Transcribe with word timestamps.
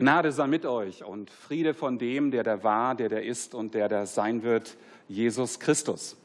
Gnade 0.00 0.32
sei 0.32 0.46
mit 0.46 0.64
euch 0.64 1.04
und 1.04 1.28
Friede 1.28 1.74
von 1.74 1.98
dem, 1.98 2.30
der 2.30 2.42
da 2.42 2.64
war, 2.64 2.94
der 2.94 3.10
da 3.10 3.18
ist 3.18 3.54
und 3.54 3.74
der 3.74 3.86
da 3.86 4.06
sein 4.06 4.42
wird, 4.42 4.78
Jesus 5.08 5.60
Christus. 5.60 6.16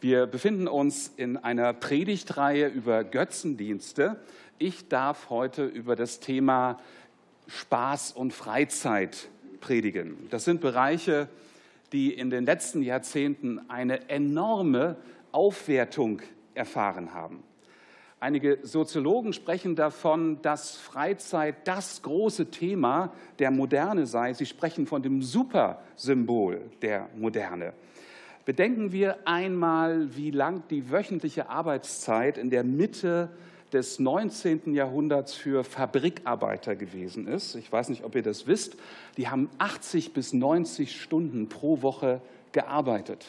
Wir 0.00 0.24
befinden 0.24 0.66
uns 0.66 1.12
in 1.14 1.36
einer 1.36 1.74
Predigtreihe 1.74 2.68
über 2.68 3.04
Götzendienste. 3.04 4.16
Ich 4.56 4.88
darf 4.88 5.28
heute 5.28 5.66
über 5.66 5.94
das 5.94 6.20
Thema 6.20 6.80
Spaß 7.48 8.12
und 8.12 8.32
Freizeit 8.32 9.28
predigen. 9.60 10.16
Das 10.30 10.46
sind 10.46 10.62
Bereiche, 10.62 11.28
die 11.92 12.14
in 12.14 12.30
den 12.30 12.46
letzten 12.46 12.80
Jahrzehnten 12.80 13.68
eine 13.68 14.08
enorme 14.08 14.96
Aufwertung 15.32 16.22
erfahren 16.54 17.12
haben. 17.12 17.42
Einige 18.18 18.58
Soziologen 18.62 19.34
sprechen 19.34 19.76
davon, 19.76 20.40
dass 20.40 20.76
Freizeit 20.76 21.68
das 21.68 22.00
große 22.00 22.50
Thema 22.50 23.12
der 23.38 23.50
Moderne 23.50 24.06
sei. 24.06 24.32
Sie 24.32 24.46
sprechen 24.46 24.86
von 24.86 25.02
dem 25.02 25.20
Supersymbol 25.20 26.62
der 26.80 27.10
Moderne. 27.14 27.74
Bedenken 28.46 28.90
wir 28.90 29.18
einmal, 29.26 30.16
wie 30.16 30.30
lang 30.30 30.62
die 30.70 30.90
wöchentliche 30.90 31.50
Arbeitszeit 31.50 32.38
in 32.38 32.48
der 32.48 32.64
Mitte 32.64 33.28
des 33.72 33.98
19. 33.98 34.72
Jahrhunderts 34.72 35.34
für 35.34 35.62
Fabrikarbeiter 35.62 36.74
gewesen 36.74 37.26
ist. 37.26 37.54
Ich 37.56 37.70
weiß 37.70 37.90
nicht, 37.90 38.02
ob 38.02 38.14
ihr 38.14 38.22
das 38.22 38.46
wisst. 38.46 38.76
Die 39.18 39.28
haben 39.28 39.50
80 39.58 40.14
bis 40.14 40.32
90 40.32 40.98
Stunden 41.02 41.50
pro 41.50 41.82
Woche 41.82 42.22
gearbeitet. 42.52 43.26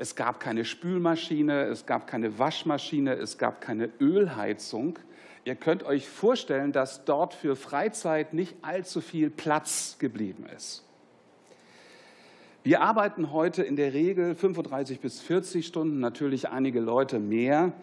Es 0.00 0.16
gab 0.16 0.40
keine 0.40 0.64
Spülmaschine, 0.64 1.64
es 1.64 1.84
gab 1.84 2.06
keine 2.06 2.38
Waschmaschine, 2.38 3.16
es 3.16 3.36
gab 3.36 3.60
keine 3.60 3.90
Ölheizung. 4.00 4.98
Ihr 5.44 5.56
könnt 5.56 5.82
euch 5.82 6.08
vorstellen, 6.08 6.72
dass 6.72 7.04
dort 7.04 7.34
für 7.34 7.54
Freizeit 7.54 8.32
nicht 8.32 8.56
allzu 8.62 9.02
viel 9.02 9.28
Platz 9.28 9.96
geblieben 9.98 10.46
ist. 10.56 10.86
Wir 12.62 12.80
arbeiten 12.80 13.30
heute 13.30 13.62
in 13.62 13.76
der 13.76 13.92
Regel 13.92 14.34
35 14.34 15.00
bis 15.00 15.20
40 15.20 15.66
Stunden, 15.66 16.00
natürlich 16.00 16.48
einige 16.48 16.80
Leute 16.80 17.18
mehr. 17.18 17.74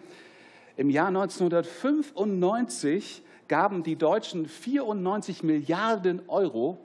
Im 0.76 0.90
Jahr 0.90 1.06
1995 1.06 3.22
gaben 3.46 3.84
die 3.84 3.94
Deutschen 3.94 4.48
94 4.48 5.44
Milliarden 5.44 6.28
Euro 6.28 6.78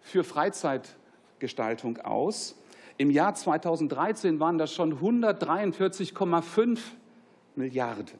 für 0.00 0.24
Freizeitgestaltung 0.24 1.98
aus. 1.98 2.56
Im 3.00 3.08
Jahr 3.08 3.34
2013 3.34 4.40
waren 4.40 4.58
das 4.58 4.74
schon 4.74 5.00
143,5 5.00 6.80
Milliarden. 7.56 8.18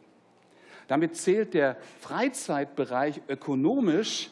Damit 0.89 1.17
zählt 1.17 1.53
der 1.53 1.77
Freizeitbereich 2.01 3.21
ökonomisch 3.29 4.31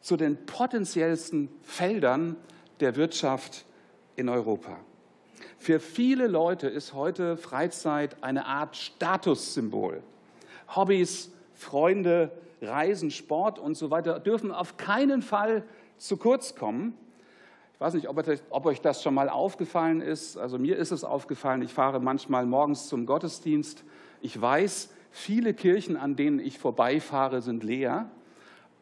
zu 0.00 0.16
den 0.16 0.46
potenziellsten 0.46 1.50
Feldern 1.60 2.36
der 2.80 2.96
Wirtschaft 2.96 3.66
in 4.16 4.30
Europa. 4.30 4.78
Für 5.58 5.80
viele 5.80 6.28
Leute 6.28 6.66
ist 6.66 6.94
heute 6.94 7.36
Freizeit 7.36 8.16
eine 8.22 8.46
Art 8.46 8.78
Statussymbol. 8.78 10.02
Hobbys, 10.74 11.30
Freunde, 11.52 12.32
Reisen, 12.62 13.10
Sport 13.10 13.58
und 13.58 13.76
so 13.76 13.90
weiter 13.90 14.18
dürfen 14.18 14.50
auf 14.50 14.78
keinen 14.78 15.20
Fall 15.20 15.62
zu 15.98 16.16
kurz 16.16 16.54
kommen. 16.54 16.96
Ich 17.74 17.80
weiß 17.80 17.94
nicht, 17.94 18.08
ob 18.08 18.66
euch 18.66 18.80
das 18.80 19.02
schon 19.02 19.14
mal 19.14 19.28
aufgefallen 19.28 20.00
ist. 20.00 20.38
Also 20.38 20.58
mir 20.58 20.76
ist 20.76 20.92
es 20.92 21.02
aufgefallen, 21.02 21.60
ich 21.60 21.72
fahre 21.72 21.98
manchmal 21.98 22.46
morgens 22.46 22.88
zum 22.88 23.04
Gottesdienst. 23.04 23.82
Ich 24.20 24.40
weiß, 24.40 24.90
viele 25.10 25.54
Kirchen, 25.54 25.96
an 25.96 26.14
denen 26.14 26.38
ich 26.38 26.58
vorbeifahre, 26.58 27.42
sind 27.42 27.64
leer. 27.64 28.08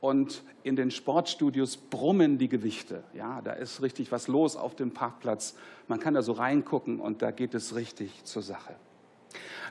Und 0.01 0.43
in 0.63 0.77
den 0.77 0.91
Sportstudios 0.91 1.77
brummen 1.77 2.37
die 2.37 2.49
Gewichte. 2.49 3.03
Ja, 3.15 3.41
da 3.41 3.53
ist 3.53 3.81
richtig 3.83 4.13
was 4.13 4.29
los 4.29 4.57
auf 4.57 4.75
dem 4.75 4.91
Parkplatz. 4.91 5.55
Man 5.89 5.99
kann 5.99 6.13
da 6.13 6.23
so 6.23 6.33
reingucken 6.33 7.01
und 7.01 7.23
da 7.23 7.31
geht 7.31 7.55
es 7.55 7.75
richtig 7.75 8.25
zur 8.25 8.43
Sache. 8.43 8.75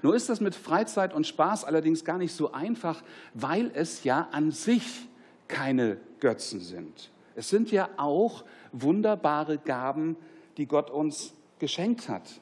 Nur 0.02 0.16
ist 0.16 0.30
das 0.30 0.42
mit 0.42 0.56
Freizeit 0.56 1.14
und 1.14 1.28
Spaß 1.28 1.66
allerdings 1.66 2.06
gar 2.06 2.18
nicht 2.18 2.34
so 2.34 2.54
einfach, 2.54 3.04
weil 3.36 3.72
es 3.76 4.04
ja 4.04 4.30
an 4.32 4.52
sich 4.52 5.08
keine 5.48 5.98
Götzen 6.20 6.60
sind. 6.60 7.12
Es 7.36 7.50
sind 7.50 7.72
ja 7.72 7.90
auch 7.98 8.44
wunderbare 8.72 9.58
Gaben, 9.58 10.16
die 10.58 10.68
Gott 10.68 10.90
uns 10.90 11.34
geschenkt 11.60 12.10
hat. 12.10 12.42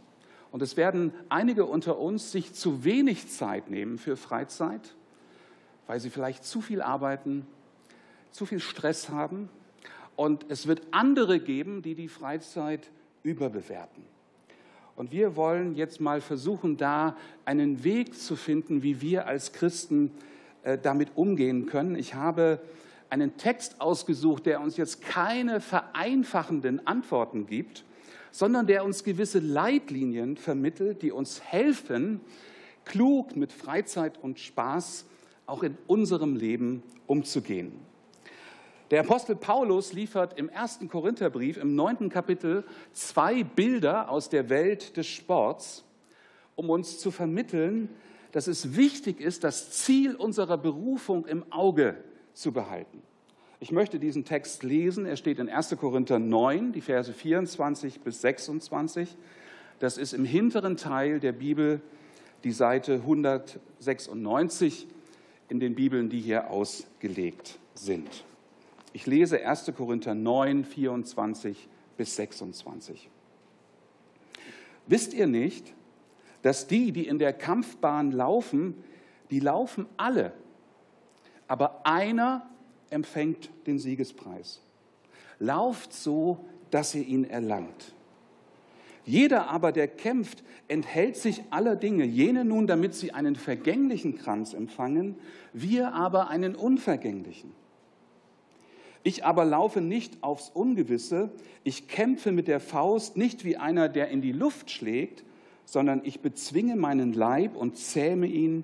Und 0.51 0.62
es 0.62 0.78
werden 0.78 1.13
einige 1.29 1.66
unter 1.66 2.00
uns 2.00 2.31
sich 2.31 2.53
zu 2.53 2.84
wenig 2.84 3.29
Zeit 3.29 3.69
nehmen 3.69 3.97
für 3.97 4.17
Freizeit, 4.17 4.95
weil 5.88 6.00
sie 6.00 6.09
vielleicht 6.09 6.44
zu 6.44 6.62
viel 6.62 6.81
arbeiten, 6.81 7.45
zu 8.31 8.45
viel 8.45 8.59
Stress 8.59 9.09
haben. 9.09 9.50
Und 10.16 10.45
es 10.50 10.67
wird 10.67 10.81
andere 10.91 11.40
geben, 11.40 11.81
die 11.81 11.95
die 11.95 12.07
Freizeit 12.07 12.90
überbewerten. 13.23 14.03
Und 14.96 15.11
wir 15.11 15.35
wollen 15.35 15.75
jetzt 15.75 16.01
mal 16.01 16.19
versuchen, 16.19 16.75
da 16.75 17.16
einen 17.46 17.84
Weg 17.84 18.16
zu 18.16 18.35
finden, 18.35 18.84
wie 18.84 19.00
wir 19.00 19.28
als 19.28 19.53
Christen 19.53 20.11
äh, 20.63 20.78
damit 20.78 21.11
umgehen 21.16 21.67
können. 21.67 21.96
Ich 21.96 22.16
habe 22.16 22.59
einen 23.09 23.38
Text 23.38 23.81
ausgesucht, 23.81 24.46
der 24.46 24.62
uns 24.62 24.78
jetzt 24.78 25.02
keine 25.02 25.62
vereinfachenden 25.62 26.86
Antworten 26.86 27.47
gibt, 27.47 27.84
sondern 28.31 28.68
der 28.68 28.86
uns 28.86 29.03
gewisse 29.03 29.40
Leitlinien 29.40 30.38
vermittelt, 30.38 31.02
die 31.02 31.12
uns 31.12 31.42
helfen, 31.42 32.22
klug 32.86 33.36
mit 33.36 33.52
Freizeit 33.52 34.18
und 34.22 34.40
Spaß 34.40 35.06
auch 35.46 35.64
in 35.64 35.78
unserem 35.88 36.36
Leben 36.36 36.84
umzugehen. 37.08 37.72
Der 38.92 39.02
Apostel 39.02 39.36
Paulus 39.36 39.94
liefert 39.94 40.38
im 40.38 40.50
ersten 40.50 40.90
Korintherbrief 40.90 41.58
im 41.58 41.76
neunten 41.76 42.09
Kapitel 42.09 42.64
zwei 42.91 43.44
Bilder 43.44 44.09
aus 44.09 44.30
der 44.30 44.50
Welt 44.50 44.97
des 44.97 45.06
Sports, 45.08 45.84
um 46.56 46.70
uns 46.70 47.00
zu 47.00 47.12
vermitteln, 47.12 47.90
dass 48.31 48.47
es 48.47 48.76
wichtig 48.76 49.22
ist, 49.22 49.44
das 49.44 49.72
Ziel 49.72 50.16
unserer 50.16 50.58
Berufung 50.58 51.26
im 51.26 51.52
Auge 51.52 51.97
zu 52.39 52.51
behalten. 52.51 53.01
Ich 53.59 53.72
möchte 53.72 54.00
diesen 54.00 54.23
Text 54.23 54.63
lesen. 54.63 55.05
Er 55.05 55.17
steht 55.17 55.39
in 55.39 55.50
1. 55.50 55.75
Korinther 55.77 56.17
9, 56.17 56.72
die 56.72 56.79
Verse 56.81 57.11
24 57.11 58.00
bis 58.00 58.22
26. 58.22 59.17
Das 59.79 59.97
ist 59.97 60.13
im 60.13 60.23
hinteren 60.23 60.78
Teil 60.78 61.19
der 61.19 61.33
Bibel 61.33 61.81
die 62.45 62.53
Seite 62.53 62.94
196 62.94 64.88
in 65.49 65.59
den 65.59 65.75
Bibeln, 65.75 66.09
die 66.09 66.22
hier 66.22 66.49
ausgelegt 66.49 67.59
sind. 67.73 68.23
Ich 68.94 69.05
lese 69.05 69.45
1. 69.45 69.73
Korinther 69.75 70.16
9, 70.16 70.63
24 70.63 71.67
bis 71.97 72.16
26. 72.16 73.09
Wisst 74.88 75.13
ihr 75.13 75.28
nicht, 75.28 75.73
dass 76.41 76.67
die, 76.67 76.94
die 76.94 77.05
in 77.05 77.19
der 77.19 77.33
Kampfbahn 77.33 78.13
laufen, 78.13 78.81
die 79.29 79.41
laufen 79.41 79.85
alle, 79.97 80.31
aber 81.49 81.85
einer 81.85 82.47
empfängt 82.89 83.49
den 83.67 83.79
Siegespreis. 83.79 84.61
Lauft 85.39 85.91
so, 85.91 86.45
dass 86.71 86.95
ihr 86.95 87.05
ihn 87.05 87.25
erlangt. 87.25 87.93
Jeder 89.03 89.49
aber, 89.49 89.71
der 89.71 89.87
kämpft, 89.87 90.43
enthält 90.67 91.17
sich 91.17 91.41
aller 91.49 91.75
Dinge, 91.75 92.05
jene 92.05 92.45
nun, 92.45 92.67
damit 92.67 92.93
sie 92.93 93.11
einen 93.11 93.35
vergänglichen 93.35 94.15
Kranz 94.15 94.53
empfangen, 94.53 95.15
wir 95.51 95.93
aber 95.93 96.29
einen 96.29 96.55
unvergänglichen. 96.55 97.51
Ich 99.01 99.25
aber 99.25 99.43
laufe 99.43 99.81
nicht 99.81 100.21
aufs 100.21 100.49
Ungewisse, 100.49 101.31
ich 101.63 101.87
kämpfe 101.87 102.31
mit 102.31 102.47
der 102.47 102.59
Faust 102.59 103.17
nicht 103.17 103.43
wie 103.43 103.57
einer, 103.57 103.90
der 103.90 104.09
in 104.09 104.22
die 104.22 104.34
Luft 104.34 104.69
schlägt, 104.69 105.23
sondern 105.66 106.02
ich 106.03 106.19
bezwinge 106.19 106.75
meinen 106.75 107.13
Leib 107.13 107.55
und 107.55 107.78
zähme 107.78 108.28
ihn, 108.28 108.63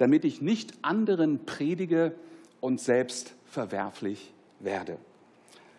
damit 0.00 0.24
ich 0.24 0.40
nicht 0.40 0.72
anderen 0.80 1.44
predige 1.44 2.14
und 2.60 2.80
selbst 2.80 3.34
verwerflich 3.44 4.32
werde. 4.58 4.96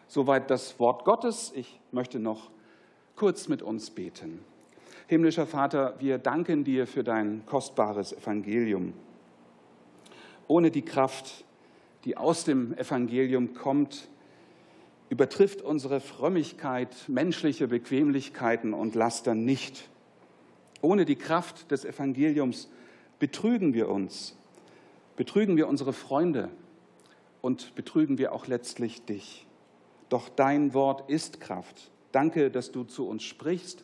Soweit 0.07 0.51
das 0.51 0.79
Wort 0.79 1.05
Gottes. 1.05 1.51
Ich 1.55 1.79
möchte 1.91 2.19
noch 2.19 2.51
kurz 3.15 3.47
mit 3.47 3.63
uns 3.63 3.89
beten. 3.89 4.41
Himmlischer 5.07 5.47
Vater, 5.47 5.95
wir 5.97 6.19
danken 6.19 6.63
dir 6.63 6.85
für 6.85 7.03
dein 7.03 7.47
kostbares 7.47 8.13
Evangelium. 8.13 8.93
Ohne 10.47 10.69
die 10.69 10.83
Kraft, 10.83 11.43
die 12.05 12.15
aus 12.15 12.43
dem 12.43 12.77
Evangelium 12.77 13.55
kommt, 13.55 14.07
übertrifft 15.09 15.63
unsere 15.63 15.99
Frömmigkeit 15.99 16.95
menschliche 17.07 17.67
Bequemlichkeiten 17.67 18.75
und 18.75 18.93
Laster 18.93 19.33
nicht. 19.33 19.89
Ohne 20.81 21.05
die 21.05 21.15
Kraft 21.15 21.71
des 21.71 21.85
Evangeliums 21.85 22.69
betrügen 23.21 23.73
wir 23.73 23.87
uns, 23.87 24.35
betrügen 25.15 25.55
wir 25.55 25.69
unsere 25.69 25.93
Freunde, 25.93 26.49
und 27.41 27.75
betrügen 27.75 28.17
wir 28.17 28.33
auch 28.33 28.47
letztlich 28.47 29.03
dich. 29.05 29.47
Doch 30.09 30.29
dein 30.29 30.73
Wort 30.73 31.09
ist 31.09 31.41
Kraft. 31.41 31.91
Danke, 32.11 32.51
dass 32.51 32.71
du 32.71 32.83
zu 32.83 33.07
uns 33.07 33.23
sprichst. 33.23 33.83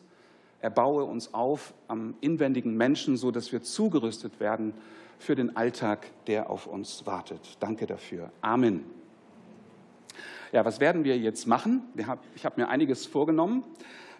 Erbaue 0.60 1.04
uns 1.04 1.34
auf 1.34 1.74
am 1.88 2.14
inwendigen 2.20 2.76
Menschen, 2.76 3.16
so 3.16 3.30
dass 3.30 3.52
wir 3.52 3.62
zugerüstet 3.62 4.40
werden 4.40 4.74
für 5.18 5.34
den 5.34 5.56
Alltag, 5.56 6.06
der 6.26 6.50
auf 6.50 6.66
uns 6.66 7.06
wartet. 7.06 7.56
Danke 7.60 7.86
dafür. 7.86 8.30
Amen. 8.40 8.84
Ja, 10.52 10.64
was 10.64 10.80
werden 10.80 11.04
wir 11.04 11.18
jetzt 11.18 11.46
machen? 11.46 11.82
Ich 12.34 12.44
habe 12.44 12.60
mir 12.60 12.68
einiges 12.68 13.06
vorgenommen. 13.06 13.64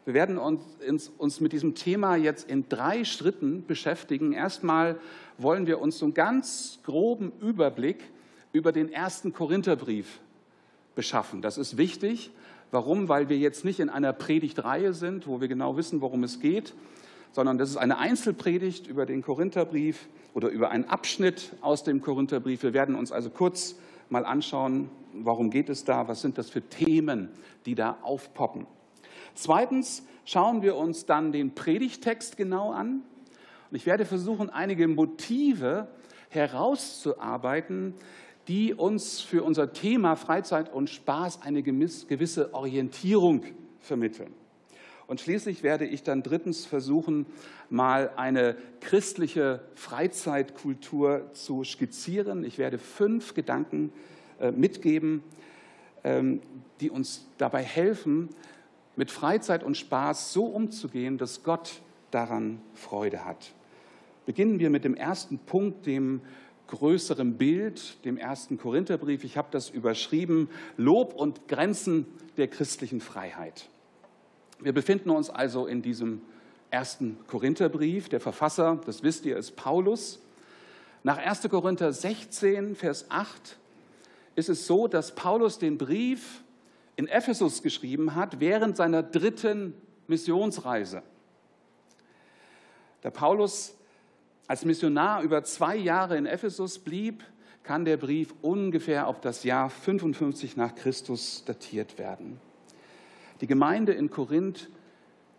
Wir 0.08 0.14
werden 0.14 0.38
uns, 0.38 1.10
uns, 1.18 1.40
mit 1.40 1.52
diesem 1.52 1.74
Thema 1.74 2.16
jetzt 2.16 2.48
in 2.48 2.66
drei 2.70 3.04
Schritten 3.04 3.66
beschäftigen. 3.66 4.32
Erstmal 4.32 4.98
wollen 5.36 5.66
wir 5.66 5.82
uns 5.82 5.98
so 5.98 6.06
einen 6.06 6.14
ganz 6.14 6.78
groben 6.82 7.30
Überblick 7.42 7.98
über 8.52 8.72
den 8.72 8.90
ersten 8.90 9.34
Korintherbrief 9.34 10.20
beschaffen. 10.94 11.42
Das 11.42 11.58
ist 11.58 11.76
wichtig. 11.76 12.30
Warum? 12.70 13.10
Weil 13.10 13.28
wir 13.28 13.36
jetzt 13.36 13.66
nicht 13.66 13.80
in 13.80 13.90
einer 13.90 14.14
Predigtreihe 14.14 14.94
sind, 14.94 15.26
wo 15.26 15.42
wir 15.42 15.48
genau 15.48 15.76
wissen, 15.76 16.00
worum 16.00 16.24
es 16.24 16.40
geht, 16.40 16.72
sondern 17.32 17.58
das 17.58 17.68
ist 17.68 17.76
eine 17.76 17.98
Einzelpredigt 17.98 18.86
über 18.86 19.04
den 19.04 19.20
Korintherbrief 19.20 20.08
oder 20.32 20.48
über 20.48 20.70
einen 20.70 20.86
Abschnitt 20.86 21.52
aus 21.60 21.84
dem 21.84 22.00
Korintherbrief. 22.00 22.62
Wir 22.62 22.72
werden 22.72 22.94
uns 22.94 23.12
also 23.12 23.28
kurz 23.28 23.74
mal 24.08 24.24
anschauen, 24.24 24.88
warum 25.12 25.50
geht 25.50 25.68
es 25.68 25.84
da, 25.84 26.08
was 26.08 26.22
sind 26.22 26.38
das 26.38 26.48
für 26.48 26.62
Themen, 26.62 27.28
die 27.66 27.74
da 27.74 27.98
aufpoppen. 28.00 28.66
Zweitens 29.40 30.02
schauen 30.24 30.62
wir 30.62 30.74
uns 30.74 31.06
dann 31.06 31.30
den 31.30 31.54
Predigtext 31.54 32.36
genau 32.36 32.72
an. 32.72 33.02
Und 33.70 33.76
ich 33.76 33.86
werde 33.86 34.04
versuchen, 34.04 34.50
einige 34.50 34.88
Motive 34.88 35.86
herauszuarbeiten, 36.28 37.94
die 38.48 38.74
uns 38.74 39.20
für 39.20 39.44
unser 39.44 39.72
Thema 39.72 40.16
Freizeit 40.16 40.72
und 40.72 40.90
Spaß 40.90 41.42
eine 41.42 41.62
gewisse 41.62 42.52
Orientierung 42.52 43.44
vermitteln. 43.78 44.34
Und 45.06 45.20
schließlich 45.20 45.62
werde 45.62 45.86
ich 45.86 46.02
dann 46.02 46.24
drittens 46.24 46.66
versuchen, 46.66 47.24
mal 47.70 48.10
eine 48.16 48.56
christliche 48.80 49.60
Freizeitkultur 49.76 51.30
zu 51.32 51.62
skizzieren. 51.62 52.42
Ich 52.42 52.58
werde 52.58 52.78
fünf 52.78 53.34
Gedanken 53.34 53.92
äh, 54.40 54.50
mitgeben, 54.50 55.22
ähm, 56.02 56.42
die 56.80 56.90
uns 56.90 57.24
dabei 57.38 57.62
helfen, 57.62 58.30
mit 58.98 59.12
Freizeit 59.12 59.62
und 59.62 59.76
Spaß 59.76 60.32
so 60.32 60.46
umzugehen, 60.46 61.18
dass 61.18 61.44
Gott 61.44 61.82
daran 62.10 62.60
Freude 62.74 63.24
hat. 63.24 63.52
Beginnen 64.26 64.58
wir 64.58 64.70
mit 64.70 64.84
dem 64.84 64.96
ersten 64.96 65.38
Punkt, 65.38 65.86
dem 65.86 66.20
größeren 66.66 67.38
Bild, 67.38 68.04
dem 68.04 68.16
ersten 68.16 68.58
Korintherbrief. 68.58 69.22
Ich 69.22 69.36
habe 69.36 69.48
das 69.52 69.70
überschrieben, 69.70 70.50
Lob 70.76 71.14
und 71.14 71.46
Grenzen 71.46 72.06
der 72.38 72.48
christlichen 72.48 73.00
Freiheit. 73.00 73.68
Wir 74.58 74.72
befinden 74.72 75.10
uns 75.10 75.30
also 75.30 75.68
in 75.68 75.80
diesem 75.80 76.20
ersten 76.70 77.18
Korintherbrief. 77.28 78.08
Der 78.08 78.20
Verfasser, 78.20 78.80
das 78.84 79.04
wisst 79.04 79.24
ihr, 79.26 79.36
ist 79.36 79.54
Paulus. 79.54 80.18
Nach 81.04 81.18
1. 81.18 81.48
Korinther 81.48 81.92
16, 81.92 82.74
Vers 82.74 83.06
8 83.10 83.58
ist 84.34 84.48
es 84.48 84.66
so, 84.66 84.88
dass 84.88 85.14
Paulus 85.14 85.60
den 85.60 85.78
Brief 85.78 86.42
in 86.98 87.06
Ephesus 87.06 87.62
geschrieben 87.62 88.16
hat 88.16 88.40
während 88.40 88.76
seiner 88.76 89.04
dritten 89.04 89.72
Missionsreise. 90.08 91.02
Da 93.02 93.10
Paulus 93.10 93.76
als 94.48 94.64
Missionar 94.64 95.22
über 95.22 95.44
zwei 95.44 95.76
Jahre 95.76 96.16
in 96.16 96.26
Ephesus 96.26 96.80
blieb, 96.80 97.22
kann 97.62 97.84
der 97.84 97.98
Brief 97.98 98.34
ungefähr 98.42 99.06
auf 99.06 99.20
das 99.20 99.44
Jahr 99.44 99.70
55 99.70 100.56
nach 100.56 100.74
Christus 100.74 101.44
datiert 101.44 101.98
werden. 101.98 102.40
Die 103.42 103.46
Gemeinde 103.46 103.92
in 103.92 104.10
Korinth 104.10 104.68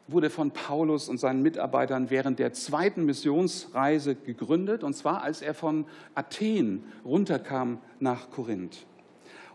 wurde 0.08 0.30
von 0.30 0.52
Paulus 0.52 1.10
und 1.10 1.18
seinen 1.18 1.42
Mitarbeitern 1.42 2.10
während 2.10 2.40
der 2.40 2.54
zweiten 2.54 3.04
Missionsreise 3.04 4.16
gegründet, 4.16 4.82
und 4.86 4.94
zwar 4.94 5.24
als 5.24 5.42
er 5.42 5.54
von 5.54 5.86
Athen 6.16 6.86
runterkam 7.04 7.82
nach 8.00 8.32
Korinth. 8.32 8.86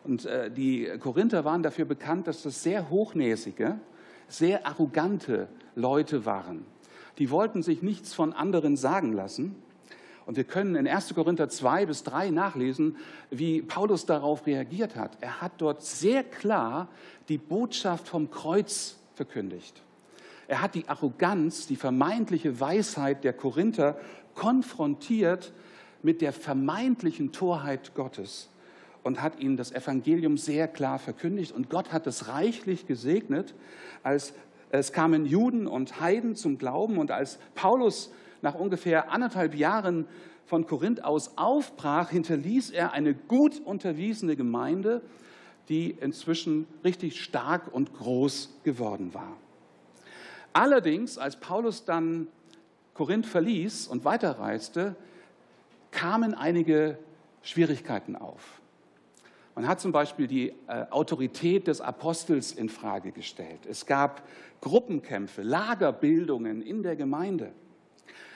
Und 0.04 0.26
äh, 0.26 0.50
die 0.50 0.86
Korinther 1.00 1.44
waren 1.44 1.62
dafür 1.62 1.86
bekannt, 1.86 2.26
dass 2.26 2.42
das 2.42 2.62
sehr 2.62 2.90
hochnäsige, 2.90 3.78
sehr 4.28 4.66
arrogante 4.66 5.48
Leute 5.74 6.26
waren. 6.26 6.64
Die 7.18 7.30
wollten 7.30 7.62
sich 7.62 7.82
nichts 7.82 8.12
von 8.12 8.32
anderen 8.32 8.76
sagen 8.76 9.12
lassen. 9.12 9.56
Und 10.26 10.36
wir 10.36 10.44
können 10.44 10.74
in 10.74 10.86
1. 10.86 11.14
Korinther 11.14 11.48
2 11.48 11.86
bis 11.86 12.02
3 12.02 12.30
nachlesen, 12.30 12.96
wie 13.30 13.62
Paulus 13.62 14.06
darauf 14.06 14.46
reagiert 14.46 14.96
hat. 14.96 15.18
Er 15.20 15.40
hat 15.40 15.52
dort 15.58 15.82
sehr 15.82 16.22
klar 16.22 16.88
die 17.28 17.38
Botschaft 17.38 18.08
vom 18.08 18.30
Kreuz 18.30 18.96
verkündigt. 19.14 19.82
Er 20.48 20.60
hat 20.60 20.74
die 20.74 20.88
Arroganz, 20.88 21.66
die 21.66 21.76
vermeintliche 21.76 22.60
Weisheit 22.60 23.24
der 23.24 23.32
Korinther 23.32 23.98
konfrontiert 24.34 25.52
mit 26.02 26.20
der 26.20 26.32
vermeintlichen 26.32 27.32
Torheit 27.32 27.94
Gottes 27.94 28.48
und 29.04 29.22
hat 29.22 29.38
ihnen 29.38 29.56
das 29.56 29.70
Evangelium 29.70 30.36
sehr 30.36 30.66
klar 30.66 30.98
verkündigt. 30.98 31.52
Und 31.52 31.70
Gott 31.70 31.92
hat 31.92 32.06
es 32.08 32.28
reichlich 32.28 32.86
gesegnet, 32.86 33.54
als 34.02 34.34
es 34.70 34.92
kamen 34.92 35.26
Juden 35.26 35.68
und 35.68 36.00
Heiden 36.00 36.34
zum 36.34 36.58
Glauben. 36.58 36.98
Und 36.98 37.12
als 37.12 37.38
Paulus 37.54 38.10
nach 38.42 38.56
ungefähr 38.56 39.12
anderthalb 39.12 39.54
Jahren 39.54 40.06
von 40.46 40.66
Korinth 40.66 41.04
aus 41.04 41.36
aufbrach, 41.36 42.10
hinterließ 42.10 42.70
er 42.70 42.92
eine 42.92 43.14
gut 43.14 43.60
unterwiesene 43.64 44.36
Gemeinde, 44.36 45.02
die 45.68 45.90
inzwischen 45.90 46.66
richtig 46.82 47.22
stark 47.22 47.72
und 47.72 47.94
groß 47.94 48.60
geworden 48.64 49.14
war. 49.14 49.36
Allerdings, 50.52 51.18
als 51.18 51.36
Paulus 51.36 51.84
dann 51.84 52.28
Korinth 52.94 53.26
verließ 53.26 53.86
und 53.88 54.04
weiterreiste, 54.04 54.96
kamen 55.90 56.34
einige 56.34 56.98
Schwierigkeiten 57.42 58.16
auf. 58.16 58.60
Man 59.54 59.68
hat 59.68 59.80
zum 59.80 59.92
Beispiel 59.92 60.26
die 60.26 60.48
äh, 60.66 60.86
Autorität 60.90 61.68
des 61.68 61.80
Apostels 61.80 62.52
in 62.52 62.68
Frage 62.68 63.12
gestellt. 63.12 63.66
Es 63.68 63.86
gab 63.86 64.26
Gruppenkämpfe, 64.60 65.42
Lagerbildungen 65.42 66.60
in 66.60 66.82
der 66.82 66.96
Gemeinde. 66.96 67.52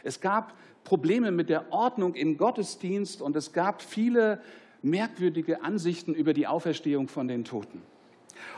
Es 0.04 0.20
gab 0.20 0.54
Probleme 0.84 1.32
mit 1.32 1.48
der 1.48 1.72
Ordnung 1.72 2.14
im 2.14 2.36
Gottesdienst 2.36 3.20
und 3.20 3.34
es 3.34 3.52
gab 3.52 3.82
viele 3.82 4.40
merkwürdige 4.80 5.62
Ansichten 5.62 6.14
über 6.14 6.32
die 6.32 6.46
Auferstehung 6.46 7.08
von 7.08 7.26
den 7.26 7.44
Toten. 7.44 7.82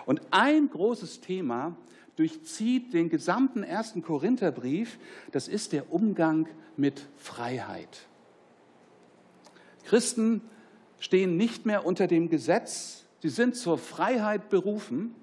Und 0.04 0.20
ein 0.30 0.68
großes 0.68 1.22
Thema 1.22 1.76
durchzieht 2.16 2.92
den 2.92 3.08
gesamten 3.08 3.62
ersten 3.62 4.02
Korintherbrief, 4.02 4.98
das 5.32 5.48
ist 5.48 5.72
der 5.72 5.90
Umgang 5.90 6.46
mit 6.76 7.06
Freiheit. 7.16 8.06
Christen 9.84 10.42
stehen 11.00 11.36
nicht 11.36 11.66
mehr 11.66 11.84
unter 11.84 12.06
dem 12.06 12.28
Gesetz, 12.28 13.04
sie 13.18 13.30
sind 13.30 13.56
zur 13.56 13.78
Freiheit 13.78 14.48
berufen. 14.48 15.14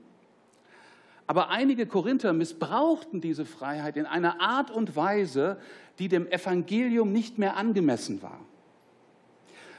Aber 1.27 1.49
einige 1.49 1.85
Korinther 1.85 2.33
missbrauchten 2.33 3.21
diese 3.21 3.45
Freiheit 3.45 3.95
in 3.95 4.05
einer 4.05 4.41
Art 4.41 4.71
und 4.71 4.95
Weise, 4.95 5.57
die 5.99 6.09
dem 6.09 6.27
Evangelium 6.27 7.11
nicht 7.11 7.37
mehr 7.37 7.55
angemessen 7.55 8.21
war. 8.21 8.39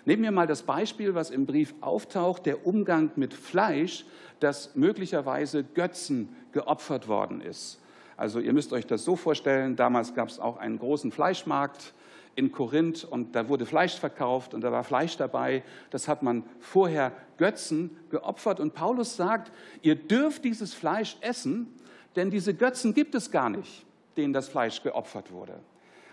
Nehmen 0.05 0.23
wir 0.23 0.31
mal 0.31 0.47
das 0.47 0.63
Beispiel, 0.63 1.15
was 1.15 1.31
im 1.31 1.45
Brief 1.45 1.75
auftaucht, 1.81 2.47
der 2.47 2.67
Umgang 2.67 3.11
mit 3.17 3.35
Fleisch, 3.35 4.07
das 4.41 4.75
möglicherweise 4.75 5.65
Götzen 5.65 6.35
geopfert 6.53 7.09
worden 7.09 7.41
ist. 7.41 7.81
Also 8.17 8.41
ihr 8.41 8.53
müsst 8.53 8.73
euch 8.73 8.87
das 8.87 9.05
so 9.05 9.17
vorstellen, 9.17 9.77
damals 9.77 10.15
gab 10.15 10.29
es 10.29 10.39
auch 10.39 10.57
einen 10.57 10.79
großen 10.79 11.13
Fleischmarkt 11.13 11.93
in 12.39 12.53
Korinth 12.53 13.03
und 13.03 13.35
da 13.35 13.49
wurde 13.49 13.67
Fleisch 13.67 13.99
verkauft 13.99 14.55
und 14.55 14.61
da 14.61 14.71
war 14.71 14.85
Fleisch 14.85 15.17
dabei. 15.17 15.65
Das 15.91 16.07
hat 16.07 16.23
man 16.23 16.45
vorher 16.61 17.11
Götzen 17.37 17.97
geopfert 18.11 18.61
und 18.61 18.75
Paulus 18.75 19.17
sagt, 19.17 19.51
ihr 19.83 19.97
dürft 19.97 20.45
dieses 20.45 20.73
Fleisch 20.73 21.17
essen, 21.21 21.67
denn 22.15 22.31
diese 22.31 22.55
Götzen 22.55 22.95
gibt 22.95 23.17
es 23.17 23.33
gar 23.33 23.51
nicht, 23.51 23.85
denen 24.17 24.33
das 24.33 24.49
Fleisch 24.49 24.85
geopfert 24.85 25.33
wurde. 25.33 25.59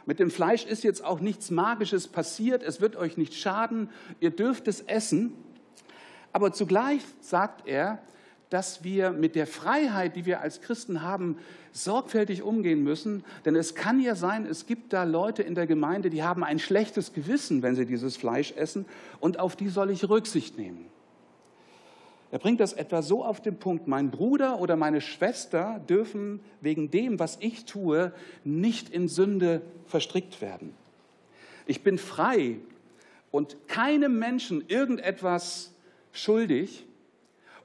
Mit 0.07 0.19
dem 0.19 0.31
Fleisch 0.31 0.65
ist 0.65 0.83
jetzt 0.83 1.05
auch 1.05 1.19
nichts 1.19 1.51
Magisches 1.51 2.07
passiert, 2.07 2.63
es 2.63 2.81
wird 2.81 2.95
euch 2.95 3.17
nicht 3.17 3.35
schaden, 3.35 3.91
ihr 4.19 4.31
dürft 4.31 4.67
es 4.67 4.81
essen. 4.81 5.33
Aber 6.33 6.53
zugleich 6.53 7.01
sagt 7.21 7.67
er, 7.67 7.99
dass 8.49 8.83
wir 8.83 9.11
mit 9.11 9.35
der 9.35 9.47
Freiheit, 9.47 10.15
die 10.15 10.25
wir 10.25 10.41
als 10.41 10.61
Christen 10.61 11.01
haben, 11.01 11.37
sorgfältig 11.71 12.43
umgehen 12.43 12.83
müssen. 12.83 13.23
Denn 13.43 13.55
es 13.55 13.75
kann 13.75 13.99
ja 13.99 14.15
sein, 14.15 14.45
es 14.45 14.65
gibt 14.65 14.93
da 14.93 15.03
Leute 15.03 15.43
in 15.43 15.55
der 15.55 15.67
Gemeinde, 15.67 16.09
die 16.09 16.23
haben 16.23 16.43
ein 16.43 16.59
schlechtes 16.59 17.13
Gewissen, 17.13 17.61
wenn 17.63 17.75
sie 17.75 17.85
dieses 17.85 18.17
Fleisch 18.17 18.53
essen. 18.55 18.85
Und 19.19 19.39
auf 19.39 19.55
die 19.55 19.69
soll 19.69 19.89
ich 19.89 20.07
Rücksicht 20.07 20.57
nehmen. 20.57 20.85
Er 22.31 22.39
bringt 22.39 22.59
das 22.59 22.73
etwa 22.73 23.01
so 23.01 23.23
auf 23.23 23.41
den 23.41 23.57
Punkt, 23.57 23.87
mein 23.87 24.11
Bruder 24.11 24.59
oder 24.59 24.75
meine 24.75 24.99
Schwester 24.99 25.81
dürfen 25.87 26.39
wegen 26.59 26.91
dem, 26.91 27.19
was 27.19 27.37
ich 27.39 27.65
tue, 27.65 28.11
nicht 28.43 28.89
in 28.89 29.07
Sünde 29.07 29.61
verstrickt 29.85 30.41
werden. 30.41 30.73
Ich 31.65 31.83
bin 31.83 31.97
frei 31.97 32.57
und 33.31 33.57
keinem 33.67 34.19
Menschen 34.19 34.63
irgendetwas 34.67 35.73
schuldig 36.11 36.85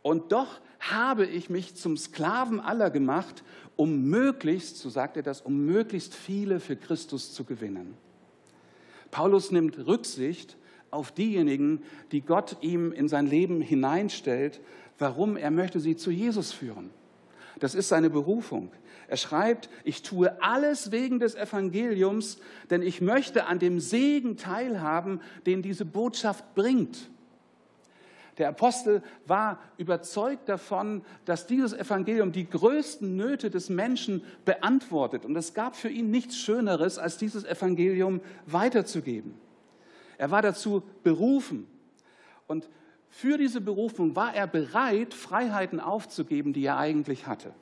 und 0.03 0.33
doch 0.33 0.61
habe 0.81 1.27
ich 1.27 1.51
mich 1.51 1.77
zum 1.77 1.97
Sklaven 1.97 2.59
aller 2.59 2.91
gemacht, 2.91 3.45
um 3.77 4.05
möglichst, 4.05 4.79
so 4.79 4.91
sagt 4.91 5.17
er 5.17 5.23
das, 5.23 5.41
um 5.41 5.65
möglichst 5.65 6.15
viele 6.15 6.59
für 6.59 6.77
Christus 6.77 7.33
zu 7.33 7.45
gewinnen. 7.45 7.95
Paulus 9.11 9.51
nimmt 9.51 9.87
Rücksicht 9.87 10.57
auf 10.91 11.13
diejenigen, 11.13 11.83
die 12.11 12.21
Gott 12.21 12.57
ihm 12.63 12.93
in 12.93 13.09
sein 13.09 13.27
Leben 13.27 13.61
hineinstellt, 13.61 14.61
Warum? 15.01 15.39
Er 15.39 15.51
möchte 15.51 15.81
sie 15.81 15.97
zu 15.97 16.11
Jesus 16.11 16.53
führen. 16.53 16.91
Das 17.59 17.75
ist 17.75 17.89
seine 17.89 18.11
Berufung. 18.11 18.71
Er 19.09 19.17
schreibt, 19.17 19.71
ich 19.83 20.03
tue 20.03 20.41
alles 20.43 20.93
wegen 20.93 21.19
des 21.19 21.35
Evangeliums, 21.35 22.39
denn 22.69 22.83
ich 22.83 23.01
möchte 23.01 23.47
an 23.47 23.59
dem 23.59 23.81
Segen 23.81 24.37
teilhaben, 24.37 25.21
den 25.47 25.63
diese 25.63 25.87
Botschaft 25.87 26.55
bringt. 26.55 27.11
Der 28.41 28.49
Apostel 28.49 29.03
war 29.27 29.59
überzeugt 29.77 30.49
davon, 30.49 31.03
dass 31.27 31.47
dieses 31.47 31.75
Evangelium 31.75 32.33
die 32.33 32.49
größten 32.49 33.15
Nöte 33.15 33.51
des 33.51 33.69
Menschen 33.69 34.25
beantwortet. 34.47 35.27
Und 35.27 35.37
es 35.37 35.53
gab 35.53 35.77
für 35.77 35.91
ihn 35.91 36.11
nichts 36.11 36.39
Schöneres, 36.39 36.99
als 36.99 37.19
dieses 37.19 37.45
Evangelium 37.45 38.23
weiterzugeben. 38.47 39.35
Er 40.17 40.31
war 40.31 40.41
dazu 40.41 40.83
berufen. 41.03 41.67
Und 42.47 42.71
für 43.11 43.37
diese 43.37 43.61
Berufung 43.61 44.17
war 44.17 44.35
er 44.35 44.47
bereit, 44.47 45.13
Freiheiten 45.13 45.79
aufzugeben, 45.79 46.55
die 46.55 46.65
er 46.65 46.79
eigentlich 46.79 47.27
hatte. 47.27 47.53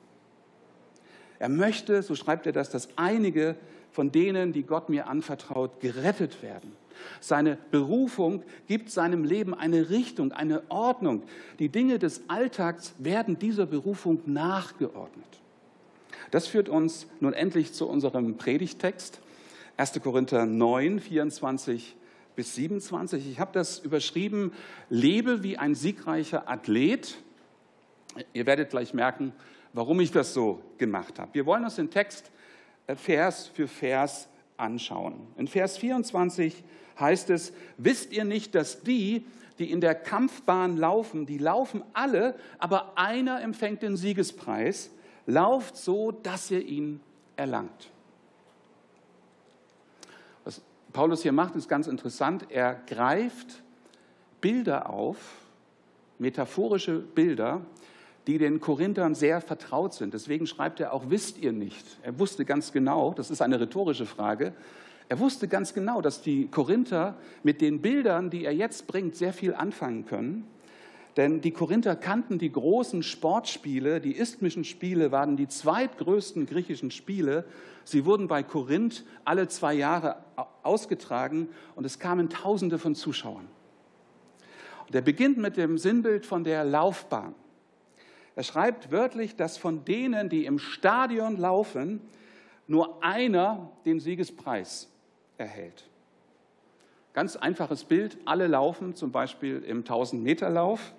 Er 1.39 1.49
möchte, 1.49 2.03
so 2.03 2.15
schreibt 2.15 2.45
er 2.45 2.53
das, 2.53 2.69
dass 2.69 2.87
einige 2.97 3.57
von 3.91 4.13
denen, 4.13 4.53
die 4.53 4.63
Gott 4.63 4.87
mir 4.87 5.07
anvertraut, 5.07 5.81
gerettet 5.81 6.41
werden. 6.41 6.71
Seine 7.19 7.57
Berufung 7.71 8.43
gibt 8.67 8.89
seinem 8.91 9.23
Leben 9.23 9.53
eine 9.53 9.89
Richtung, 9.89 10.31
eine 10.31 10.63
Ordnung. 10.69 11.23
Die 11.59 11.69
Dinge 11.69 11.99
des 11.99 12.23
Alltags 12.27 12.93
werden 12.97 13.39
dieser 13.39 13.65
Berufung 13.65 14.21
nachgeordnet. 14.25 15.25
Das 16.31 16.47
führt 16.47 16.69
uns 16.69 17.07
nun 17.19 17.33
endlich 17.33 17.73
zu 17.73 17.87
unserem 17.87 18.37
Predigtext, 18.37 19.19
1. 19.77 19.99
Korinther 20.01 20.45
9, 20.45 20.99
24 20.99 21.95
bis 22.35 22.55
27. 22.55 23.29
Ich 23.29 23.39
habe 23.39 23.51
das 23.53 23.79
überschrieben, 23.79 24.53
lebe 24.89 25.43
wie 25.43 25.57
ein 25.57 25.75
siegreicher 25.75 26.49
Athlet. 26.49 27.17
Ihr 28.33 28.45
werdet 28.45 28.69
gleich 28.69 28.93
merken, 28.93 29.33
warum 29.73 29.99
ich 29.99 30.11
das 30.11 30.33
so 30.33 30.61
gemacht 30.77 31.19
habe. 31.19 31.33
Wir 31.33 31.45
wollen 31.45 31.63
uns 31.63 31.75
den 31.75 31.89
Text 31.89 32.31
äh, 32.87 32.95
Vers 32.95 33.47
für 33.47 33.67
Vers 33.67 34.27
anschauen. 34.57 35.15
In 35.37 35.47
Vers 35.47 35.77
24 35.77 36.63
heißt 36.99 37.29
es, 37.29 37.53
wisst 37.77 38.11
ihr 38.11 38.25
nicht, 38.25 38.55
dass 38.55 38.81
die, 38.83 39.25
die 39.59 39.71
in 39.71 39.81
der 39.81 39.95
Kampfbahn 39.95 40.77
laufen, 40.77 41.25
die 41.25 41.37
laufen 41.37 41.83
alle, 41.93 42.35
aber 42.57 42.97
einer 42.97 43.41
empfängt 43.41 43.81
den 43.81 43.97
Siegespreis, 43.97 44.89
lauft 45.25 45.77
so, 45.77 46.11
dass 46.11 46.49
ihr 46.49 46.65
ihn 46.65 47.01
erlangt. 47.35 47.89
Was 50.43 50.61
Paulus 50.93 51.21
hier 51.21 51.33
macht, 51.33 51.55
ist 51.55 51.67
ganz 51.67 51.87
interessant. 51.87 52.47
Er 52.49 52.75
greift 52.87 53.61
Bilder 54.41 54.89
auf, 54.89 55.17
metaphorische 56.17 56.99
Bilder, 56.99 57.61
die 58.27 58.37
den 58.37 58.59
Korinthern 58.59 59.15
sehr 59.15 59.41
vertraut 59.41 59.93
sind. 59.93 60.13
Deswegen 60.13 60.45
schreibt 60.47 60.79
er 60.79 60.93
auch, 60.93 61.05
wisst 61.09 61.37
ihr 61.37 61.51
nicht. 61.51 61.85
Er 62.03 62.19
wusste 62.19 62.45
ganz 62.45 62.71
genau, 62.71 63.13
das 63.13 63.31
ist 63.31 63.41
eine 63.41 63.59
rhetorische 63.59 64.05
Frage, 64.05 64.53
er 65.09 65.19
wusste 65.19 65.47
ganz 65.47 65.73
genau, 65.73 66.01
dass 66.01 66.21
die 66.21 66.47
Korinther 66.49 67.17
mit 67.41 67.61
den 67.61 67.81
Bildern, 67.81 68.29
die 68.29 68.45
er 68.45 68.53
jetzt 68.53 68.85
bringt, 68.85 69.15
sehr 69.15 69.33
viel 69.33 69.55
anfangen 69.55 70.05
können. 70.05 70.47
Denn 71.17 71.41
die 71.41 71.49
Korinther 71.49 71.95
kannten 71.95 72.37
die 72.37 72.51
großen 72.51 73.01
Sportspiele, 73.01 74.01
die 74.01 74.15
isthmischen 74.15 74.63
Spiele 74.63 75.11
waren 75.11 75.35
die 75.35 75.47
zweitgrößten 75.47 76.45
griechischen 76.45 76.91
Spiele. 76.91 77.45
Sie 77.83 78.05
wurden 78.05 78.27
bei 78.27 78.43
Korinth 78.43 79.03
alle 79.25 79.47
zwei 79.47 79.73
Jahre 79.73 80.17
ausgetragen 80.61 81.49
und 81.75 81.85
es 81.85 81.97
kamen 81.97 82.29
Tausende 82.29 82.77
von 82.77 82.93
Zuschauern. 82.93 83.47
Und 84.87 84.93
er 84.93 85.01
beginnt 85.01 85.39
mit 85.39 85.57
dem 85.57 85.79
Sinnbild 85.79 86.27
von 86.27 86.43
der 86.43 86.63
Laufbahn. 86.63 87.33
Er 88.35 88.43
schreibt 88.43 88.91
wörtlich, 88.91 89.35
dass 89.35 89.57
von 89.57 89.85
denen, 89.85 90.29
die 90.29 90.45
im 90.45 90.59
Stadion 90.59 91.35
laufen, 91.35 91.99
nur 92.67 93.03
einer 93.03 93.71
den 93.85 93.99
Siegespreis 93.99 94.87
erhält. 95.39 95.89
Ganz 97.13 97.35
einfaches 97.35 97.83
Bild, 97.83 98.17
alle 98.25 98.47
laufen 98.47 98.95
zum 98.95 99.11
Beispiel 99.11 99.63
im 99.63 99.83
1000-Meter-Lauf 99.83 100.93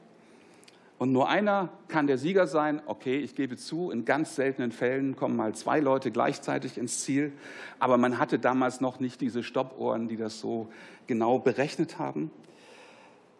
und 0.99 1.13
nur 1.13 1.31
einer 1.31 1.71
kann 1.89 2.07
der 2.07 2.19
Sieger 2.19 2.47
sein. 2.47 2.83
Okay, 2.85 3.21
ich 3.21 3.35
gebe 3.35 3.57
zu, 3.57 3.91
in 3.91 4.05
ganz 4.05 4.35
seltenen 4.35 4.71
Fällen 4.71 5.17
kommen 5.17 5.37
mal 5.37 5.55
zwei 5.55 5.81
Leute 5.81 6.11
gleichzeitig 6.11 6.77
ins 6.77 7.05
Ziel, 7.05 7.33
aber 7.79 7.97
man 7.97 8.19
hatte 8.19 8.39
damals 8.39 8.81
noch 8.83 9.01
nicht 9.01 9.21
diese 9.21 9.43
Stoppuhren, 9.43 10.09
die 10.09 10.17
das 10.17 10.41
so 10.41 10.69
genau 11.07 11.39
berechnet 11.39 11.99
haben. 11.99 12.31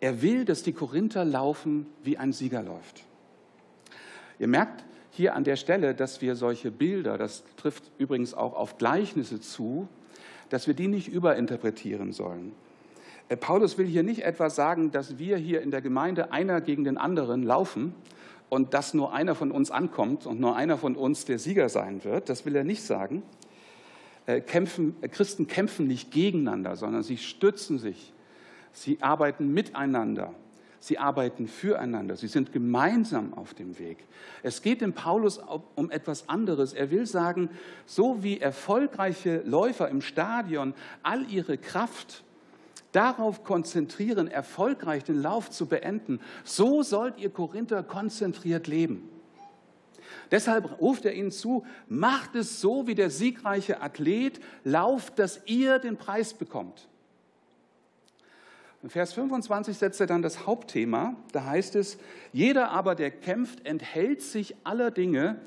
Er 0.01 0.23
will, 0.23 0.47
dass 0.47 0.63
die 0.63 0.73
Korinther 0.73 1.25
laufen, 1.25 1.87
wie 2.03 2.17
ein 2.17 2.33
Sieger 2.33 2.63
läuft. 2.63 3.05
Ihr 4.39 4.49
merkt 4.49 4.85
hier 5.11 5.35
an 5.35 5.45
der 5.45 5.57
Stelle, 5.57 5.95
dass 5.95 6.23
wir 6.23 6.37
solche 6.37 6.71
Bilder, 6.71 7.19
das 7.19 7.45
trifft 7.57 7.91
übrigens 7.99 8.33
auch 8.33 8.55
auf 8.55 8.79
Gleichnisse 8.79 9.39
zu, 9.39 9.87
dass 10.51 10.67
wir 10.67 10.75
die 10.75 10.89
nicht 10.89 11.09
überinterpretieren 11.09 12.13
sollen. 12.13 12.53
Äh, 13.31 13.37
Paulus 13.37 13.79
will 13.79 13.87
hier 13.87 14.03
nicht 14.03 14.25
etwa 14.25 14.51
sagen, 14.51 14.91
dass 14.91 15.19
wir 15.19 15.39
hier 15.39 15.63
in 15.63 15.71
der 15.71 15.81
Gemeinde 15.81 16.33
einer 16.33 16.61
gegen 16.61 16.85
den 16.85 16.99
anderen 16.99 17.43
laufen 17.43 17.95
und 18.51 18.75
dass 18.75 18.93
nur 18.93 19.15
einer 19.15 19.35
von 19.35 19.51
uns 19.51 19.71
ankommt 19.71 20.27
und 20.27 20.41
nur 20.41 20.57
einer 20.57 20.77
von 20.77 20.97
uns 20.97 21.25
der 21.25 21.39
Sieger 21.39 21.69
sein 21.69 22.05
wird. 22.05 22.29
Das 22.29 22.45
will 22.45 22.55
er 22.57 22.65
nicht 22.65 22.83
sagen. 22.83 23.23
Äh, 24.27 24.41
kämpfen, 24.41 24.97
äh, 25.01 25.09
Christen 25.09 25.47
kämpfen 25.47 25.87
nicht 25.87 26.11
gegeneinander, 26.11 26.77
sondern 26.77 27.03
sie 27.03 27.17
stützen 27.17 27.79
sich. 27.79 28.13
Sie 28.73 28.99
arbeiten 29.01 29.53
miteinander. 29.55 30.35
Sie 30.83 30.99
arbeiten 30.99 31.47
füreinander. 31.47 32.17
Sie 32.17 32.27
sind 32.27 32.53
gemeinsam 32.53 33.35
auf 33.35 33.53
dem 33.53 33.79
Weg. 33.79 33.99
Es 34.43 34.63
geht 34.63 34.81
dem 34.81 34.95
Paulus 34.95 35.39
um 35.75 35.91
etwas 35.91 36.29
anderes. 36.29 36.73
Er 36.73 36.91
will 36.91 37.07
sagen, 37.07 37.51
so 37.85 38.23
wie 38.23 38.41
erfolgreiche 38.41 39.43
Läufer 39.45 39.91
im 39.91 40.01
Stadion 40.01 40.73
all 41.03 41.31
ihre 41.31 41.59
Kraft 41.59 42.25
darauf 42.93 43.45
konzentrieren, 43.45 44.27
erfolgreich 44.27 45.05
den 45.05 45.21
Lauf 45.21 45.51
zu 45.51 45.67
beenden, 45.67 46.19
so 46.45 46.83
sollt 46.83 47.19
ihr 47.19 47.31
Korinther 47.31 47.83
konzentriert 47.83 48.67
leben. 48.67 49.09
Deshalb 50.31 50.81
ruft 50.81 51.05
er 51.05 51.13
ihnen 51.13 51.31
zu, 51.31 51.65
macht 51.89 52.35
es 52.35 52.61
so 52.61 52.87
wie 52.87 52.95
der 52.95 53.11
siegreiche 53.11 53.83
Athlet, 53.83 54.41
lauft, 54.65 55.19
dass 55.19 55.41
ihr 55.47 55.79
den 55.79 55.99
Preis 55.99 56.35
bekommt. 56.35 56.89
In 58.83 58.89
Vers 58.89 59.13
25 59.13 59.77
setzt 59.77 60.01
er 60.01 60.07
dann 60.07 60.23
das 60.23 60.47
Hauptthema. 60.47 61.15
Da 61.33 61.45
heißt 61.45 61.77
es, 61.77 61.99
jeder 62.33 62.71
aber, 62.71 62.95
der 62.95 63.11
kämpft, 63.11 63.67
enthält 63.67 64.23
sich 64.23 64.57
aller 64.65 64.91
Dinge, 64.91 65.41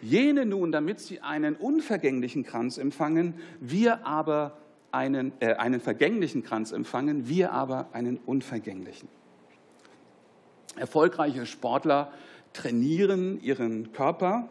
jene 0.00 0.46
nun, 0.46 0.70
damit 0.70 1.00
sie 1.00 1.20
einen 1.20 1.56
unvergänglichen 1.56 2.44
Kranz 2.44 2.78
empfangen, 2.78 3.34
wir 3.60 4.06
aber 4.06 4.58
einen, 4.92 5.32
äh, 5.40 5.54
einen 5.54 5.80
vergänglichen 5.80 6.44
Kranz 6.44 6.70
empfangen, 6.70 7.28
wir 7.28 7.52
aber 7.52 7.88
einen 7.92 8.18
unvergänglichen. 8.18 9.08
Erfolgreiche 10.76 11.44
Sportler 11.44 12.12
trainieren 12.52 13.40
ihren 13.42 13.92
Körper, 13.92 14.48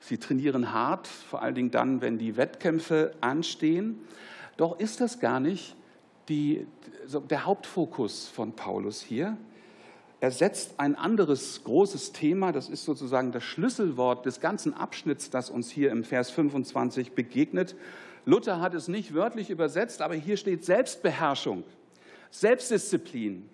sie 0.00 0.16
trainieren 0.16 0.72
hart, 0.72 1.06
vor 1.06 1.42
allen 1.42 1.54
Dingen 1.54 1.70
dann, 1.70 2.00
wenn 2.00 2.16
die 2.16 2.36
Wettkämpfe 2.36 3.12
anstehen. 3.20 4.00
Doch 4.56 4.80
ist 4.80 5.00
das 5.00 5.20
gar 5.20 5.38
nicht 5.38 5.76
die, 6.28 6.66
der 7.30 7.44
Hauptfokus 7.44 8.28
von 8.28 8.52
Paulus 8.52 9.00
hier. 9.00 9.36
Er 10.20 10.30
setzt 10.30 10.80
ein 10.80 10.96
anderes 10.96 11.62
großes 11.62 12.12
Thema, 12.12 12.50
das 12.50 12.68
ist 12.68 12.84
sozusagen 12.84 13.30
das 13.30 13.44
Schlüsselwort 13.44 14.26
des 14.26 14.40
ganzen 14.40 14.74
Abschnitts, 14.74 15.30
das 15.30 15.48
uns 15.48 15.70
hier 15.70 15.90
im 15.90 16.02
Vers 16.02 16.30
25 16.30 17.12
begegnet. 17.12 17.76
Luther 18.24 18.60
hat 18.60 18.74
es 18.74 18.88
nicht 18.88 19.14
wörtlich 19.14 19.48
übersetzt, 19.48 20.02
aber 20.02 20.14
hier 20.14 20.36
steht 20.36 20.64
Selbstbeherrschung, 20.64 21.62
Selbstdisziplin. 22.30 23.48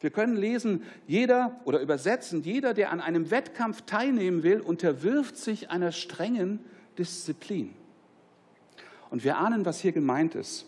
Wir 0.00 0.10
können 0.10 0.36
lesen, 0.36 0.82
jeder 1.06 1.58
oder 1.64 1.80
übersetzen, 1.80 2.42
jeder, 2.42 2.74
der 2.74 2.90
an 2.90 3.00
einem 3.00 3.30
Wettkampf 3.30 3.82
teilnehmen 3.82 4.42
will, 4.42 4.60
unterwirft 4.60 5.36
sich 5.36 5.70
einer 5.70 5.92
strengen 5.92 6.60
Disziplin. 6.98 7.74
Und 9.10 9.24
wir 9.24 9.38
ahnen, 9.38 9.64
was 9.64 9.80
hier 9.80 9.92
gemeint 9.92 10.34
ist. 10.34 10.66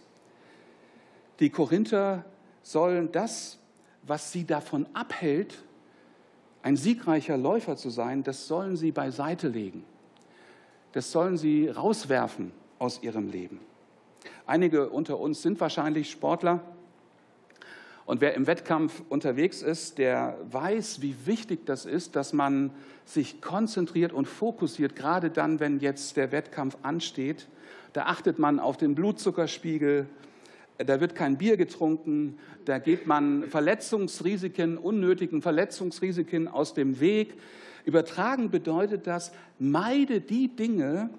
Die 1.40 1.50
Korinther 1.50 2.24
sollen 2.62 3.12
das, 3.12 3.58
was 4.02 4.32
sie 4.32 4.44
davon 4.44 4.86
abhält, 4.92 5.62
ein 6.62 6.76
siegreicher 6.76 7.36
Läufer 7.36 7.76
zu 7.76 7.90
sein, 7.90 8.24
das 8.24 8.48
sollen 8.48 8.76
sie 8.76 8.90
beiseite 8.90 9.48
legen. 9.48 9.84
Das 10.92 11.12
sollen 11.12 11.36
sie 11.36 11.68
rauswerfen 11.68 12.50
aus 12.78 13.02
ihrem 13.02 13.28
Leben. 13.28 13.60
Einige 14.46 14.88
unter 14.88 15.18
uns 15.20 15.42
sind 15.42 15.60
wahrscheinlich 15.60 16.10
Sportler. 16.10 16.60
Und 18.06 18.22
wer 18.22 18.34
im 18.34 18.46
Wettkampf 18.46 19.02
unterwegs 19.10 19.60
ist, 19.60 19.98
der 19.98 20.38
weiß, 20.50 21.02
wie 21.02 21.26
wichtig 21.26 21.66
das 21.66 21.84
ist, 21.84 22.16
dass 22.16 22.32
man 22.32 22.70
sich 23.04 23.42
konzentriert 23.42 24.12
und 24.12 24.26
fokussiert, 24.26 24.96
gerade 24.96 25.30
dann, 25.30 25.60
wenn 25.60 25.78
jetzt 25.78 26.16
der 26.16 26.32
Wettkampf 26.32 26.78
ansteht. 26.82 27.48
Da 27.92 28.06
achtet 28.06 28.38
man 28.38 28.58
auf 28.58 28.78
den 28.78 28.94
Blutzuckerspiegel, 28.94 30.08
da 30.78 31.00
wird 31.00 31.14
kein 31.14 31.38
Bier 31.38 31.56
getrunken, 31.56 32.38
da 32.64 32.78
geht 32.78 33.06
man 33.06 33.48
Verletzungsrisiken, 33.48 34.78
unnötigen 34.78 35.42
Verletzungsrisiken 35.42 36.46
aus 36.46 36.72
dem 36.72 37.00
Weg. 37.00 37.34
Übertragen 37.84 38.50
bedeutet 38.50 39.06
das, 39.06 39.32
meide 39.58 40.20
die 40.20 40.54
Dinge, 40.54 41.10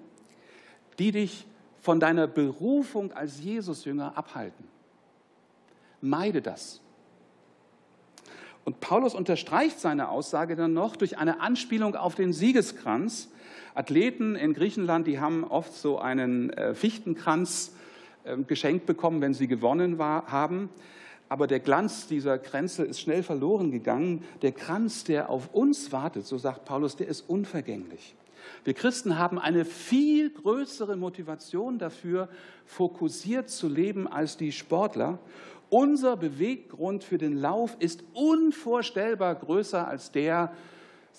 die 0.98 1.12
dich 1.12 1.46
von 1.80 2.00
deiner 2.00 2.26
Berufung 2.26 3.12
als 3.12 3.42
Jesusjünger 3.42 4.16
abhalten. 4.16 4.64
Meide 6.00 6.40
das. 6.40 6.80
Und 8.64 8.80
Paulus 8.80 9.14
unterstreicht 9.14 9.80
seine 9.80 10.08
Aussage 10.08 10.56
dann 10.56 10.72
noch 10.72 10.96
durch 10.96 11.18
eine 11.18 11.40
Anspielung 11.40 11.96
auf 11.96 12.14
den 12.14 12.32
Siegeskranz. 12.32 13.30
Athleten 13.74 14.36
in 14.36 14.54
Griechenland, 14.54 15.06
die 15.06 15.20
haben 15.20 15.44
oft 15.44 15.72
so 15.72 15.98
einen 15.98 16.50
äh, 16.50 16.74
Fichtenkranz 16.74 17.74
geschenkt 18.46 18.86
bekommen, 18.86 19.20
wenn 19.20 19.34
sie 19.34 19.46
gewonnen 19.46 19.98
war, 19.98 20.26
haben. 20.30 20.70
Aber 21.28 21.46
der 21.46 21.60
Glanz 21.60 22.08
dieser 22.08 22.38
Kränze 22.38 22.84
ist 22.84 23.00
schnell 23.00 23.22
verloren 23.22 23.70
gegangen. 23.70 24.24
Der 24.42 24.52
Kranz, 24.52 25.04
der 25.04 25.30
auf 25.30 25.54
uns 25.54 25.92
wartet, 25.92 26.26
so 26.26 26.38
sagt 26.38 26.64
Paulus, 26.64 26.96
der 26.96 27.06
ist 27.06 27.28
unvergänglich. 27.28 28.16
Wir 28.64 28.74
Christen 28.74 29.16
haben 29.16 29.38
eine 29.38 29.64
viel 29.64 30.30
größere 30.30 30.96
Motivation 30.96 31.78
dafür, 31.78 32.28
fokussiert 32.66 33.48
zu 33.48 33.68
leben 33.68 34.08
als 34.08 34.36
die 34.36 34.52
Sportler. 34.52 35.18
Unser 35.68 36.16
Beweggrund 36.16 37.04
für 37.04 37.18
den 37.18 37.36
Lauf 37.36 37.76
ist 37.78 38.02
unvorstellbar 38.12 39.36
größer 39.36 39.86
als 39.86 40.10
der, 40.10 40.52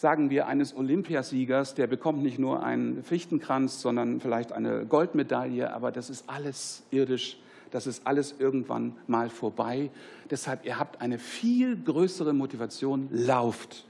sagen 0.01 0.31
wir, 0.31 0.47
eines 0.47 0.75
Olympiasiegers, 0.75 1.75
der 1.75 1.85
bekommt 1.85 2.23
nicht 2.23 2.39
nur 2.39 2.63
einen 2.63 3.03
Fichtenkranz, 3.03 3.81
sondern 3.81 4.19
vielleicht 4.19 4.51
eine 4.51 4.83
Goldmedaille, 4.87 5.71
aber 5.71 5.91
das 5.91 6.09
ist 6.09 6.27
alles 6.27 6.81
irdisch, 6.89 7.37
das 7.69 7.85
ist 7.85 8.07
alles 8.07 8.33
irgendwann 8.39 8.97
mal 9.05 9.29
vorbei. 9.29 9.91
Deshalb, 10.31 10.65
ihr 10.65 10.79
habt 10.79 11.01
eine 11.01 11.19
viel 11.19 11.77
größere 11.77 12.33
Motivation, 12.33 13.09
lauft. 13.11 13.85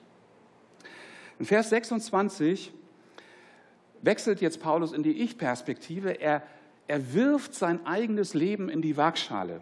In 1.39 1.45
Vers 1.45 1.69
26 1.69 2.73
wechselt 4.01 4.41
jetzt 4.41 4.61
Paulus 4.61 4.91
in 4.91 5.03
die 5.03 5.21
Ich-Perspektive. 5.21 6.19
Er, 6.19 6.43
er 6.89 7.13
wirft 7.13 7.55
sein 7.55 7.85
eigenes 7.85 8.33
Leben 8.33 8.67
in 8.67 8.81
die 8.81 8.97
Waagschale. 8.97 9.61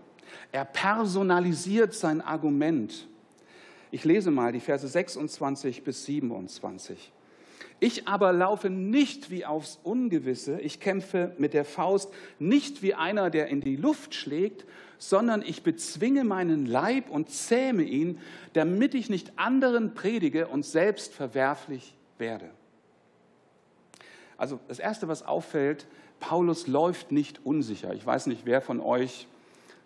Er 0.51 0.65
personalisiert 0.65 1.93
sein 1.93 2.21
Argument. 2.21 3.07
Ich 3.91 4.05
lese 4.05 4.31
mal 4.31 4.51
die 4.51 4.59
Verse 4.59 4.87
26 4.87 5.83
bis 5.83 6.05
27. 6.05 7.11
Ich 7.79 8.07
aber 8.07 8.33
laufe 8.33 8.69
nicht 8.69 9.31
wie 9.31 9.45
aufs 9.45 9.79
Ungewisse, 9.83 10.59
ich 10.59 10.79
kämpfe 10.79 11.33
mit 11.37 11.53
der 11.53 11.63
Faust 11.63 12.13
nicht 12.37 12.81
wie 12.81 12.93
einer, 12.93 13.29
der 13.29 13.47
in 13.47 13.61
die 13.61 13.77
Luft 13.77 14.13
schlägt, 14.13 14.65
sondern 14.97 15.41
ich 15.41 15.63
bezwinge 15.63 16.25
meinen 16.25 16.65
Leib 16.65 17.09
und 17.09 17.29
zähme 17.29 17.83
ihn, 17.83 18.19
damit 18.51 18.93
ich 18.95 19.09
nicht 19.09 19.31
anderen 19.37 19.93
predige 19.93 20.47
und 20.47 20.65
selbst 20.65 21.13
verwerflich 21.13 21.95
werde. 22.17 22.49
Also 24.37 24.59
das 24.67 24.79
Erste, 24.79 25.07
was 25.07 25.23
auffällt, 25.23 25.87
Paulus 26.19 26.67
läuft 26.67 27.13
nicht 27.13 27.45
unsicher. 27.45 27.93
Ich 27.93 28.05
weiß 28.05 28.27
nicht, 28.27 28.45
wer 28.45 28.61
von 28.61 28.81
euch, 28.81 29.27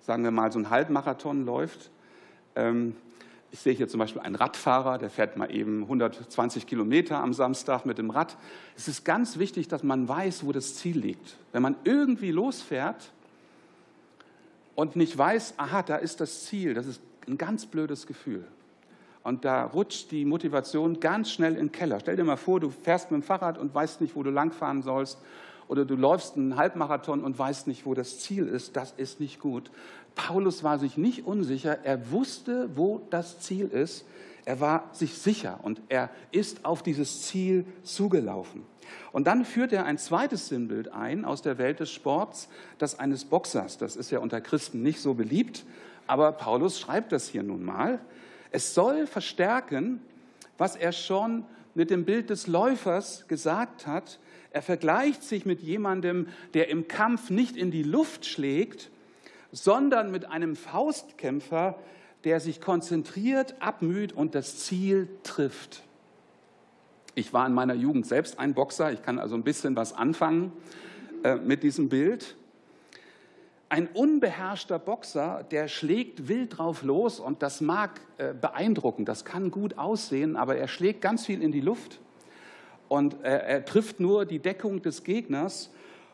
sagen 0.02 0.24
wir 0.24 0.32
mal, 0.32 0.52
so 0.52 0.58
einen 0.58 0.72
Halbmarathon 0.72 1.46
läuft. 1.46 1.92
Ähm, 2.56 2.96
ich 3.54 3.60
sehe 3.60 3.74
hier 3.74 3.88
zum 3.88 4.00
Beispiel 4.00 4.24
einen 4.24 4.34
Radfahrer, 4.34 4.98
der 4.98 5.12
fährt 5.12 5.38
mal 5.38 5.54
eben 5.56 5.84
120 5.84 6.66
Kilometer 6.66 7.20
am 7.20 7.34
Samstag 7.34 7.86
mit 7.86 8.00
dem 8.00 8.10
Rad. 8.10 8.36
Es 8.76 8.88
ist 8.88 9.06
ganz 9.06 9.38
wichtig, 9.38 9.68
dass 9.68 9.84
man 9.84 10.08
weiß, 10.08 10.44
wo 10.44 10.52
das 10.52 10.74
Ziel 10.74 10.98
liegt. 10.98 11.38
Wenn 11.52 11.62
man 11.62 11.76
irgendwie 11.84 12.32
losfährt 12.32 13.12
und 14.74 14.96
nicht 14.96 15.16
weiß, 15.16 15.54
aha, 15.58 15.84
da 15.84 15.98
ist 15.98 16.20
das 16.20 16.46
Ziel, 16.46 16.74
das 16.74 16.88
ist 16.88 17.00
ein 17.28 17.38
ganz 17.38 17.68
blödes 17.68 18.08
Gefühl. 18.08 18.44
Und 19.22 19.46
da 19.46 19.66
rutscht 19.66 20.10
die 20.10 20.26
Motivation 20.26 21.00
ganz 21.00 21.30
schnell 21.30 21.54
in 21.54 21.68
den 21.68 21.72
Keller. 21.72 22.00
Stell 22.00 22.16
dir 22.16 22.24
mal 22.24 22.38
vor, 22.38 22.60
du 22.60 22.72
fährst 22.72 23.12
mit 23.12 23.22
dem 23.22 23.24
Fahrrad 23.24 23.60
und 23.60 23.74
weißt 23.74 24.02
nicht, 24.02 24.16
wo 24.16 24.24
du 24.24 24.32
langfahren 24.32 24.82
sollst. 24.82 25.20
Oder 25.68 25.86
du 25.86 25.96
läufst 25.96 26.38
einen 26.38 26.58
Halbmarathon 26.58 27.24
und 27.24 27.38
weißt 27.38 27.68
nicht, 27.68 27.86
wo 27.86 27.94
das 27.94 28.20
Ziel 28.20 28.48
ist. 28.48 28.76
Das 28.76 28.94
ist 28.98 29.20
nicht 29.20 29.40
gut. 29.40 29.70
Paulus 30.16 30.64
war 30.64 30.80
sich 30.80 30.98
nicht 30.98 31.26
unsicher, 31.26 31.80
er 31.84 32.12
wusste, 32.12 32.70
wo 32.76 33.02
das 33.10 33.40
Ziel 33.40 33.68
ist. 33.68 34.06
Er 34.46 34.60
war 34.60 34.90
sich 34.92 35.18
sicher 35.18 35.60
und 35.64 35.82
er 35.90 36.10
ist 36.32 36.66
auf 36.66 36.84
dieses 36.84 37.24
Ziel 37.24 37.66
zugelaufen. 37.84 38.64
Und 39.12 39.28
dann 39.28 39.46
führt 39.46 39.72
er 39.72 39.86
ein 39.86 39.98
zweites 39.98 40.50
Sinnbild 40.50 40.92
ein 40.92 41.24
aus 41.26 41.42
der 41.42 41.58
Welt 41.58 41.80
des 41.80 41.92
Sports, 41.92 42.50
das 42.78 43.00
eines 43.00 43.26
Boxers. 43.26 43.78
Das 43.78 43.96
ist 43.96 44.12
ja 44.12 44.20
unter 44.20 44.42
Christen 44.42 44.84
nicht 44.84 45.00
so 45.00 45.14
beliebt, 45.14 45.66
aber 46.08 46.32
Paulus 46.34 46.80
schreibt 46.80 47.12
das 47.12 47.30
hier 47.30 47.44
nun 47.44 47.64
mal. 47.64 48.00
Es 48.52 48.74
soll 48.74 49.08
verstärken, 49.08 50.02
was 50.58 50.76
er 50.76 50.92
schon 50.92 51.46
mit 51.74 51.90
dem 51.90 52.06
Bild 52.06 52.30
des 52.30 52.48
Läufers 52.48 53.28
gesagt 53.28 53.88
hat. 53.88 54.20
Er 54.52 54.62
vergleicht 54.62 55.24
sich 55.24 55.46
mit 55.46 55.62
jemandem, 55.62 56.28
der 56.54 56.70
im 56.70 56.88
Kampf 56.88 57.30
nicht 57.30 57.56
in 57.56 57.72
die 57.72 57.84
Luft 57.84 58.26
schlägt, 58.26 58.92
sondern 59.54 60.12
mit 60.12 60.26
einem 60.26 60.56
Faustkämpfer, 60.56 61.78
der 62.24 62.40
sich 62.40 62.60
konzentriert, 62.60 63.56
abmüht 63.60 64.12
und 64.12 64.36
das 64.36 64.58
Ziel 64.58 65.08
trifft. 65.22 65.84
Ich 67.16 67.32
war 67.32 67.46
in 67.46 67.54
meiner 67.54 67.76
Jugend 67.76 68.08
selbst 68.08 68.40
ein 68.40 68.56
Boxer, 68.56 68.92
ich 68.92 69.04
kann 69.04 69.20
also 69.20 69.36
ein 69.36 69.44
bisschen 69.44 69.76
was 69.76 69.94
anfangen 69.94 70.52
äh, 71.24 71.36
mit 71.36 71.62
diesem 71.62 71.88
Bild. 71.88 72.36
Ein 73.70 73.88
unbeherrschter 73.88 74.80
Boxer, 74.80 75.46
der 75.52 75.68
schlägt 75.68 76.28
wild 76.28 76.58
drauf 76.58 76.82
los 76.82 77.20
und 77.20 77.44
das 77.44 77.62
mag 77.62 78.02
äh, 78.18 78.34
beeindrucken, 78.34 79.06
das 79.06 79.24
kann 79.24 79.52
gut 79.52 79.78
aussehen, 79.78 80.36
aber 80.36 80.58
er 80.58 80.68
schlägt 80.68 81.02
ganz 81.02 81.28
viel 81.28 81.44
in 81.44 81.52
die 81.52 81.62
Luft 81.62 82.00
und 82.88 83.24
äh, 83.24 83.38
er 83.38 83.66
trifft 83.66 84.00
nur 84.00 84.26
die 84.26 84.40
Deckung 84.40 84.82
des 84.82 85.04
Gegners 85.04 85.70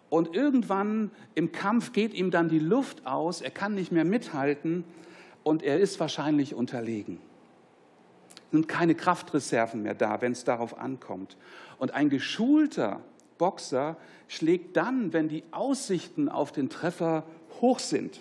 und 0.10 0.36
irgendwann 0.36 1.12
im 1.36 1.52
Kampf 1.52 1.92
geht 1.94 2.14
ihm 2.14 2.32
dann 2.32 2.50
die 2.50 2.60
Luft 2.60 3.06
aus, 3.06 3.42
er 3.42 3.52
kann 3.52 3.76
nicht 3.76 3.92
mehr 3.92 4.06
mithalten 4.06 4.84
und 5.44 5.64
er 5.64 5.80
ist 5.80 6.00
wahrscheinlich 6.00 6.56
unterlegen. 6.56 7.20
Es 8.46 8.52
sind 8.52 8.68
keine 8.68 8.96
Kraftreserven 8.96 9.84
mehr 9.84 9.94
da, 9.94 10.22
wenn 10.22 10.32
es 10.32 10.44
darauf 10.44 10.80
ankommt. 10.80 11.38
Und 11.78 11.94
ein 11.94 12.10
geschulter 12.10 13.02
Boxer 13.38 13.96
schlägt 14.28 14.76
dann, 14.76 15.14
wenn 15.14 15.30
die 15.30 15.44
Aussichten 15.52 16.30
auf 16.30 16.52
den 16.52 16.70
Treffer 16.70 17.24
hoch 17.62 17.80
sind. 17.80 18.20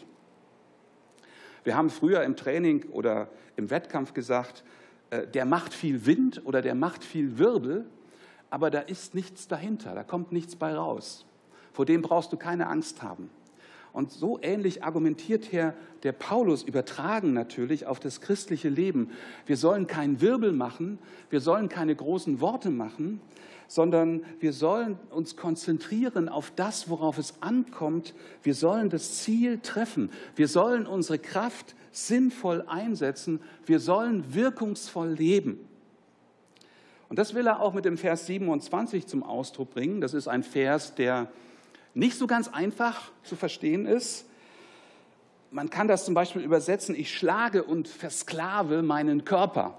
Wir 1.65 1.77
haben 1.77 1.91
früher 1.91 2.23
im 2.23 2.37
Training 2.37 2.85
oder 2.91 3.29
im 3.57 3.71
Wettkampf 3.71 4.13
gesagt, 4.15 4.65
äh, 5.11 5.27
der 5.27 5.45
macht 5.45 5.75
viel 5.75 6.07
Wind 6.07 6.43
oder 6.45 6.63
der 6.63 6.75
macht 6.75 7.05
viel 7.05 7.39
Wirbel, 7.39 7.87
aber 8.51 8.71
da 8.71 8.81
ist 8.81 9.15
nichts 9.15 9.49
dahinter, 9.49 9.95
da 9.95 10.03
kommt 10.03 10.33
nichts 10.33 10.57
bei 10.57 10.75
raus. 10.75 11.27
Vor 11.79 11.87
dem 11.87 12.03
brauchst 12.03 12.33
du 12.33 12.37
keine 12.37 12.67
Angst 12.67 13.05
haben. 13.05 13.31
Und 13.93 14.11
so 14.11 14.41
ähnlich 14.43 14.83
argumentiert 14.83 15.45
hier 15.45 15.75
der 16.03 16.11
Paulus, 16.11 16.65
übertragen 16.65 17.33
natürlich 17.33 17.87
auf 17.87 18.01
das 18.01 18.21
christliche 18.21 18.69
Leben. 18.69 19.13
Wir 19.47 19.57
sollen 19.57 19.87
keinen 19.87 20.21
Wirbel 20.21 20.51
machen, 20.51 20.99
wir 21.31 21.39
sollen 21.41 21.69
keine 21.69 21.95
großen 21.95 22.41
Worte 22.41 22.71
machen, 22.71 23.21
sondern 23.69 24.25
wir 24.41 24.53
sollen 24.53 24.99
uns 25.11 25.37
konzentrieren 25.37 26.29
auf 26.29 26.51
das, 26.57 26.91
worauf 26.91 27.17
es 27.17 27.41
ankommt. 27.43 28.13
Wir 28.43 28.57
sollen 28.57 28.91
das 28.91 29.19
Ziel 29.19 29.61
treffen. 29.61 30.11
Wir 30.35 30.49
sollen 30.49 30.85
unsere 30.85 31.21
Kraft 31.21 31.77
sinnvoll 31.93 32.65
einsetzen. 32.67 33.39
Wir 33.67 33.79
sollen 33.79 34.35
wirkungsvoll 34.35 35.11
leben. 35.11 35.61
Und 37.09 37.21
das 37.21 37.35
will 37.35 37.47
er 37.47 37.61
auch 37.61 37.73
mit 37.73 37.85
dem 37.85 37.99
Vers 37.99 38.27
27 38.27 39.07
zum 39.07 39.23
Ausdruck 39.23 39.71
bringen. 39.71 40.01
Das 40.01 40.13
ist 40.13 40.27
ein 40.27 40.43
Vers, 40.43 40.97
der 40.97 41.31
nicht 41.99 42.17
so 42.17 42.29
ganz 42.29 42.49
einfach 42.49 43.11
zu 43.25 43.35
verstehen 43.35 43.85
ist. 43.85 44.25
Man 45.51 45.69
kann 45.69 45.89
das 45.89 46.05
zum 46.05 46.15
Beispiel 46.15 46.43
übersetzen, 46.43 46.95
ich 46.95 47.13
schlage 47.17 47.65
und 47.65 47.89
versklave 47.89 48.83
meinen 48.83 49.25
Körper. 49.25 49.77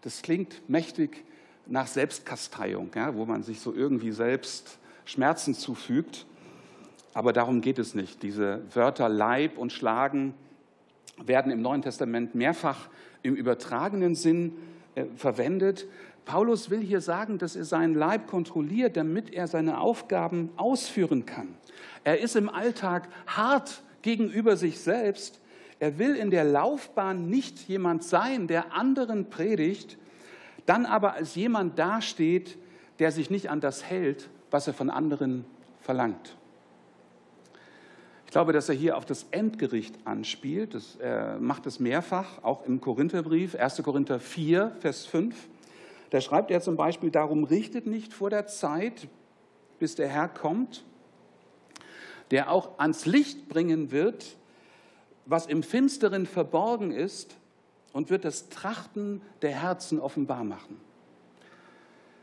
Das 0.00 0.22
klingt 0.22 0.68
mächtig 0.68 1.24
nach 1.66 1.86
Selbstkasteiung, 1.86 2.90
ja, 2.94 3.14
wo 3.14 3.26
man 3.26 3.42
sich 3.42 3.60
so 3.60 3.74
irgendwie 3.74 4.12
selbst 4.12 4.78
Schmerzen 5.04 5.54
zufügt. 5.54 6.24
Aber 7.12 7.34
darum 7.34 7.60
geht 7.60 7.78
es 7.78 7.94
nicht. 7.94 8.22
Diese 8.22 8.62
Wörter 8.74 9.10
Leib 9.10 9.58
und 9.58 9.72
Schlagen 9.72 10.32
werden 11.18 11.52
im 11.52 11.60
Neuen 11.60 11.82
Testament 11.82 12.34
mehrfach 12.34 12.88
im 13.22 13.34
übertragenen 13.34 14.14
Sinn 14.14 14.52
äh, 14.94 15.04
verwendet. 15.16 15.86
Paulus 16.28 16.68
will 16.68 16.82
hier 16.82 17.00
sagen, 17.00 17.38
dass 17.38 17.56
er 17.56 17.64
seinen 17.64 17.94
Leib 17.94 18.26
kontrolliert, 18.26 18.98
damit 18.98 19.32
er 19.32 19.46
seine 19.46 19.80
Aufgaben 19.80 20.50
ausführen 20.56 21.24
kann. 21.24 21.54
Er 22.04 22.20
ist 22.20 22.36
im 22.36 22.50
Alltag 22.50 23.08
hart 23.26 23.82
gegenüber 24.02 24.58
sich 24.58 24.78
selbst. 24.78 25.40
Er 25.80 25.98
will 25.98 26.14
in 26.14 26.30
der 26.30 26.44
Laufbahn 26.44 27.30
nicht 27.30 27.66
jemand 27.66 28.04
sein, 28.04 28.46
der 28.46 28.74
anderen 28.74 29.30
predigt, 29.30 29.96
dann 30.66 30.84
aber 30.84 31.14
als 31.14 31.34
jemand 31.34 31.78
dasteht, 31.78 32.58
der 32.98 33.10
sich 33.10 33.30
nicht 33.30 33.48
an 33.48 33.62
das 33.62 33.84
hält, 33.84 34.28
was 34.50 34.66
er 34.66 34.74
von 34.74 34.90
anderen 34.90 35.46
verlangt. 35.80 36.36
Ich 38.26 38.32
glaube, 38.32 38.52
dass 38.52 38.68
er 38.68 38.74
hier 38.74 38.98
auf 38.98 39.06
das 39.06 39.24
Endgericht 39.30 39.94
anspielt. 40.04 40.74
Das, 40.74 40.96
er 40.96 41.38
macht 41.40 41.64
es 41.64 41.80
mehrfach, 41.80 42.44
auch 42.44 42.66
im 42.66 42.82
Korintherbrief, 42.82 43.54
1. 43.54 43.82
Korinther 43.82 44.20
4, 44.20 44.72
Vers 44.80 45.06
5. 45.06 45.34
Da 46.10 46.20
schreibt 46.20 46.50
er 46.50 46.60
zum 46.60 46.76
Beispiel, 46.76 47.10
darum 47.10 47.44
richtet 47.44 47.86
nicht 47.86 48.12
vor 48.12 48.30
der 48.30 48.46
Zeit, 48.46 49.08
bis 49.78 49.94
der 49.94 50.08
Herr 50.08 50.28
kommt, 50.28 50.84
der 52.30 52.50
auch 52.50 52.78
ans 52.78 53.06
Licht 53.06 53.48
bringen 53.48 53.90
wird, 53.90 54.36
was 55.26 55.46
im 55.46 55.62
Finsteren 55.62 56.26
verborgen 56.26 56.90
ist 56.90 57.36
und 57.92 58.10
wird 58.10 58.24
das 58.24 58.48
Trachten 58.48 59.20
der 59.42 59.50
Herzen 59.50 60.00
offenbar 60.00 60.44
machen. 60.44 60.80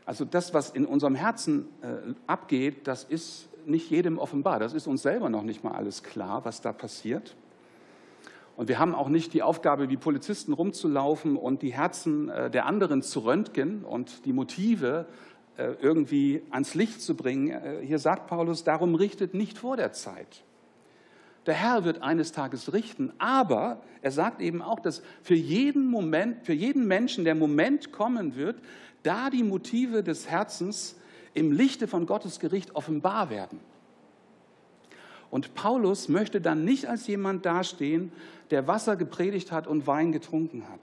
Also 0.04 0.24
das, 0.24 0.54
was 0.54 0.70
in 0.70 0.86
unserem 0.86 1.14
Herzen 1.14 1.68
äh, 1.82 2.14
abgeht, 2.26 2.86
das 2.86 3.04
ist 3.04 3.48
nicht 3.66 3.90
jedem 3.90 4.18
offenbar. 4.18 4.60
Das 4.60 4.72
ist 4.72 4.86
uns 4.86 5.02
selber 5.02 5.28
noch 5.28 5.42
nicht 5.42 5.64
mal 5.64 5.72
alles 5.72 6.02
klar, 6.02 6.44
was 6.44 6.60
da 6.60 6.72
passiert. 6.72 7.36
Und 8.56 8.68
wir 8.68 8.78
haben 8.78 8.94
auch 8.94 9.08
nicht 9.08 9.34
die 9.34 9.42
Aufgabe, 9.42 9.90
wie 9.90 9.96
Polizisten 9.96 10.52
rumzulaufen 10.52 11.36
und 11.36 11.62
die 11.62 11.74
Herzen 11.74 12.30
äh, 12.30 12.50
der 12.50 12.66
anderen 12.66 13.02
zu 13.02 13.20
röntgen 13.20 13.84
und 13.84 14.24
die 14.24 14.32
Motive 14.32 15.06
äh, 15.58 15.74
irgendwie 15.80 16.42
ans 16.50 16.74
Licht 16.74 17.02
zu 17.02 17.14
bringen. 17.14 17.50
Äh, 17.50 17.84
hier 17.84 17.98
sagt 17.98 18.26
Paulus, 18.28 18.64
darum 18.64 18.94
richtet 18.94 19.34
nicht 19.34 19.58
vor 19.58 19.76
der 19.76 19.92
Zeit. 19.92 20.42
Der 21.44 21.54
Herr 21.54 21.84
wird 21.84 22.02
eines 22.02 22.32
Tages 22.32 22.72
richten, 22.72 23.12
aber 23.18 23.80
er 24.02 24.10
sagt 24.10 24.40
eben 24.40 24.62
auch, 24.62 24.80
dass 24.80 25.02
für 25.22 25.34
jeden 25.34 25.86
Moment, 25.86 26.44
für 26.44 26.54
jeden 26.54 26.86
Menschen 26.88 27.24
der 27.24 27.34
Moment 27.34 27.92
kommen 27.92 28.36
wird, 28.36 28.56
da 29.02 29.30
die 29.30 29.44
Motive 29.44 30.02
des 30.02 30.28
Herzens 30.28 30.96
im 31.34 31.52
Lichte 31.52 31.86
von 31.86 32.06
Gottes 32.06 32.40
Gericht 32.40 32.74
offenbar 32.74 33.30
werden. 33.30 33.60
Und 35.30 35.54
Paulus 35.54 36.08
möchte 36.08 36.40
dann 36.40 36.64
nicht 36.64 36.86
als 36.86 37.06
jemand 37.06 37.44
dastehen, 37.46 38.12
der 38.50 38.66
Wasser 38.66 38.96
gepredigt 38.96 39.52
hat 39.52 39.66
und 39.66 39.86
Wein 39.86 40.12
getrunken 40.12 40.68
hat. 40.68 40.80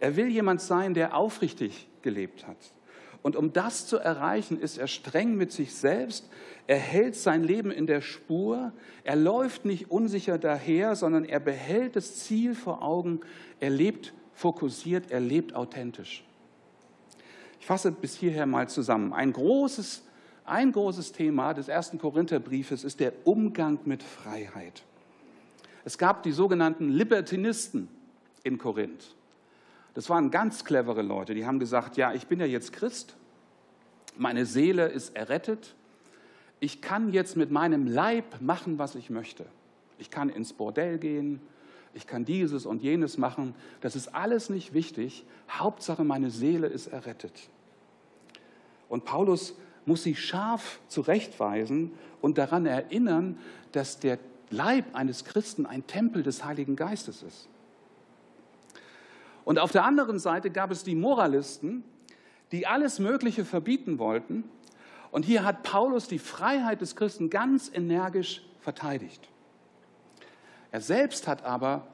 Er 0.00 0.16
will 0.16 0.28
jemand 0.28 0.60
sein, 0.60 0.94
der 0.94 1.16
aufrichtig 1.16 1.88
gelebt 2.02 2.46
hat. 2.46 2.56
Und 3.22 3.34
um 3.34 3.52
das 3.52 3.86
zu 3.88 3.98
erreichen, 3.98 4.60
ist 4.60 4.78
er 4.78 4.86
streng 4.86 5.34
mit 5.34 5.50
sich 5.50 5.74
selbst. 5.74 6.28
Er 6.68 6.78
hält 6.78 7.16
sein 7.16 7.42
Leben 7.42 7.72
in 7.72 7.86
der 7.86 8.00
Spur. 8.00 8.72
Er 9.02 9.16
läuft 9.16 9.64
nicht 9.64 9.90
unsicher 9.90 10.38
daher, 10.38 10.94
sondern 10.94 11.24
er 11.24 11.40
behält 11.40 11.96
das 11.96 12.20
Ziel 12.20 12.54
vor 12.54 12.82
Augen. 12.82 13.20
Er 13.58 13.70
lebt 13.70 14.12
fokussiert, 14.32 15.10
er 15.10 15.18
lebt 15.18 15.56
authentisch. 15.56 16.24
Ich 17.58 17.66
fasse 17.66 17.90
bis 17.90 18.14
hierher 18.14 18.46
mal 18.46 18.68
zusammen. 18.68 19.12
Ein 19.12 19.32
großes, 19.32 20.04
ein 20.46 20.72
großes 20.72 21.12
Thema 21.12 21.52
des 21.54 21.68
ersten 21.68 21.98
Korintherbriefes 21.98 22.84
ist 22.84 23.00
der 23.00 23.12
Umgang 23.24 23.78
mit 23.84 24.02
Freiheit. 24.02 24.82
Es 25.84 25.98
gab 25.98 26.22
die 26.22 26.32
sogenannten 26.32 26.90
Libertinisten 26.90 27.88
in 28.42 28.58
Korinth. 28.58 29.14
Das 29.94 30.10
waren 30.10 30.30
ganz 30.30 30.64
clevere 30.64 31.02
Leute, 31.02 31.34
die 31.34 31.46
haben 31.46 31.58
gesagt, 31.58 31.96
ja, 31.96 32.12
ich 32.12 32.26
bin 32.26 32.38
ja 32.40 32.46
jetzt 32.46 32.72
Christ, 32.72 33.16
meine 34.16 34.46
Seele 34.46 34.88
ist 34.88 35.16
errettet, 35.16 35.74
ich 36.60 36.82
kann 36.82 37.12
jetzt 37.12 37.36
mit 37.36 37.50
meinem 37.50 37.86
Leib 37.86 38.40
machen, 38.40 38.78
was 38.78 38.94
ich 38.94 39.10
möchte. 39.10 39.46
Ich 39.98 40.10
kann 40.10 40.28
ins 40.28 40.52
Bordell 40.52 40.98
gehen, 40.98 41.40
ich 41.94 42.06
kann 42.06 42.24
dieses 42.24 42.66
und 42.66 42.82
jenes 42.82 43.16
machen, 43.16 43.54
das 43.80 43.96
ist 43.96 44.14
alles 44.14 44.50
nicht 44.50 44.74
wichtig, 44.74 45.24
Hauptsache 45.50 46.04
meine 46.04 46.30
Seele 46.30 46.66
ist 46.66 46.88
errettet. 46.88 47.48
Und 48.88 49.04
Paulus 49.04 49.54
muss 49.86 50.02
sie 50.02 50.14
scharf 50.14 50.80
zurechtweisen 50.88 51.92
und 52.20 52.38
daran 52.38 52.66
erinnern, 52.66 53.38
dass 53.72 53.98
der 53.98 54.18
Leib 54.50 54.94
eines 54.94 55.24
Christen 55.24 55.64
ein 55.66 55.86
Tempel 55.86 56.22
des 56.22 56.44
Heiligen 56.44 56.76
Geistes 56.76 57.22
ist. 57.22 57.48
Und 59.44 59.58
auf 59.58 59.70
der 59.72 59.84
anderen 59.84 60.18
Seite 60.18 60.50
gab 60.50 60.70
es 60.70 60.82
die 60.82 60.96
Moralisten, 60.96 61.84
die 62.52 62.66
alles 62.66 62.98
Mögliche 62.98 63.44
verbieten 63.44 63.98
wollten. 63.98 64.44
Und 65.12 65.24
hier 65.24 65.44
hat 65.44 65.62
Paulus 65.62 66.08
die 66.08 66.18
Freiheit 66.18 66.80
des 66.80 66.96
Christen 66.96 67.30
ganz 67.30 67.70
energisch 67.72 68.44
verteidigt. 68.60 69.28
Er 70.72 70.80
selbst 70.80 71.28
hat 71.28 71.44
aber 71.44 71.86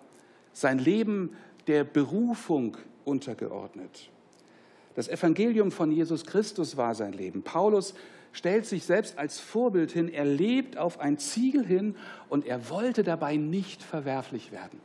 sein 0.52 0.78
Leben 0.78 1.36
der 1.66 1.84
Berufung 1.84 2.76
untergeordnet. 3.04 4.10
Das 4.94 5.08
Evangelium 5.08 5.70
von 5.70 5.90
Jesus 5.90 6.24
Christus 6.24 6.76
war 6.76 6.94
sein 6.94 7.12
Leben. 7.12 7.42
Paulus 7.42 7.94
stellt 8.32 8.66
sich 8.66 8.84
selbst 8.84 9.18
als 9.18 9.40
Vorbild 9.40 9.92
hin. 9.92 10.08
Er 10.08 10.24
lebt 10.24 10.76
auf 10.76 11.00
ein 11.00 11.18
Ziel 11.18 11.64
hin 11.64 11.96
und 12.28 12.46
er 12.46 12.68
wollte 12.70 13.02
dabei 13.02 13.36
nicht 13.36 13.82
verwerflich 13.82 14.52
werden. 14.52 14.80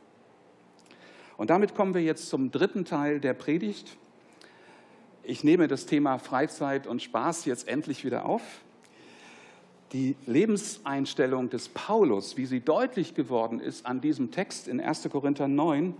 Und 1.36 1.50
damit 1.50 1.74
kommen 1.74 1.94
wir 1.94 2.02
jetzt 2.02 2.28
zum 2.28 2.50
dritten 2.50 2.84
Teil 2.84 3.20
der 3.20 3.34
Predigt. 3.34 3.96
Ich 5.22 5.44
nehme 5.44 5.68
das 5.68 5.86
Thema 5.86 6.18
Freizeit 6.18 6.86
und 6.86 7.02
Spaß 7.02 7.44
jetzt 7.44 7.68
endlich 7.68 8.04
wieder 8.04 8.26
auf. 8.26 8.42
Die 9.92 10.16
Lebenseinstellung 10.26 11.48
des 11.48 11.68
Paulus, 11.70 12.36
wie 12.36 12.44
sie 12.44 12.60
deutlich 12.60 13.14
geworden 13.14 13.60
ist 13.60 13.86
an 13.86 14.00
diesem 14.00 14.30
Text 14.30 14.68
in 14.68 14.80
1. 14.80 15.08
Korinther 15.10 15.48
9, 15.48 15.94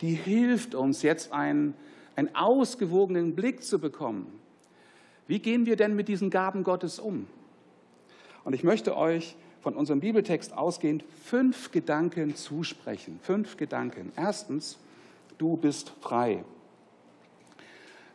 die 0.00 0.14
hilft 0.14 0.74
uns 0.74 1.02
jetzt 1.02 1.32
ein 1.32 1.74
einen 2.16 2.34
ausgewogenen 2.34 3.34
Blick 3.34 3.62
zu 3.62 3.78
bekommen. 3.78 4.26
Wie 5.26 5.38
gehen 5.38 5.66
wir 5.66 5.76
denn 5.76 5.94
mit 5.94 6.08
diesen 6.08 6.30
Gaben 6.30 6.64
Gottes 6.64 6.98
um? 6.98 7.26
Und 8.44 8.54
ich 8.54 8.64
möchte 8.64 8.96
euch 8.96 9.36
von 9.60 9.74
unserem 9.74 10.00
Bibeltext 10.00 10.52
ausgehend 10.52 11.04
fünf 11.24 11.70
Gedanken 11.70 12.34
zusprechen. 12.34 13.20
Fünf 13.22 13.56
Gedanken. 13.56 14.12
Erstens, 14.16 14.78
du 15.38 15.56
bist 15.56 15.92
frei. 16.00 16.44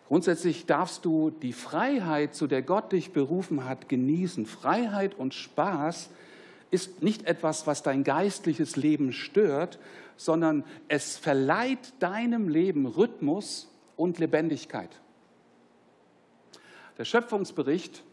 Grundsätzlich 0.07 0.65
darfst 0.65 1.05
du 1.05 1.31
die 1.31 1.53
Freiheit, 1.53 2.35
zu 2.35 2.47
der 2.47 2.61
Gott 2.61 2.91
dich 2.91 3.11
berufen 3.11 3.65
hat, 3.65 3.89
genießen. 3.89 4.45
Freiheit 4.45 5.15
und 5.15 5.33
Spaß 5.33 6.09
ist 6.71 7.01
nicht 7.01 7.25
etwas, 7.25 7.67
was 7.67 7.83
dein 7.83 8.03
geistliches 8.03 8.75
Leben 8.75 9.13
stört, 9.13 9.79
sondern 10.17 10.63
es 10.87 11.17
verleiht 11.17 11.93
deinem 11.99 12.49
Leben 12.49 12.85
Rhythmus 12.85 13.69
und 13.97 14.19
Lebendigkeit. 14.19 15.01
Der 16.97 17.05
Schöpfungsbericht 17.05 18.03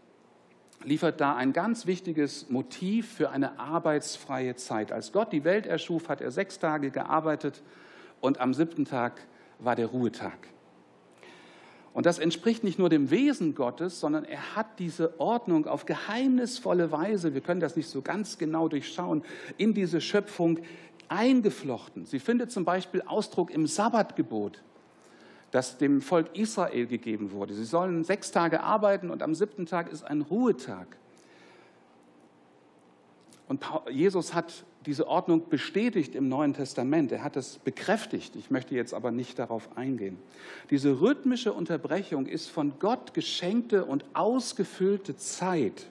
liefert 0.83 1.20
da 1.20 1.37
ein 1.37 1.53
ganz 1.53 1.87
wichtiges 1.87 2.51
Motiv 2.51 3.14
für 3.14 3.31
eine 3.31 3.59
arbeitsfreie 3.59 4.57
Zeit. 4.57 4.92
Als 4.92 5.12
Gott 5.12 5.33
die 5.33 5.44
Welt 5.44 5.66
erschuf, 5.66 6.09
hat 6.09 6.20
er 6.20 6.31
sechs 6.31 6.59
Tage 6.59 6.90
gearbeitet 6.90 7.62
und 8.20 8.40
am 8.40 8.53
siebten 8.53 8.85
Tag 8.85 9.20
war 9.59 9.77
der 9.77 9.87
Ruhetag. 9.87 10.49
Und 11.94 12.07
das 12.07 12.18
entspricht 12.18 12.64
nicht 12.64 12.79
nur 12.79 12.88
dem 12.88 13.11
Wesen 13.11 13.55
Gottes, 13.55 14.01
sondern 14.01 14.25
er 14.25 14.57
hat 14.57 14.81
diese 14.81 15.20
Ordnung 15.20 15.66
auf 15.68 15.87
geheimnisvolle 15.87 16.90
Weise, 16.90 17.35
wir 17.35 17.40
können 17.40 17.61
das 17.61 17.77
nicht 17.77 17.88
so 17.88 18.03
ganz 18.03 18.37
genau 18.37 18.66
durchschauen, 18.68 19.23
in 19.59 19.75
diese 19.75 20.01
Schöpfung 20.01 20.59
eingeflochten. 21.09 22.05
Sie 22.05 22.18
findet 22.18 22.51
zum 22.51 22.64
Beispiel 22.64 23.03
Ausdruck 23.03 23.51
im 23.51 23.68
Sabbatgebot 23.68 24.61
das 25.55 25.79
dem 25.79 26.03
Volk 26.03 26.37
Israel 26.37 26.87
gegeben 26.87 27.31
wurde. 27.31 27.55
Sie 27.55 27.64
sollen 27.64 28.03
sechs 28.03 28.33
Tage 28.33 28.64
arbeiten 28.64 29.09
und 29.09 29.23
am 29.23 29.37
siebten 29.37 29.67
Tag 29.67 29.88
ist 29.93 30.03
ein 30.03 30.23
Ruhetag. 30.23 30.88
Und 33.47 33.64
Jesus 33.88 34.35
hat 34.35 34.64
diese 34.85 35.07
Ordnung 35.07 35.49
bestätigt 35.49 36.17
im 36.17 36.29
Neuen 36.29 36.55
Testament. 36.55 37.12
Er 37.12 37.23
hat 37.23 37.37
es 37.37 37.59
bekräftigt. 37.59 38.35
Ich 38.35 38.51
möchte 38.51 38.75
jetzt 38.75 38.93
aber 38.93 39.12
nicht 39.12 39.38
darauf 39.38 39.77
eingehen. 39.77 40.19
Diese 40.71 41.01
rhythmische 41.01 41.53
Unterbrechung 41.53 42.27
ist 42.27 42.49
von 42.49 42.81
Gott 42.81 43.14
geschenkte 43.14 43.85
und 43.85 44.05
ausgefüllte 44.12 45.17
Zeit. 45.17 45.87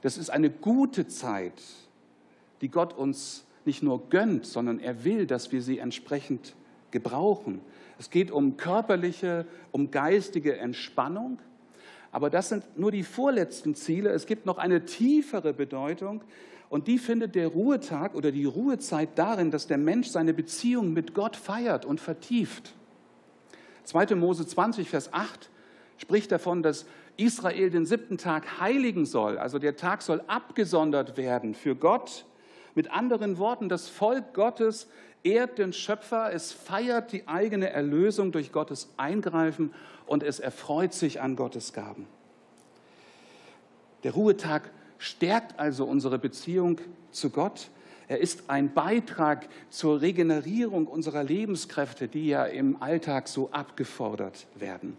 Das 0.00 0.18
ist 0.18 0.30
eine 0.30 0.50
gute 0.50 1.06
Zeit, 1.06 1.62
die 2.62 2.68
Gott 2.68 2.98
uns 2.98 3.44
nicht 3.64 3.84
nur 3.84 4.08
gönnt, 4.10 4.44
sondern 4.44 4.80
er 4.80 5.04
will, 5.04 5.24
dass 5.24 5.52
wir 5.52 5.62
sie 5.62 5.78
entsprechend 5.78 6.56
gebrauchen. 6.90 7.60
Es 7.98 8.10
geht 8.10 8.30
um 8.30 8.56
körperliche, 8.56 9.46
um 9.72 9.90
geistige 9.90 10.56
Entspannung. 10.56 11.38
Aber 12.12 12.30
das 12.30 12.48
sind 12.48 12.64
nur 12.78 12.90
die 12.90 13.02
vorletzten 13.02 13.74
Ziele. 13.74 14.10
Es 14.10 14.26
gibt 14.26 14.46
noch 14.46 14.58
eine 14.58 14.84
tiefere 14.84 15.52
Bedeutung. 15.52 16.22
Und 16.70 16.86
die 16.86 16.98
findet 16.98 17.34
der 17.34 17.48
Ruhetag 17.48 18.14
oder 18.14 18.30
die 18.30 18.44
Ruhezeit 18.44 19.10
darin, 19.16 19.50
dass 19.50 19.66
der 19.66 19.78
Mensch 19.78 20.08
seine 20.08 20.34
Beziehung 20.34 20.92
mit 20.92 21.14
Gott 21.14 21.36
feiert 21.36 21.84
und 21.84 22.00
vertieft. 22.00 22.74
2. 23.84 24.14
Mose 24.16 24.46
20, 24.46 24.90
Vers 24.90 25.12
8 25.12 25.50
spricht 25.96 26.30
davon, 26.30 26.62
dass 26.62 26.84
Israel 27.16 27.70
den 27.70 27.86
siebten 27.86 28.18
Tag 28.18 28.60
heiligen 28.60 29.06
soll. 29.06 29.38
Also 29.38 29.58
der 29.58 29.76
Tag 29.76 30.02
soll 30.02 30.22
abgesondert 30.26 31.16
werden 31.16 31.54
für 31.54 31.74
Gott. 31.74 32.26
Mit 32.78 32.92
anderen 32.92 33.38
Worten, 33.38 33.68
das 33.68 33.88
Volk 33.88 34.34
Gottes 34.34 34.86
ehrt 35.24 35.58
den 35.58 35.72
Schöpfer, 35.72 36.32
es 36.32 36.52
feiert 36.52 37.10
die 37.10 37.26
eigene 37.26 37.70
Erlösung 37.70 38.30
durch 38.30 38.52
Gottes 38.52 38.88
Eingreifen 38.96 39.74
und 40.06 40.22
es 40.22 40.38
erfreut 40.38 40.94
sich 40.94 41.20
an 41.20 41.34
Gottes 41.34 41.72
Gaben. 41.72 42.06
Der 44.04 44.12
Ruhetag 44.12 44.70
stärkt 44.96 45.58
also 45.58 45.86
unsere 45.86 46.20
Beziehung 46.20 46.80
zu 47.10 47.30
Gott. 47.30 47.68
Er 48.06 48.20
ist 48.20 48.48
ein 48.48 48.72
Beitrag 48.72 49.48
zur 49.70 50.00
Regenerierung 50.00 50.86
unserer 50.86 51.24
Lebenskräfte, 51.24 52.06
die 52.06 52.28
ja 52.28 52.44
im 52.44 52.80
Alltag 52.80 53.26
so 53.26 53.50
abgefordert 53.50 54.46
werden. 54.54 54.96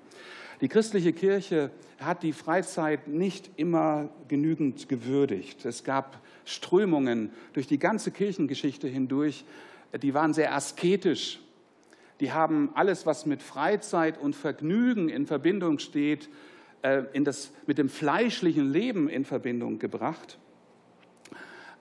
Die 0.59 0.67
christliche 0.67 1.13
Kirche 1.13 1.71
hat 2.01 2.23
die 2.23 2.33
Freizeit 2.33 3.07
nicht 3.07 3.51
immer 3.55 4.09
genügend 4.27 4.89
gewürdigt. 4.89 5.63
Es 5.63 5.85
gab 5.85 6.19
Strömungen 6.49 7.31
durch 7.53 7.67
die 7.67 7.79
ganze 7.79 8.11
Kirchengeschichte 8.11 8.87
hindurch, 8.87 9.45
die 10.01 10.13
waren 10.13 10.33
sehr 10.33 10.55
asketisch. 10.55 11.39
Die 12.19 12.31
haben 12.31 12.71
alles, 12.73 13.05
was 13.05 13.25
mit 13.25 13.41
Freizeit 13.41 14.17
und 14.19 14.35
Vergnügen 14.35 15.09
in 15.09 15.25
Verbindung 15.25 15.79
steht, 15.79 16.29
äh, 16.81 17.03
in 17.13 17.23
das, 17.23 17.51
mit 17.65 17.77
dem 17.77 17.87
fleischlichen 17.87 18.71
Leben 18.71 19.09
in 19.09 19.25
Verbindung 19.25 19.79
gebracht. 19.79 20.37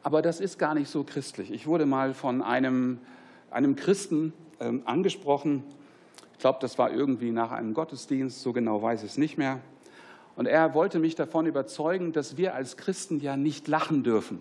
Aber 0.03 0.23
das 0.23 0.41
ist 0.41 0.59
gar 0.59 0.75
nicht 0.75 0.89
so 0.89 1.03
christlich. 1.03 1.51
Ich 1.51 1.67
wurde 1.67 1.87
mal 1.87 2.15
von 2.15 2.41
einem, 2.41 2.99
einem 3.51 3.75
Christen 3.75 4.33
ähm, 4.61 4.83
angesprochen. 4.85 5.65
Ich 6.35 6.39
glaube, 6.39 6.59
das 6.61 6.79
war 6.79 6.93
irgendwie 6.93 7.33
nach 7.33 7.51
einem 7.51 7.75
Gottesdienst, 7.75 8.41
so 8.41 8.53
genau 8.53 8.81
weiß 8.81 9.03
ich 9.03 9.11
es 9.11 9.19
nicht 9.19 9.39
mehr. 9.39 9.61
Und 10.37 10.47
er 10.47 10.73
wollte 10.73 11.01
mich 11.01 11.17
davon 11.17 11.47
überzeugen, 11.47 12.13
dass 12.13 12.37
wir 12.37 12.55
als 12.55 12.77
Christen 12.77 13.19
ja 13.19 13.37
nicht 13.37 13.67
lachen 13.67 14.05
dürfen. 14.05 14.41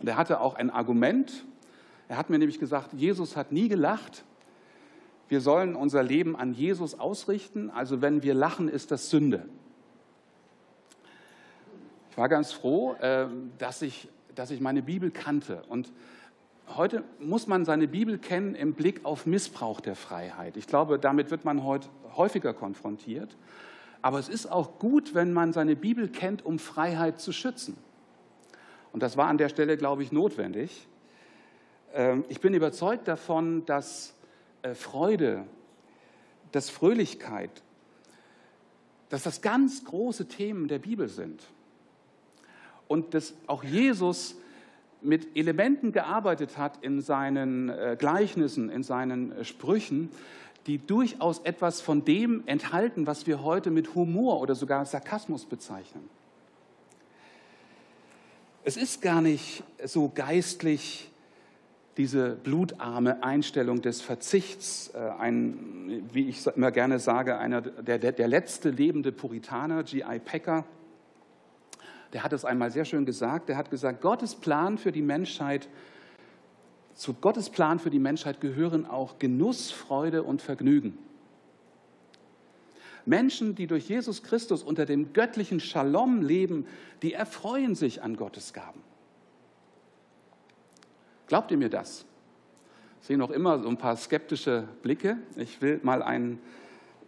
Und 0.00 0.08
er 0.08 0.16
hatte 0.16 0.40
auch 0.40 0.54
ein 0.54 0.70
Argument. 0.70 1.44
Er 2.08 2.16
hat 2.16 2.30
mir 2.30 2.38
nämlich 2.38 2.58
gesagt, 2.58 2.92
Jesus 2.94 3.36
hat 3.36 3.52
nie 3.52 3.68
gelacht. 3.68 4.24
Wir 5.28 5.40
sollen 5.40 5.76
unser 5.76 6.02
Leben 6.02 6.34
an 6.34 6.54
Jesus 6.54 6.98
ausrichten. 6.98 7.70
Also 7.70 8.02
wenn 8.02 8.22
wir 8.22 8.34
lachen, 8.34 8.68
ist 8.68 8.90
das 8.90 9.10
Sünde. 9.10 9.46
Ich 12.10 12.18
war 12.18 12.28
ganz 12.28 12.50
froh, 12.52 12.94
äh, 12.94 13.26
dass 13.58 13.82
ich, 13.82 14.08
dass 14.34 14.50
ich 14.50 14.60
meine 14.60 14.82
Bibel 14.82 15.10
kannte. 15.10 15.62
Und 15.68 15.92
heute 16.76 17.04
muss 17.20 17.46
man 17.46 17.64
seine 17.64 17.86
Bibel 17.86 18.18
kennen 18.18 18.54
im 18.54 18.74
Blick 18.74 19.04
auf 19.04 19.26
Missbrauch 19.26 19.80
der 19.80 19.94
Freiheit. 19.94 20.56
Ich 20.56 20.66
glaube, 20.66 20.98
damit 20.98 21.30
wird 21.30 21.44
man 21.44 21.62
heute 21.62 21.88
häufiger 22.16 22.54
konfrontiert. 22.54 23.36
Aber 24.02 24.18
es 24.18 24.28
ist 24.28 24.50
auch 24.50 24.78
gut, 24.78 25.14
wenn 25.14 25.32
man 25.32 25.52
seine 25.52 25.76
Bibel 25.76 26.08
kennt, 26.08 26.44
um 26.44 26.58
Freiheit 26.58 27.20
zu 27.20 27.32
schützen. 27.32 27.76
Und 28.92 29.02
das 29.02 29.16
war 29.16 29.28
an 29.28 29.38
der 29.38 29.48
Stelle, 29.48 29.76
glaube 29.76 30.02
ich, 30.02 30.12
notwendig. 30.12 30.86
Ähm, 31.94 32.24
ich 32.28 32.40
bin 32.40 32.54
überzeugt 32.54 33.08
davon, 33.08 33.64
dass 33.66 34.14
äh, 34.62 34.74
Freude, 34.74 35.44
dass 36.52 36.70
Fröhlichkeit, 36.70 37.50
dass 39.08 39.22
das 39.22 39.42
ganz 39.42 39.84
große 39.84 40.26
Themen 40.26 40.68
der 40.68 40.78
Bibel 40.78 41.08
sind. 41.08 41.42
Und 42.88 43.14
dass 43.14 43.34
auch 43.46 43.62
Jesus 43.62 44.36
mit 45.02 45.36
Elementen 45.36 45.92
gearbeitet 45.92 46.58
hat 46.58 46.82
in 46.82 47.00
seinen 47.00 47.68
äh, 47.68 47.96
Gleichnissen, 47.98 48.68
in 48.68 48.82
seinen 48.82 49.32
äh, 49.32 49.44
Sprüchen, 49.44 50.10
die 50.66 50.78
durchaus 50.78 51.40
etwas 51.40 51.80
von 51.80 52.04
dem 52.04 52.42
enthalten, 52.46 53.06
was 53.06 53.26
wir 53.26 53.42
heute 53.42 53.70
mit 53.70 53.94
Humor 53.94 54.40
oder 54.40 54.54
sogar 54.54 54.84
Sarkasmus 54.84 55.46
bezeichnen. 55.46 56.08
Es 58.62 58.76
ist 58.76 59.00
gar 59.00 59.22
nicht 59.22 59.64
so 59.84 60.10
geistlich, 60.14 61.10
diese 61.96 62.36
blutarme 62.36 63.22
Einstellung 63.22 63.80
des 63.80 64.02
Verzichts. 64.02 64.90
Äh, 64.94 64.98
ein, 65.18 66.02
wie 66.12 66.28
ich 66.28 66.46
immer 66.46 66.70
gerne 66.70 66.98
sage, 66.98 67.38
einer, 67.38 67.62
der, 67.62 67.98
der, 67.98 68.12
der 68.12 68.28
letzte 68.28 68.68
lebende 68.68 69.12
Puritaner, 69.12 69.82
G.I. 69.82 70.18
Packer, 70.18 70.64
der 72.12 72.22
hat 72.22 72.34
es 72.34 72.44
einmal 72.44 72.70
sehr 72.70 72.84
schön 72.84 73.06
gesagt. 73.06 73.48
Der 73.48 73.56
hat 73.56 73.70
gesagt, 73.70 74.02
Gottes 74.02 74.34
Plan 74.34 74.76
für 74.76 74.92
die 74.92 75.02
Menschheit, 75.02 75.68
zu 76.94 77.14
Gottes 77.14 77.48
Plan 77.48 77.78
für 77.78 77.90
die 77.90 77.98
Menschheit 77.98 78.42
gehören 78.42 78.84
auch 78.84 79.18
Genuss, 79.18 79.70
Freude 79.70 80.22
und 80.22 80.42
Vergnügen. 80.42 80.98
Menschen, 83.10 83.54
die 83.54 83.66
durch 83.66 83.88
Jesus 83.88 84.22
Christus 84.22 84.62
unter 84.62 84.86
dem 84.86 85.12
göttlichen 85.12 85.60
Shalom 85.60 86.22
leben, 86.22 86.66
die 87.02 87.12
erfreuen 87.12 87.74
sich 87.74 88.02
an 88.02 88.16
Gottes 88.16 88.54
Gaben. 88.54 88.80
Glaubt 91.26 91.50
ihr 91.50 91.58
mir 91.58 91.68
das? 91.68 92.06
Ich 93.00 93.08
sehe 93.08 93.18
noch 93.18 93.30
immer 93.30 93.58
so 93.58 93.68
ein 93.68 93.76
paar 93.76 93.96
skeptische 93.96 94.66
Blicke. 94.82 95.18
Ich 95.36 95.60
will 95.60 95.80
mal 95.82 96.02
einen 96.02 96.38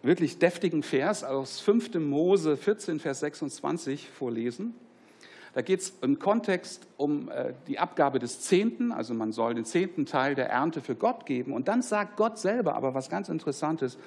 wirklich 0.03 0.39
deftigen 0.39 0.83
Vers 0.83 1.25
aus 1.25 1.61
5. 1.61 1.95
Mose 1.95 2.57
14, 2.57 3.01
Vers 3.01 3.21
26 3.21 4.11
vorlesen. 4.11 4.75
Da 5.55 5.61
geht 5.61 5.81
es 5.81 5.93
im 6.01 6.19
Kontext 6.19 6.87
um 6.97 7.29
äh, 7.29 7.53
die 7.69 7.79
Abgabe 7.79 8.19
des 8.19 8.41
Zehnten, 8.41 8.91
also 8.91 9.13
man 9.13 9.33
soll 9.33 9.55
den 9.55 9.67
zehnten 9.67 10.07
Teil 10.07 10.35
der 10.35 10.49
Ernte 10.49 10.81
für 10.81 10.97
Gott 10.97 11.27
geben. 11.27 11.53
Und 11.53 11.69
dann 11.69 11.83
sagt 11.83 12.17
Gott 12.17 12.39
selber 12.39 12.75
aber 12.75 12.95
was 12.95 13.11
ganz 13.11 13.29
Interessantes 13.29 13.99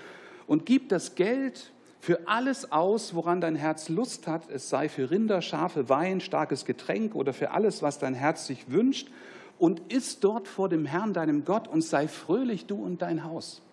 und 0.48 0.66
gibt 0.66 0.92
das 0.92 1.16
Geld 1.16 1.72
für 2.06 2.28
alles 2.28 2.72
aus, 2.72 3.16
woran 3.16 3.42
dein 3.42 3.56
Herz 3.56 3.90
Lust 3.90 4.28
hat, 4.28 4.48
es 4.52 4.70
sei 4.70 4.90
für 4.90 5.10
Rinder, 5.10 5.42
Schafe, 5.42 5.90
Wein, 5.90 6.22
starkes 6.22 6.64
Getränk 6.64 7.16
oder 7.16 7.34
für 7.34 7.50
alles, 7.50 7.82
was 7.82 7.98
dein 7.98 8.14
Herz 8.14 8.46
sich 8.46 8.70
wünscht, 8.70 9.10
und 9.58 9.92
iss 9.92 10.20
dort 10.20 10.48
vor 10.48 10.70
dem 10.70 10.86
Herrn, 10.86 11.14
deinem 11.14 11.46
Gott, 11.46 11.68
und 11.68 11.82
sei 11.82 12.08
fröhlich 12.08 12.68
du 12.68 12.76
und 12.76 13.02
dein 13.02 13.24
Haus. 13.24 13.64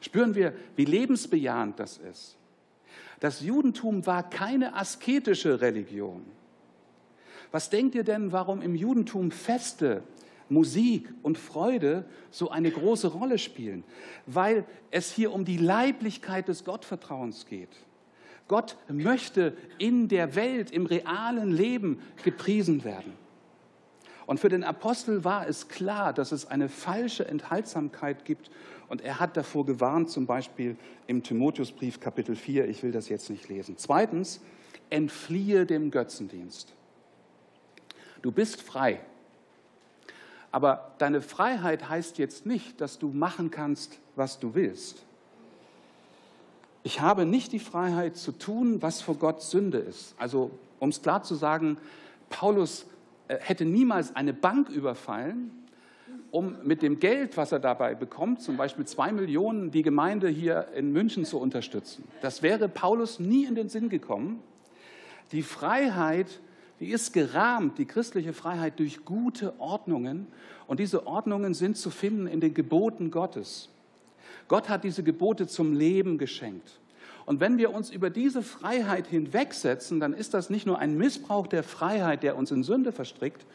Spüren 0.00 0.34
wir, 0.34 0.54
wie 0.74 0.86
lebensbejahend 0.86 1.78
das 1.78 1.98
ist. 1.98 2.38
Das 3.20 3.42
Judentum 3.42 4.06
war 4.06 4.30
keine 4.30 4.74
asketische 4.74 5.60
Religion. 5.60 6.24
Was 7.50 7.68
denkt 7.68 7.94
ihr 7.94 8.04
denn, 8.04 8.32
warum 8.32 8.62
im 8.62 8.74
Judentum 8.74 9.30
Feste 9.30 10.02
Musik 10.52 11.08
und 11.22 11.38
Freude 11.38 12.04
so 12.30 12.50
eine 12.50 12.70
große 12.70 13.08
Rolle 13.08 13.38
spielen, 13.38 13.84
weil 14.26 14.64
es 14.90 15.10
hier 15.10 15.32
um 15.32 15.44
die 15.44 15.56
Leiblichkeit 15.56 16.48
des 16.48 16.64
Gottvertrauens 16.64 17.46
geht. 17.46 17.70
Gott 18.48 18.76
möchte 18.88 19.56
in 19.78 20.08
der 20.08 20.34
Welt, 20.34 20.70
im 20.70 20.86
realen 20.86 21.50
Leben 21.50 22.00
gepriesen 22.22 22.84
werden. 22.84 23.14
Und 24.26 24.40
für 24.40 24.48
den 24.48 24.64
Apostel 24.64 25.24
war 25.24 25.48
es 25.48 25.68
klar, 25.68 26.12
dass 26.12 26.32
es 26.32 26.46
eine 26.46 26.68
falsche 26.68 27.26
Enthaltsamkeit 27.26 28.24
gibt. 28.24 28.50
Und 28.88 29.00
er 29.00 29.20
hat 29.20 29.36
davor 29.36 29.66
gewarnt, 29.66 30.10
zum 30.10 30.26
Beispiel 30.26 30.76
im 31.06 31.22
Timotheusbrief 31.22 31.98
Kapitel 31.98 32.36
4. 32.36 32.68
Ich 32.68 32.82
will 32.82 32.92
das 32.92 33.08
jetzt 33.08 33.30
nicht 33.30 33.48
lesen. 33.48 33.76
Zweitens, 33.78 34.40
entfliehe 34.90 35.66
dem 35.66 35.90
Götzendienst. 35.90 36.72
Du 38.20 38.30
bist 38.30 38.62
frei. 38.62 39.00
Aber 40.52 40.92
deine 40.98 41.22
Freiheit 41.22 41.88
heißt 41.88 42.18
jetzt 42.18 42.46
nicht, 42.46 42.80
dass 42.80 42.98
du 42.98 43.08
machen 43.08 43.50
kannst, 43.50 43.98
was 44.14 44.38
du 44.38 44.54
willst. 44.54 45.02
Ich 46.84 47.00
habe 47.00 47.24
nicht 47.24 47.52
die 47.52 47.58
Freiheit 47.58 48.16
zu 48.16 48.32
tun, 48.32 48.82
was 48.82 49.00
vor 49.00 49.14
Gott 49.14 49.42
Sünde 49.42 49.78
ist. 49.78 50.14
Also, 50.18 50.50
um 50.78 50.90
es 50.90 51.00
klar 51.00 51.22
zu 51.22 51.34
sagen, 51.34 51.78
Paulus 52.28 52.86
äh, 53.28 53.38
hätte 53.40 53.64
niemals 53.64 54.14
eine 54.14 54.32
Bank 54.32 54.68
überfallen, 54.68 55.50
um 56.30 56.56
mit 56.64 56.82
dem 56.82 56.98
Geld, 56.98 57.36
was 57.36 57.52
er 57.52 57.60
dabei 57.60 57.94
bekommt, 57.94 58.42
zum 58.42 58.56
Beispiel 58.56 58.84
zwei 58.84 59.12
Millionen, 59.12 59.70
die 59.70 59.82
Gemeinde 59.82 60.28
hier 60.28 60.68
in 60.74 60.92
München 60.92 61.24
zu 61.24 61.38
unterstützen. 61.38 62.04
Das 62.20 62.42
wäre 62.42 62.68
Paulus 62.68 63.20
nie 63.20 63.44
in 63.44 63.54
den 63.54 63.68
Sinn 63.68 63.88
gekommen. 63.88 64.42
Die 65.30 65.42
Freiheit 65.42 66.40
die 66.82 66.90
ist 66.90 67.12
gerahmt, 67.12 67.78
die 67.78 67.84
christliche 67.84 68.32
Freiheit, 68.32 68.80
durch 68.80 69.04
gute 69.04 69.54
Ordnungen. 69.60 70.26
Und 70.66 70.80
diese 70.80 71.06
Ordnungen 71.06 71.54
sind 71.54 71.76
zu 71.76 71.90
finden 71.90 72.26
in 72.26 72.40
den 72.40 72.54
Geboten 72.54 73.12
Gottes. 73.12 73.68
Gott 74.48 74.68
hat 74.68 74.82
diese 74.82 75.04
Gebote 75.04 75.46
zum 75.46 75.74
Leben 75.74 76.18
geschenkt. 76.18 76.80
Und 77.24 77.38
wenn 77.38 77.56
wir 77.56 77.72
uns 77.72 77.90
über 77.90 78.10
diese 78.10 78.42
Freiheit 78.42 79.06
hinwegsetzen, 79.06 80.00
dann 80.00 80.12
ist 80.12 80.34
das 80.34 80.50
nicht 80.50 80.66
nur 80.66 80.80
ein 80.80 80.98
Missbrauch 80.98 81.46
der 81.46 81.62
Freiheit, 81.62 82.24
der 82.24 82.36
uns 82.36 82.50
in 82.50 82.64
Sünde 82.64 82.90
verstrickt, 82.90 83.46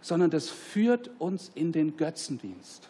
sondern 0.00 0.30
das 0.30 0.50
führt 0.50 1.08
uns 1.20 1.52
in 1.54 1.70
den 1.70 1.96
Götzendienst. 1.96 2.88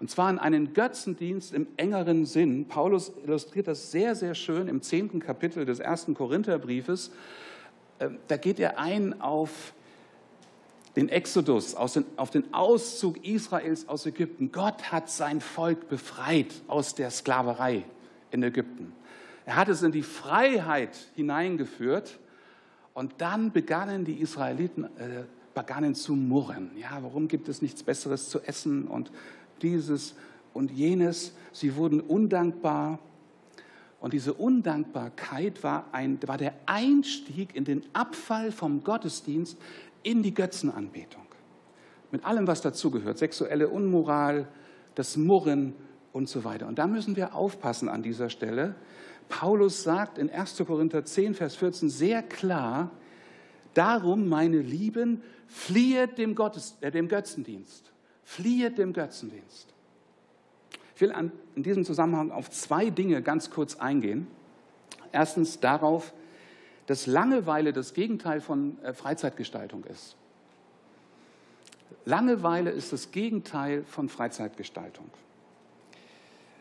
Und 0.00 0.08
zwar 0.10 0.30
in 0.30 0.38
einen 0.38 0.72
Götzendienst 0.72 1.52
im 1.52 1.66
engeren 1.76 2.24
Sinn. 2.24 2.64
Paulus 2.66 3.12
illustriert 3.26 3.68
das 3.68 3.90
sehr, 3.90 4.14
sehr 4.14 4.34
schön 4.34 4.68
im 4.68 4.80
zehnten 4.80 5.20
Kapitel 5.20 5.66
des 5.66 5.80
ersten 5.80 6.14
Korintherbriefes. 6.14 7.10
Ähm, 8.00 8.18
da 8.28 8.36
geht 8.36 8.58
er 8.58 8.78
ein 8.78 9.20
auf 9.20 9.74
den 10.96 11.08
Exodus, 11.08 11.74
auf 11.74 12.30
den 12.30 12.54
Auszug 12.54 13.24
Israels 13.24 13.88
aus 13.88 14.06
Ägypten. 14.06 14.52
Gott 14.52 14.92
hat 14.92 15.10
sein 15.10 15.40
Volk 15.40 15.88
befreit 15.88 16.54
aus 16.68 16.94
der 16.94 17.10
Sklaverei 17.10 17.84
in 18.30 18.42
Ägypten. 18.42 18.92
Er 19.44 19.56
hat 19.56 19.68
es 19.68 19.82
in 19.82 19.92
die 19.92 20.02
Freiheit 20.02 20.96
hineingeführt 21.16 22.18
und 22.94 23.14
dann 23.18 23.50
begannen 23.52 24.04
die 24.04 24.20
Israeliten 24.20 24.84
äh, 24.84 25.24
begannen 25.52 25.94
zu 25.94 26.14
murren. 26.14 26.70
Ja, 26.76 26.98
warum 27.02 27.28
gibt 27.28 27.48
es 27.48 27.60
nichts 27.60 27.82
Besseres 27.82 28.28
zu 28.28 28.40
essen 28.40 28.86
und 28.86 29.10
dieses 29.62 30.14
und 30.52 30.70
jenes? 30.70 31.34
Sie 31.52 31.76
wurden 31.76 32.00
undankbar 32.00 32.98
Und 34.04 34.12
diese 34.12 34.34
Undankbarkeit 34.34 35.62
war, 35.62 35.86
ein, 35.92 36.18
war 36.26 36.36
der 36.36 36.52
Einstieg 36.66 37.56
in 37.56 37.64
den 37.64 37.82
Abfall 37.94 38.52
vom 38.52 38.84
Gottesdienst 38.84 39.56
in 40.02 40.22
die 40.22 40.34
Götzenanbetung. 40.34 41.24
Mit 42.10 42.22
allem, 42.26 42.46
was 42.46 42.60
dazugehört, 42.60 43.16
sexuelle 43.16 43.66
Unmoral, 43.68 44.46
das 44.94 45.16
Murren 45.16 45.72
und 46.12 46.28
so 46.28 46.44
weiter. 46.44 46.66
Und 46.66 46.78
da 46.78 46.86
müssen 46.86 47.16
wir 47.16 47.34
aufpassen 47.34 47.88
an 47.88 48.02
dieser 48.02 48.28
Stelle. 48.28 48.74
Paulus 49.30 49.82
sagt 49.82 50.18
in 50.18 50.28
1. 50.28 50.62
Korinther 50.66 51.06
10, 51.06 51.32
Vers 51.32 51.56
14 51.56 51.88
sehr 51.88 52.22
klar, 52.22 52.90
darum, 53.72 54.28
meine 54.28 54.58
Lieben, 54.58 55.22
fliehet 55.46 56.18
dem, 56.18 56.34
Gottes, 56.34 56.76
äh, 56.82 56.90
dem 56.90 57.08
Götzendienst. 57.08 57.90
Fliehet 58.22 58.76
dem 58.76 58.92
Götzendienst. 58.92 59.73
Ich 60.94 61.00
will 61.00 61.12
an, 61.12 61.32
in 61.56 61.62
diesem 61.62 61.84
Zusammenhang 61.84 62.30
auf 62.30 62.50
zwei 62.50 62.90
Dinge 62.90 63.20
ganz 63.22 63.50
kurz 63.50 63.76
eingehen. 63.76 64.28
Erstens 65.12 65.60
darauf, 65.60 66.12
dass 66.86 67.06
Langeweile 67.06 67.72
das 67.72 67.94
Gegenteil 67.94 68.40
von 68.40 68.78
äh, 68.82 68.92
Freizeitgestaltung 68.92 69.84
ist. 69.84 70.16
Langeweile 72.04 72.70
ist 72.70 72.92
das 72.92 73.10
Gegenteil 73.10 73.84
von 73.84 74.08
Freizeitgestaltung. 74.08 75.06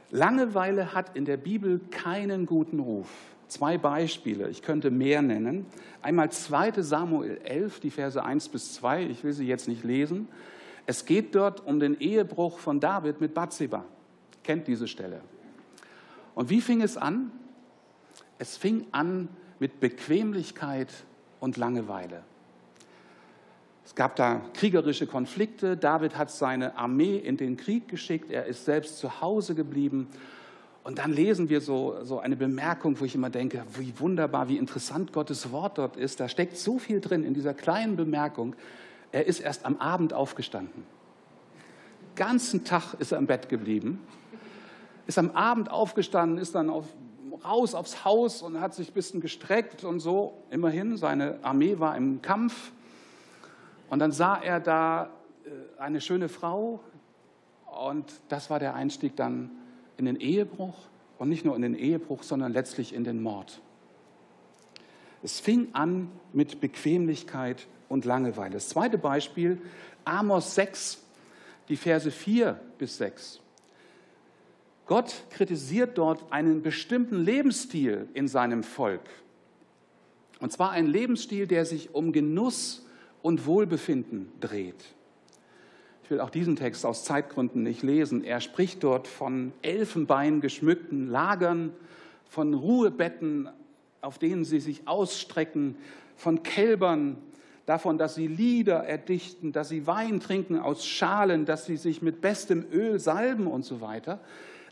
Langeweile 0.10 0.94
hat 0.94 1.16
in 1.16 1.26
der 1.26 1.38
Bibel 1.38 1.82
keinen 1.92 2.46
guten 2.46 2.80
Ruf. 2.80 3.10
Zwei 3.48 3.78
Beispiele, 3.78 4.50
ich 4.50 4.62
könnte 4.62 4.90
mehr 4.90 5.22
nennen. 5.22 5.66
Einmal 6.02 6.32
2 6.32 6.82
Samuel 6.82 7.40
11, 7.44 7.82
die 7.82 7.92
Verse 7.92 8.24
1 8.24 8.50
bis 8.50 8.74
2, 8.76 9.04
ich 9.04 9.24
will 9.24 9.34
sie 9.34 9.46
jetzt 9.46 9.68
nicht 9.68 9.84
lesen. 9.84 10.28
Es 10.86 11.06
geht 11.06 11.36
dort 11.36 11.66
um 11.66 11.80
den 11.80 12.00
Ehebruch 12.00 12.60
von 12.60 12.80
David 12.80 13.22
mit 13.22 13.34
Bathseba 13.34 13.86
kennt 14.44 14.68
diese 14.68 14.88
Stelle. 14.88 15.22
Und 16.36 16.50
wie 16.50 16.62
fing 16.62 16.82
es 16.82 16.98
an? 16.98 17.32
Es 18.38 18.58
fing 18.58 18.88
an 18.92 19.30
mit 19.60 19.80
Bequemlichkeit 19.80 20.90
und 21.40 21.58
Langeweile. 21.58 22.24
Es 23.86 23.96
gab 23.96 24.16
da 24.16 24.42
kriegerische 24.54 25.08
Konflikte. 25.08 25.78
David 25.78 26.18
hat 26.18 26.32
seine 26.32 26.78
Armee 26.78 27.18
in 27.18 27.38
den 27.38 27.58
Krieg 27.58 27.88
geschickt. 27.88 28.32
Er 28.32 28.46
ist 28.46 28.66
selbst 28.66 28.98
zu 28.98 29.22
Hause 29.22 29.56
geblieben. 29.56 30.08
Und 30.84 31.00
dann 31.00 31.14
lesen 31.14 31.50
wir 31.50 31.62
so, 31.62 32.04
so 32.04 32.20
eine 32.20 32.36
Bemerkung, 32.36 33.00
wo 33.00 33.06
ich 33.06 33.16
immer 33.16 33.30
denke, 33.30 33.64
wie 33.78 33.94
wunderbar, 34.00 34.50
wie 34.50 34.58
interessant 34.58 35.14
Gottes 35.14 35.52
Wort 35.52 35.78
dort 35.78 35.96
ist. 35.96 36.20
Da 36.20 36.28
steckt 36.28 36.58
so 36.58 36.80
viel 36.80 37.00
drin 37.00 37.24
in 37.24 37.34
dieser 37.34 37.54
kleinen 37.54 37.96
Bemerkung. 37.96 38.56
Er 39.12 39.26
ist 39.28 39.40
erst 39.40 39.66
am 39.66 39.78
Abend 39.78 40.14
aufgestanden. 40.14 40.84
Den 42.02 42.16
ganzen 42.16 42.64
Tag 42.66 42.96
ist 43.00 43.12
er 43.12 43.18
im 43.18 43.28
Bett 43.28 43.48
geblieben 43.48 44.00
ist 45.08 45.18
am 45.18 45.32
Abend 45.32 45.70
aufgestanden, 45.70 46.38
ist 46.38 46.56
dann 46.56 46.70
auf, 46.70 46.86
raus 47.44 47.76
aufs 47.76 48.06
Haus 48.06 48.42
und 48.42 48.60
hat 48.60 48.74
sich 48.74 48.90
ein 48.90 48.94
bisschen 48.94 49.22
gestreckt 49.22 49.84
und 49.84 50.00
so. 50.00 50.34
Immerhin, 50.50 50.98
seine 50.98 51.40
Armee 51.44 51.80
war 51.80 51.96
im 51.98 52.22
Kampf. 52.22 52.72
Und 53.90 54.00
dann 54.00 54.12
sah 54.12 54.36
er 54.36 54.60
da 54.60 55.10
äh, 55.46 55.80
eine 55.80 56.02
schöne 56.02 56.30
Frau 56.30 56.80
und 57.66 58.12
das 58.30 58.50
war 58.50 58.60
der 58.60 58.76
Einstieg 58.76 59.16
dann 59.16 59.52
in 59.98 60.06
den 60.06 60.16
Ehebruch 60.16 60.76
und 61.18 61.30
nicht 61.30 61.46
nur 61.46 61.56
in 61.56 61.62
den 61.62 61.76
Ehebruch, 61.76 62.24
sondern 62.24 62.54
letztlich 62.54 62.94
in 62.94 63.04
den 63.04 63.22
Mord. 63.22 63.62
Es 65.22 65.40
fing 65.40 65.70
an 65.74 66.12
mit 66.34 66.60
Bequemlichkeit 66.60 67.68
und 67.88 68.06
Langeweile. 68.06 68.56
Das 68.56 68.70
zweite 68.70 68.98
Beispiel, 68.98 69.62
Amos 70.06 70.56
6, 70.56 71.02
die 71.70 71.78
Verse 71.78 72.12
4 72.12 72.60
bis 72.78 72.98
6. 72.98 73.43
Gott 74.86 75.24
kritisiert 75.30 75.98
dort 75.98 76.32
einen 76.32 76.62
bestimmten 76.62 77.24
Lebensstil 77.24 78.08
in 78.14 78.28
seinem 78.28 78.64
Volk. 78.64 79.02
Und 80.40 80.52
zwar 80.52 80.72
einen 80.72 80.88
Lebensstil, 80.88 81.48
der 81.48 81.66
sich 81.66 81.96
um 81.96 82.12
Genuss 82.12 82.86
und 83.22 83.46
Wohlbefinden 83.46 84.30
dreht. 84.42 84.84
Ich 86.04 86.12
will 86.12 86.20
auch 86.20 86.30
diesen 86.30 86.58
Text 86.58 86.86
aus 86.86 87.06
Zeitgründen 87.06 87.64
nicht 87.64 87.82
lesen. 87.82 88.26
Er 88.26 88.42
spricht 88.42 88.84
dort 88.84 89.08
von 89.08 89.54
Elfenbein 89.62 90.42
geschmückten 90.42 91.08
Lagern, 91.08 91.72
von 92.28 92.54
Ruhebetten, 92.54 93.48
auf 94.02 94.20
denen 94.20 94.44
sie 94.44 94.60
sich 94.60 94.86
ausstrecken, 94.86 95.78
von 96.18 96.44
Kälbern, 96.44 97.18
davon, 97.66 97.98
dass 97.98 98.16
sie 98.16 98.28
Lieder 98.28 98.84
erdichten, 98.84 99.54
dass 99.54 99.70
sie 99.70 99.88
Wein 99.88 100.20
trinken 100.20 100.60
aus 100.60 100.86
Schalen, 100.86 101.46
dass 101.46 101.66
sie 101.66 101.78
sich 101.78 102.02
mit 102.02 102.20
bestem 102.20 102.66
Öl 102.74 103.00
salben 103.00 103.48
und 103.48 103.64
so 103.64 103.80
weiter 103.80 104.20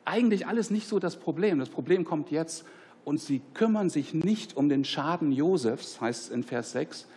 eigentlich 0.06 0.48
alles 0.48 0.72
nicht 0.72 0.88
so 0.88 1.00
das 1.00 1.18
Problem. 1.18 1.60
Das 1.60 1.70
Problem 1.70 2.06
kommt 2.06 2.32
jetzt 2.32 2.66
und 3.04 3.20
sie 3.20 3.42
kümmern 3.54 3.90
sich 3.90 4.14
nicht 4.14 4.56
um 4.58 4.70
den 4.70 4.86
Schaden 4.86 5.32
Josefs, 5.32 6.02
heißt 6.02 6.26
es 6.26 6.30
in 6.30 6.44
Vers 6.44 6.72
6. 6.72 7.08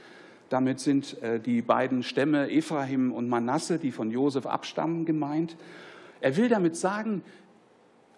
Damit 0.49 0.81
sind 0.81 1.23
äh, 1.23 1.41
die 1.41 1.63
beiden 1.63 2.03
Stämme 2.03 2.51
Ephraim 2.51 3.13
und 3.13 3.29
Manasse, 3.29 3.79
die 3.79 3.91
von 3.91 4.11
Josef 4.11 4.47
abstammen, 4.47 5.05
gemeint. 5.05 5.57
Er 6.21 6.37
will 6.37 6.49
damit 6.49 6.77
sagen, 6.77 7.23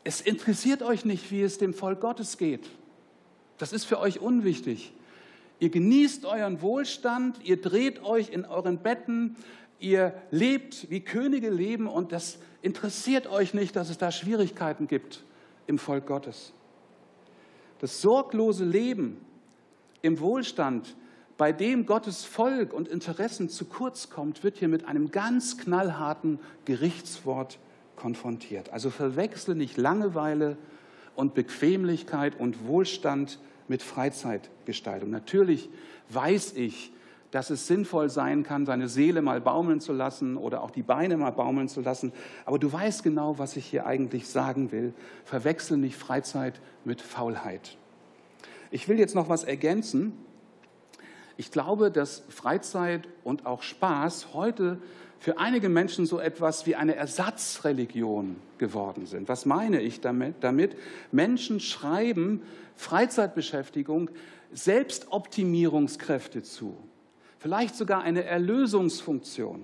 es 0.05 0.21
interessiert 0.21 0.83
euch 0.83 1.05
nicht, 1.05 1.31
wie 1.31 1.43
es 1.43 1.59
dem 1.59 1.75
Volk 1.75 2.01
Gottes 2.01 2.39
geht. 2.39 2.69
Das 3.59 3.73
ist 3.73 3.85
für 3.85 3.99
euch 3.99 4.21
unwichtig. 4.21 4.93
Ihr 5.59 5.71
genießt 5.71 6.27
euren 6.27 6.61
Wohlstand, 6.61 7.39
ihr 7.43 7.61
dreht 7.61 8.05
euch 8.05 8.29
in 8.29 8.45
euren 8.45 8.79
Betten, 8.79 9.37
ihr 9.81 10.13
lebt 10.31 10.91
wie 10.91 11.01
Könige 11.01 11.49
leben 11.49 11.87
und 11.87 12.13
das 12.13 12.39
interessiert 12.67 13.29
euch 13.29 13.55
nicht, 13.55 13.77
dass 13.77 13.89
es 13.89 13.97
da 13.97 14.11
Schwierigkeiten 14.11 14.89
gibt 14.89 15.23
im 15.67 15.79
Volk 15.79 16.07
Gottes. 16.07 16.53
Das 17.79 18.03
sorglose 18.03 18.65
Leben 18.65 19.25
im 20.03 20.19
Wohlstand, 20.19 20.97
bei 21.39 21.53
dem 21.53 21.87
Gottes 21.87 22.25
Volk 22.25 22.73
und 22.73 22.89
Interessen 22.89 23.49
zu 23.49 23.67
kurz 23.67 24.11
kommt, 24.11 24.43
wird 24.43 24.59
hier 24.59 24.69
mit 24.69 24.87
einem 24.89 25.11
ganz 25.11 25.59
knallharten 25.59 26.41
Gerichtswort 26.65 27.59
konfrontiert. 27.95 28.71
Also 28.71 28.91
verwechsle 28.91 29.55
nicht 29.55 29.77
Langeweile 29.77 30.57
und 31.15 31.35
Bequemlichkeit 31.35 32.39
und 32.39 32.67
Wohlstand 32.67 33.39
mit 33.69 33.83
Freizeitgestaltung. 33.83 35.11
Natürlich 35.11 35.69
weiß 36.09 36.55
ich, 36.55 36.93
dass 37.37 37.51
es 37.51 37.67
sinnvoll 37.67 38.09
sein 38.09 38.45
kann, 38.45 38.65
seine 38.65 38.89
Seele 38.89 39.21
mal 39.21 39.43
baumeln 39.43 39.79
zu 39.79 39.93
lassen 39.93 40.39
oder 40.39 40.63
auch 40.63 40.71
die 40.71 40.83
Beine 40.83 41.19
mal 41.19 41.33
baumeln 41.33 41.69
zu 41.69 41.83
lassen. 41.83 42.15
Aber 42.47 42.59
du 42.59 42.73
weißt 42.73 43.03
genau, 43.03 43.39
was 43.39 43.59
ich 43.59 43.67
hier 43.67 43.85
eigentlich 43.85 44.27
sagen 44.27 44.73
will. 44.73 44.95
Verwechsel 45.27 45.77
nicht 45.77 45.97
Freizeit 45.97 46.63
mit 46.87 47.03
Faulheit. 47.03 47.77
Ich 48.71 48.89
will 48.89 48.99
jetzt 48.99 49.15
noch 49.15 49.29
was 49.29 49.45
ergänzen. 49.45 50.15
Ich 51.37 51.51
glaube, 51.51 51.91
dass 51.91 52.23
Freizeit 52.31 53.07
und 53.23 53.45
auch 53.45 53.63
Spaß 53.63 54.29
heute 54.33 54.79
für 55.19 55.37
einige 55.37 55.69
Menschen 55.69 56.07
so 56.07 56.19
etwas 56.19 56.65
wie 56.65 56.75
eine 56.75 56.97
Ersatzreligion 56.97 58.37
geworden 58.57 59.05
sind. 59.05 59.29
Was 59.29 59.45
meine 59.45 59.83
ich 59.83 60.01
damit? 60.01 60.37
damit? 60.41 60.75
Menschen 61.13 61.61
schreiben 61.61 62.41
Freizeitbeschäftigung 62.77 64.09
Selbstoptimierungskräfte 64.53 66.43
zu 66.43 66.79
vielleicht 67.47 67.77
sogar 67.77 68.03
eine 68.03 68.25
Erlösungsfunktion. 68.25 69.61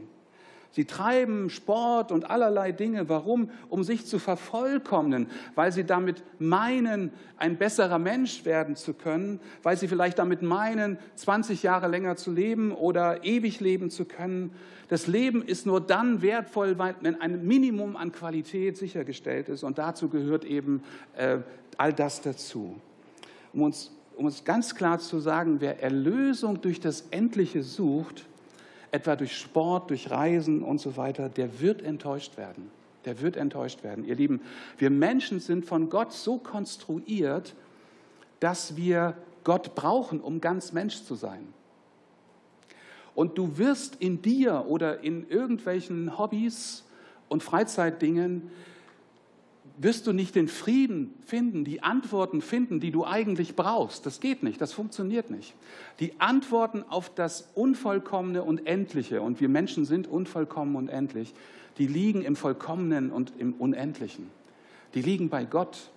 Sie 0.70 0.84
treiben 0.84 1.50
Sport 1.50 2.12
und 2.12 2.30
allerlei 2.30 2.70
Dinge. 2.70 3.08
Warum? 3.08 3.50
Um 3.70 3.82
sich 3.82 4.06
zu 4.06 4.20
vervollkommnen, 4.20 5.26
weil 5.56 5.72
sie 5.72 5.82
damit 5.82 6.22
meinen, 6.38 7.10
ein 7.38 7.58
besserer 7.58 7.98
Mensch 7.98 8.44
werden 8.44 8.76
zu 8.76 8.94
können, 8.94 9.40
weil 9.64 9.76
sie 9.76 9.88
vielleicht 9.88 10.20
damit 10.20 10.42
meinen, 10.42 10.96
20 11.16 11.64
Jahre 11.64 11.88
länger 11.88 12.14
zu 12.14 12.30
leben 12.30 12.70
oder 12.70 13.24
ewig 13.24 13.58
leben 13.58 13.90
zu 13.90 14.04
können. 14.04 14.52
Das 14.86 15.08
Leben 15.08 15.42
ist 15.42 15.66
nur 15.66 15.80
dann 15.80 16.22
wertvoll, 16.22 16.78
wenn 16.78 17.20
ein 17.20 17.44
Minimum 17.44 17.96
an 17.96 18.12
Qualität 18.12 18.76
sichergestellt 18.76 19.48
ist. 19.48 19.64
Und 19.64 19.78
dazu 19.78 20.08
gehört 20.08 20.44
eben 20.44 20.84
äh, 21.16 21.38
all 21.78 21.92
das 21.92 22.20
dazu. 22.20 22.76
Um 23.52 23.62
uns 23.62 23.90
um 24.16 24.26
es 24.26 24.44
ganz 24.44 24.74
klar 24.74 24.98
zu 24.98 25.18
sagen, 25.20 25.60
wer 25.60 25.82
Erlösung 25.82 26.60
durch 26.60 26.80
das 26.80 27.04
Endliche 27.10 27.62
sucht, 27.62 28.24
etwa 28.90 29.16
durch 29.16 29.36
Sport, 29.36 29.90
durch 29.90 30.10
Reisen 30.10 30.62
und 30.62 30.80
so 30.80 30.96
weiter, 30.96 31.28
der 31.28 31.60
wird 31.60 31.82
enttäuscht 31.82 32.36
werden. 32.36 32.70
Der 33.04 33.20
wird 33.20 33.36
enttäuscht 33.36 33.82
werden. 33.82 34.04
Ihr 34.04 34.14
Lieben, 34.14 34.40
wir 34.78 34.90
Menschen 34.90 35.40
sind 35.40 35.66
von 35.66 35.90
Gott 35.90 36.12
so 36.12 36.38
konstruiert, 36.38 37.54
dass 38.38 38.76
wir 38.76 39.16
Gott 39.44 39.74
brauchen, 39.74 40.20
um 40.20 40.40
ganz 40.40 40.72
Mensch 40.72 41.02
zu 41.02 41.14
sein. 41.14 41.52
Und 43.14 43.38
du 43.38 43.58
wirst 43.58 43.96
in 43.96 44.22
dir 44.22 44.66
oder 44.68 45.02
in 45.02 45.28
irgendwelchen 45.28 46.18
Hobbys 46.18 46.84
und 47.28 47.42
Freizeitdingen 47.42 48.50
wirst 49.78 50.06
du 50.06 50.12
nicht 50.12 50.34
den 50.34 50.48
Frieden 50.48 51.14
finden, 51.24 51.64
die 51.64 51.82
Antworten 51.82 52.40
finden, 52.40 52.80
die 52.80 52.90
du 52.90 53.04
eigentlich 53.04 53.56
brauchst. 53.56 54.06
Das 54.06 54.20
geht 54.20 54.42
nicht, 54.42 54.60
das 54.60 54.72
funktioniert 54.72 55.30
nicht. 55.30 55.54
Die 56.00 56.20
Antworten 56.20 56.84
auf 56.88 57.14
das 57.14 57.48
Unvollkommene 57.54 58.42
und 58.42 58.66
Endliche, 58.66 59.22
und 59.22 59.40
wir 59.40 59.48
Menschen 59.48 59.84
sind 59.84 60.06
unvollkommen 60.06 60.76
und 60.76 60.88
endlich, 60.88 61.34
die 61.78 61.86
liegen 61.86 62.22
im 62.22 62.36
Vollkommenen 62.36 63.10
und 63.10 63.32
im 63.38 63.54
Unendlichen. 63.54 64.30
Die 64.94 65.02
liegen 65.02 65.28
bei 65.30 65.44
Gott. 65.44 65.90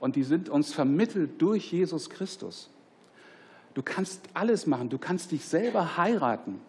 und 0.00 0.16
die 0.16 0.24
sind 0.24 0.48
uns 0.48 0.72
vermittelt 0.72 1.40
durch 1.40 1.70
Jesus 1.70 2.10
Christus. 2.10 2.70
Du 3.74 3.82
kannst 3.82 4.22
alles 4.34 4.66
machen, 4.66 4.88
du 4.88 4.98
kannst 4.98 5.30
dich 5.30 5.44
selber 5.44 5.96
heiraten, 5.96 6.60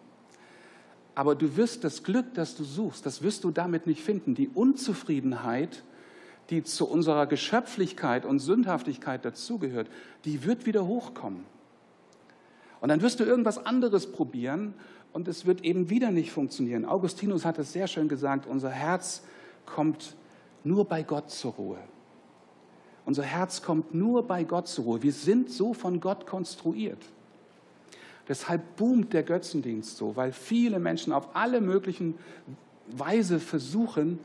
aber 1.14 1.34
du 1.34 1.56
wirst 1.56 1.82
das 1.82 2.04
Glück, 2.04 2.26
das 2.34 2.54
du 2.54 2.62
suchst, 2.62 3.04
das 3.04 3.22
wirst 3.22 3.42
du 3.44 3.50
damit 3.50 3.86
nicht 3.86 4.02
finden. 4.02 4.34
Die 4.34 4.48
Unzufriedenheit, 4.48 5.82
die 6.52 6.62
zu 6.62 6.86
unserer 6.86 7.26
Geschöpflichkeit 7.26 8.26
und 8.26 8.38
Sündhaftigkeit 8.38 9.24
dazugehört, 9.24 9.88
die 10.26 10.44
wird 10.44 10.66
wieder 10.66 10.86
hochkommen. 10.86 11.44
Und 12.80 12.90
dann 12.90 13.00
wirst 13.00 13.20
du 13.20 13.24
irgendwas 13.24 13.64
anderes 13.64 14.12
probieren 14.12 14.74
und 15.14 15.28
es 15.28 15.46
wird 15.46 15.64
eben 15.64 15.88
wieder 15.88 16.10
nicht 16.10 16.30
funktionieren. 16.30 16.84
Augustinus 16.84 17.46
hat 17.46 17.58
es 17.58 17.72
sehr 17.72 17.86
schön 17.86 18.06
gesagt, 18.06 18.46
unser 18.46 18.68
Herz 18.68 19.22
kommt 19.64 20.14
nur 20.62 20.84
bei 20.84 21.02
Gott 21.02 21.30
zur 21.30 21.52
Ruhe. 21.54 21.78
Unser 23.06 23.22
Herz 23.22 23.62
kommt 23.62 23.94
nur 23.94 24.26
bei 24.26 24.44
Gott 24.44 24.68
zur 24.68 24.84
Ruhe. 24.84 25.02
Wir 25.02 25.12
sind 25.12 25.50
so 25.50 25.72
von 25.72 26.00
Gott 26.00 26.26
konstruiert. 26.26 27.02
Deshalb 28.28 28.76
boomt 28.76 29.14
der 29.14 29.22
Götzendienst 29.22 29.96
so, 29.96 30.16
weil 30.16 30.32
viele 30.32 30.78
Menschen 30.78 31.14
auf 31.14 31.34
alle 31.34 31.62
möglichen 31.62 32.14
Weise 32.88 33.40
versuchen, 33.40 34.18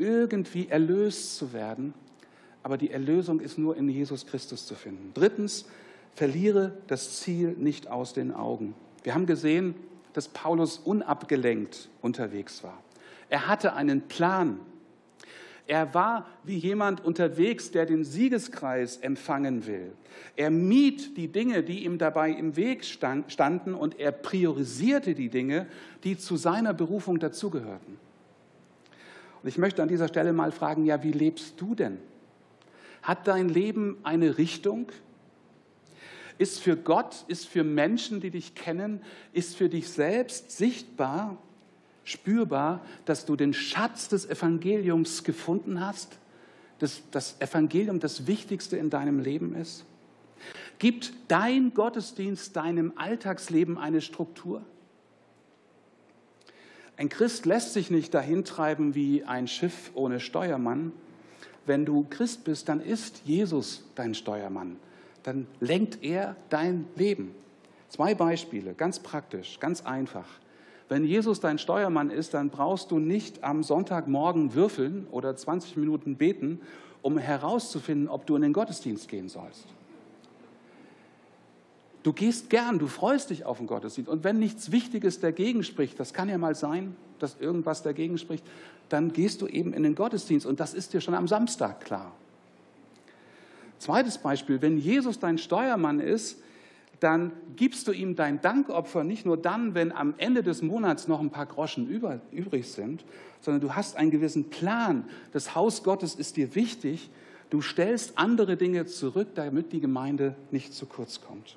irgendwie 0.00 0.68
erlöst 0.68 1.36
zu 1.36 1.52
werden. 1.52 1.94
Aber 2.62 2.76
die 2.76 2.90
Erlösung 2.90 3.40
ist 3.40 3.58
nur 3.58 3.76
in 3.76 3.88
Jesus 3.88 4.26
Christus 4.26 4.66
zu 4.66 4.74
finden. 4.74 5.12
Drittens, 5.14 5.66
verliere 6.14 6.76
das 6.86 7.20
Ziel 7.20 7.54
nicht 7.58 7.88
aus 7.88 8.12
den 8.12 8.34
Augen. 8.34 8.74
Wir 9.02 9.14
haben 9.14 9.26
gesehen, 9.26 9.74
dass 10.12 10.28
Paulus 10.28 10.78
unabgelenkt 10.78 11.88
unterwegs 12.02 12.64
war. 12.64 12.82
Er 13.28 13.46
hatte 13.46 13.74
einen 13.74 14.02
Plan. 14.02 14.58
Er 15.66 15.94
war 15.94 16.26
wie 16.42 16.56
jemand 16.56 17.04
unterwegs, 17.04 17.70
der 17.70 17.86
den 17.86 18.04
Siegeskreis 18.04 18.96
empfangen 18.96 19.66
will. 19.66 19.92
Er 20.34 20.50
mied 20.50 21.16
die 21.16 21.28
Dinge, 21.28 21.62
die 21.62 21.84
ihm 21.84 21.96
dabei 21.96 22.30
im 22.30 22.56
Weg 22.56 22.84
standen, 22.84 23.74
und 23.74 24.00
er 24.00 24.10
priorisierte 24.10 25.14
die 25.14 25.28
Dinge, 25.28 25.68
die 26.02 26.18
zu 26.18 26.36
seiner 26.36 26.74
Berufung 26.74 27.20
dazugehörten. 27.20 28.09
Und 29.42 29.48
ich 29.48 29.58
möchte 29.58 29.82
an 29.82 29.88
dieser 29.88 30.08
Stelle 30.08 30.32
mal 30.32 30.52
fragen, 30.52 30.84
ja, 30.84 31.02
wie 31.02 31.12
lebst 31.12 31.60
du 31.60 31.74
denn? 31.74 31.98
Hat 33.02 33.26
dein 33.26 33.48
Leben 33.48 33.96
eine 34.02 34.38
Richtung? 34.38 34.86
Ist 36.38 36.60
für 36.60 36.76
Gott, 36.76 37.24
ist 37.28 37.46
für 37.46 37.64
Menschen, 37.64 38.20
die 38.20 38.30
dich 38.30 38.54
kennen, 38.54 39.02
ist 39.32 39.56
für 39.56 39.68
dich 39.68 39.88
selbst 39.88 40.50
sichtbar, 40.50 41.38
spürbar, 42.04 42.84
dass 43.04 43.26
du 43.26 43.36
den 43.36 43.54
Schatz 43.54 44.08
des 44.08 44.28
Evangeliums 44.28 45.24
gefunden 45.24 45.84
hast, 45.84 46.18
dass 46.78 47.02
das 47.10 47.40
Evangelium 47.40 48.00
das 48.00 48.26
Wichtigste 48.26 48.76
in 48.76 48.90
deinem 48.90 49.20
Leben 49.20 49.54
ist? 49.54 49.84
Gibt 50.78 51.12
dein 51.28 51.74
Gottesdienst 51.74 52.56
deinem 52.56 52.94
Alltagsleben 52.96 53.76
eine 53.76 54.00
Struktur? 54.00 54.62
Ein 57.00 57.08
Christ 57.08 57.46
lässt 57.46 57.72
sich 57.72 57.90
nicht 57.90 58.12
dahintreiben 58.12 58.94
wie 58.94 59.24
ein 59.24 59.48
Schiff 59.48 59.90
ohne 59.94 60.20
Steuermann. 60.20 60.92
Wenn 61.64 61.86
du 61.86 62.04
Christ 62.10 62.44
bist, 62.44 62.68
dann 62.68 62.78
ist 62.78 63.22
Jesus 63.24 63.84
dein 63.94 64.14
Steuermann. 64.14 64.76
Dann 65.22 65.46
lenkt 65.60 66.04
er 66.04 66.36
dein 66.50 66.84
Leben. 66.96 67.34
Zwei 67.88 68.14
Beispiele, 68.14 68.74
ganz 68.74 68.98
praktisch, 68.98 69.58
ganz 69.60 69.86
einfach. 69.86 70.26
Wenn 70.90 71.04
Jesus 71.04 71.40
dein 71.40 71.58
Steuermann 71.58 72.10
ist, 72.10 72.34
dann 72.34 72.50
brauchst 72.50 72.90
du 72.90 72.98
nicht 72.98 73.42
am 73.44 73.62
Sonntagmorgen 73.62 74.52
würfeln 74.52 75.06
oder 75.10 75.34
20 75.34 75.78
Minuten 75.78 76.16
beten, 76.16 76.60
um 77.00 77.16
herauszufinden, 77.16 78.08
ob 78.08 78.26
du 78.26 78.36
in 78.36 78.42
den 78.42 78.52
Gottesdienst 78.52 79.08
gehen 79.08 79.30
sollst. 79.30 79.64
Du 82.02 82.12
gehst 82.12 82.48
gern, 82.48 82.78
du 82.78 82.86
freust 82.86 83.30
dich 83.30 83.44
auf 83.44 83.58
den 83.58 83.66
Gottesdienst. 83.66 84.10
Und 84.10 84.24
wenn 84.24 84.38
nichts 84.38 84.72
Wichtiges 84.72 85.20
dagegen 85.20 85.62
spricht, 85.62 86.00
das 86.00 86.14
kann 86.14 86.28
ja 86.28 86.38
mal 86.38 86.54
sein, 86.54 86.96
dass 87.18 87.36
irgendwas 87.38 87.82
dagegen 87.82 88.16
spricht, 88.16 88.44
dann 88.88 89.12
gehst 89.12 89.42
du 89.42 89.46
eben 89.46 89.74
in 89.74 89.82
den 89.82 89.94
Gottesdienst. 89.94 90.46
Und 90.46 90.60
das 90.60 90.72
ist 90.72 90.94
dir 90.94 91.00
schon 91.00 91.14
am 91.14 91.28
Samstag 91.28 91.80
klar. 91.80 92.12
Zweites 93.78 94.18
Beispiel, 94.18 94.62
wenn 94.62 94.78
Jesus 94.78 95.18
dein 95.18 95.38
Steuermann 95.38 96.00
ist, 96.00 96.42
dann 97.00 97.32
gibst 97.56 97.88
du 97.88 97.92
ihm 97.92 98.14
dein 98.14 98.40
Dankopfer 98.42 99.04
nicht 99.04 99.24
nur 99.24 99.38
dann, 99.38 99.74
wenn 99.74 99.90
am 99.90 100.14
Ende 100.18 100.42
des 100.42 100.60
Monats 100.60 101.08
noch 101.08 101.20
ein 101.20 101.30
paar 101.30 101.46
Groschen 101.46 101.88
über, 101.88 102.20
übrig 102.30 102.70
sind, 102.70 103.04
sondern 103.40 103.62
du 103.62 103.74
hast 103.74 103.96
einen 103.96 104.10
gewissen 104.10 104.50
Plan. 104.50 105.04
Das 105.32 105.54
Haus 105.54 105.82
Gottes 105.82 106.14
ist 106.14 106.36
dir 106.36 106.54
wichtig. 106.54 107.10
Du 107.48 107.62
stellst 107.62 108.18
andere 108.18 108.56
Dinge 108.56 108.84
zurück, 108.84 109.28
damit 109.34 109.72
die 109.72 109.80
Gemeinde 109.80 110.36
nicht 110.50 110.74
zu 110.74 110.84
kurz 110.84 111.22
kommt. 111.22 111.56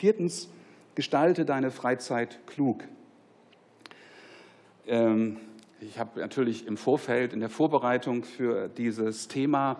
Viertens, 0.00 0.48
gestalte 0.94 1.44
deine 1.44 1.70
Freizeit 1.70 2.38
klug. 2.46 2.84
Ähm, 4.86 5.36
ich 5.78 5.98
habe 5.98 6.20
natürlich 6.20 6.66
im 6.66 6.78
Vorfeld, 6.78 7.34
in 7.34 7.40
der 7.40 7.50
Vorbereitung 7.50 8.24
für 8.24 8.68
dieses 8.68 9.28
Thema 9.28 9.78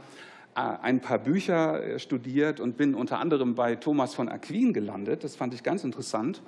äh, 0.54 0.60
ein 0.60 1.00
paar 1.00 1.20
Bücher 1.20 1.82
äh, 1.82 1.98
studiert 1.98 2.60
und 2.60 2.76
bin 2.76 2.94
unter 2.94 3.18
anderem 3.18 3.54
bei 3.54 3.76
Thomas 3.76 4.14
von 4.14 4.28
Aquin 4.28 4.74
gelandet. 4.74 5.24
Das 5.24 5.36
fand 5.36 5.54
ich 5.54 5.62
ganz 5.62 5.84
interessant. 5.84 6.42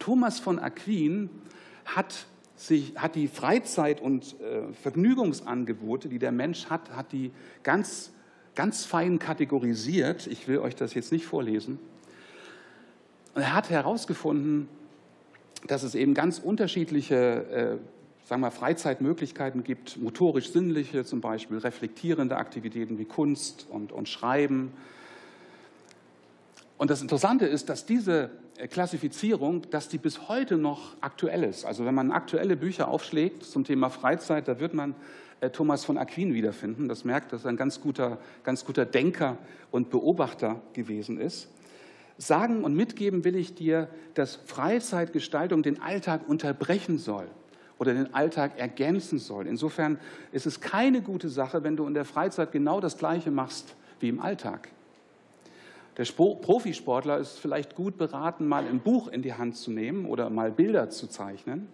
Thomas 0.00 0.40
von 0.40 0.58
Aquin 0.58 1.30
hat, 1.84 2.26
sich, 2.56 2.94
hat 2.96 3.14
die 3.14 3.28
Freizeit- 3.28 4.00
und 4.00 4.34
äh, 4.40 4.72
Vergnügungsangebote, 4.72 6.08
die 6.08 6.18
der 6.18 6.32
Mensch 6.32 6.70
hat, 6.70 6.90
hat 6.96 7.12
die 7.12 7.30
ganz, 7.62 8.10
ganz 8.56 8.84
fein 8.84 9.20
kategorisiert. 9.20 10.26
Ich 10.26 10.48
will 10.48 10.58
euch 10.58 10.74
das 10.74 10.94
jetzt 10.94 11.12
nicht 11.12 11.24
vorlesen. 11.24 11.78
Und 13.34 13.42
er 13.42 13.54
hat 13.54 13.70
herausgefunden, 13.70 14.68
dass 15.66 15.82
es 15.82 15.94
eben 15.94 16.14
ganz 16.14 16.38
unterschiedliche 16.38 17.78
sagen 18.24 18.40
wir, 18.42 18.50
Freizeitmöglichkeiten 18.50 19.64
gibt, 19.64 19.98
motorisch-sinnliche 19.98 21.04
zum 21.04 21.20
Beispiel, 21.20 21.58
reflektierende 21.58 22.36
Aktivitäten 22.36 22.98
wie 22.98 23.04
Kunst 23.04 23.66
und, 23.68 23.92
und 23.92 24.08
Schreiben. 24.08 24.72
Und 26.78 26.90
das 26.90 27.02
Interessante 27.02 27.46
ist, 27.46 27.68
dass 27.68 27.84
diese 27.84 28.30
Klassifizierung, 28.70 29.68
dass 29.70 29.88
die 29.88 29.98
bis 29.98 30.28
heute 30.28 30.56
noch 30.56 30.96
aktuell 31.00 31.44
ist. 31.44 31.64
Also 31.64 31.84
wenn 31.84 31.94
man 31.94 32.10
aktuelle 32.10 32.56
Bücher 32.56 32.88
aufschlägt 32.88 33.44
zum 33.44 33.64
Thema 33.64 33.90
Freizeit, 33.90 34.48
da 34.48 34.60
wird 34.60 34.74
man 34.74 34.94
äh, 35.40 35.50
Thomas 35.50 35.84
von 35.84 35.98
Aquin 35.98 36.32
wiederfinden. 36.32 36.88
Das 36.88 37.04
merkt, 37.04 37.32
dass 37.32 37.44
er 37.44 37.50
ein 37.50 37.56
ganz 37.56 37.80
guter, 37.80 38.18
ganz 38.44 38.64
guter 38.64 38.84
Denker 38.84 39.36
und 39.70 39.90
Beobachter 39.90 40.60
gewesen 40.72 41.20
ist. 41.20 41.48
Sagen 42.26 42.62
und 42.62 42.74
mitgeben 42.74 43.24
will 43.24 43.36
ich 43.36 43.54
dir, 43.54 43.88
dass 44.14 44.36
Freizeitgestaltung 44.36 45.62
den 45.62 45.82
Alltag 45.82 46.28
unterbrechen 46.28 46.98
soll 46.98 47.26
oder 47.78 47.94
den 47.94 48.14
Alltag 48.14 48.58
ergänzen 48.58 49.18
soll. 49.18 49.48
Insofern 49.48 49.98
ist 50.30 50.46
es 50.46 50.60
keine 50.60 51.02
gute 51.02 51.28
Sache, 51.28 51.64
wenn 51.64 51.76
du 51.76 51.84
in 51.86 51.94
der 51.94 52.04
Freizeit 52.04 52.52
genau 52.52 52.80
das 52.80 52.96
Gleiche 52.96 53.32
machst 53.32 53.74
wie 53.98 54.08
im 54.08 54.20
Alltag. 54.20 54.68
Der 55.96 56.04
Profisportler 56.04 57.18
ist 57.18 57.40
vielleicht 57.40 57.74
gut 57.74 57.98
beraten, 57.98 58.46
mal 58.46 58.66
ein 58.66 58.78
Buch 58.78 59.08
in 59.08 59.22
die 59.22 59.34
Hand 59.34 59.56
zu 59.56 59.72
nehmen 59.72 60.06
oder 60.06 60.30
mal 60.30 60.52
Bilder 60.52 60.90
zu 60.90 61.08
zeichnen. 61.08 61.66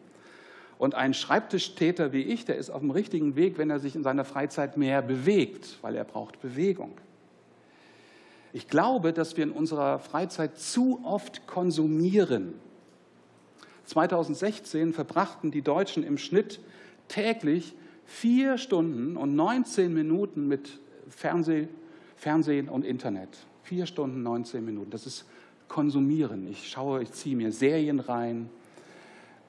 Und 0.79 0.95
ein 0.95 1.13
Schreibtischtäter 1.13 2.13
wie 2.13 2.23
ich, 2.23 2.45
der 2.47 2.57
ist 2.57 2.71
auf 2.71 2.81
dem 2.81 2.91
richtigen 2.91 3.37
Weg, 3.37 3.59
wenn 3.59 3.69
er 3.69 3.81
sich 3.81 3.95
in 3.95 4.03
seiner 4.03 4.25
Freizeit 4.25 4.77
mehr 4.77 5.03
bewegt, 5.03 5.79
weil 5.83 5.95
er 5.95 6.05
braucht 6.05 6.41
Bewegung. 6.41 6.93
Ich 8.53 8.69
glaube, 8.69 9.13
dass 9.13 9.37
wir 9.37 9.45
in 9.45 9.53
unserer 9.53 9.99
Freizeit 9.99 10.59
zu 10.59 11.01
oft 11.05 11.47
konsumieren 11.47 12.55
2016 13.89 14.93
verbrachten 14.93 15.51
die 15.51 15.63
Deutschen 15.63 16.05
im 16.05 16.19
Schnitt 16.19 16.61
täglich 17.09 17.75
vier 18.05 18.59
Stunden 18.59 19.17
und 19.17 19.35
19 19.35 19.93
Minuten 19.93 20.47
mit 20.47 20.79
Fernseh, 21.09 21.69
Fernsehen 22.17 22.69
und 22.69 22.85
Internet. 22.85 23.31
Vier 23.63 23.87
Stunden, 23.87 24.23
19 24.23 24.65
Minuten. 24.65 24.91
Das 24.91 25.07
ist 25.07 25.25
Konsumieren. 25.69 26.47
Ich 26.49 26.69
schaue, 26.69 27.03
ich 27.03 27.13
ziehe 27.13 27.37
mir 27.37 27.53
Serien 27.53 28.01
rein, 28.01 28.49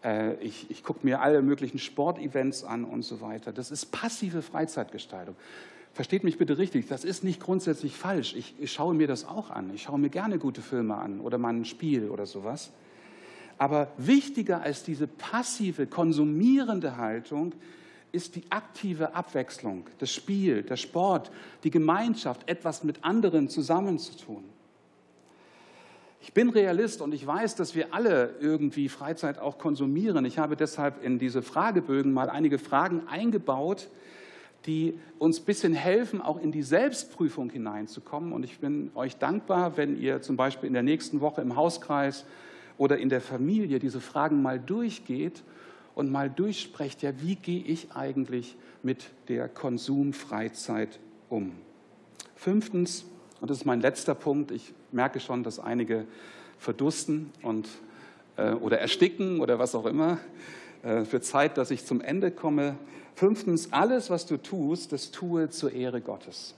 äh, 0.04 0.36
ich, 0.36 0.70
ich 0.70 0.84
gucke 0.84 1.06
mir 1.06 1.22
alle 1.22 1.42
möglichen 1.42 1.80
Sportevents 1.80 2.64
an 2.64 2.84
und 2.86 3.04
so 3.04 3.22
weiter. 3.22 3.54
Das 3.54 3.72
ist 3.72 3.92
passive 3.92 4.42
Freizeitgestaltung. 4.42 5.36
Versteht 5.94 6.24
mich 6.24 6.38
bitte 6.38 6.58
richtig, 6.58 6.88
das 6.88 7.04
ist 7.04 7.24
nicht 7.24 7.42
grundsätzlich 7.42 7.96
falsch. 7.96 8.36
Ich, 8.36 8.56
ich 8.60 8.72
schaue 8.72 8.94
mir 8.94 9.08
das 9.08 9.26
auch 9.26 9.50
an. 9.50 9.72
Ich 9.74 9.84
schaue 9.84 10.00
mir 10.00 10.10
gerne 10.10 10.38
gute 10.38 10.62
Filme 10.62 10.96
an 10.96 11.20
oder 11.20 11.38
mal 11.38 11.54
ein 11.54 11.66
Spiel 11.66 12.10
oder 12.10 12.26
sowas. 12.26 12.72
Aber 13.58 13.92
wichtiger 13.98 14.62
als 14.62 14.84
diese 14.84 15.08
passive, 15.08 15.88
konsumierende 15.88 16.96
Haltung 16.96 17.54
ist 18.12 18.36
die 18.36 18.44
aktive 18.50 19.14
Abwechslung, 19.14 19.86
das 20.00 20.12
Spiel, 20.12 20.64
der 20.64 20.78
Sport, 20.78 21.32
die 21.64 21.70
Gemeinschaft, 21.70 22.50
etwas 22.50 22.84
mit 22.84 23.04
anderen 23.04 23.50
zusammenzutun. 23.50 24.44
Ich 26.22 26.34
bin 26.34 26.50
Realist 26.50 27.02
und 27.02 27.14
ich 27.14 27.26
weiß, 27.26 27.56
dass 27.56 27.76
wir 27.76 27.94
alle 27.94 28.36
irgendwie 28.40 28.90
Freizeit 28.90 29.40
auch 29.40 29.58
konsumieren. 29.58 30.26
Ich 30.26 30.38
habe 30.38 30.56
deshalb 30.56 31.04
in 31.04 31.18
diese 31.18 31.42
Fragebögen 31.42 32.12
mal 32.12 32.30
einige 32.30 32.60
Fragen 32.60 33.08
eingebaut, 33.08 33.90
die 34.66 35.00
uns 35.18 35.40
ein 35.40 35.46
bisschen 35.46 35.74
helfen, 35.74 36.22
auch 36.22 36.40
in 36.40 36.52
die 36.52 36.64
Selbstprüfung 36.64 37.50
hineinzukommen. 37.50 38.34
Und 38.34 38.44
ich 38.44 38.60
bin 38.60 38.92
euch 38.96 39.18
dankbar, 39.18 39.78
wenn 39.78 40.00
ihr 40.00 40.22
zum 40.22 40.38
Beispiel 40.38 40.68
in 40.68 40.74
der 40.74 40.84
nächsten 40.84 41.22
Woche 41.22 41.42
im 41.42 41.56
Hauskreis 41.56 42.26
oder 42.78 42.98
in 42.98 43.10
der 43.10 43.22
Familie 43.22 43.80
diese 43.80 44.02
Fragen 44.02 44.42
mal 44.42 44.60
durchgeht 44.60 45.44
und 45.96 46.12
mal 46.12 46.30
durchsprecht, 46.30 47.02
ja, 47.02 47.12
wie 47.22 47.36
gehe 47.36 47.64
ich 47.64 47.92
eigentlich 47.94 48.56
mit 48.84 49.10
der 49.28 49.50
Konsumfreizeit 49.50 51.00
um? 51.30 51.54
Fünftens, 52.36 53.06
und 53.42 53.50
das 53.50 53.60
ist 53.60 53.66
mein 53.66 53.82
letzter 53.82 54.16
Punkt, 54.16 54.52
ich 54.52 54.74
merke 54.92 55.20
schon, 55.20 55.44
dass 55.44 55.60
einige 55.60 56.06
verdursten 56.58 57.32
und, 57.42 57.68
äh, 58.38 58.52
oder 58.52 58.80
ersticken 58.80 59.40
oder 59.40 59.60
was 59.60 59.76
auch 59.76 59.86
immer. 59.86 60.20
Äh, 60.84 61.04
für 61.04 61.20
Zeit, 61.20 61.58
dass 61.58 61.72
ich 61.72 61.86
zum 61.86 62.02
Ende 62.02 62.32
komme. 62.32 62.78
Fünftens, 63.20 63.74
alles, 63.74 64.10
was 64.10 64.26
du 64.26 64.38
tust, 64.38 64.94
das 64.94 65.12
tue 65.12 65.50
zur 65.50 65.74
Ehre 65.74 66.00
Gottes. 66.00 66.56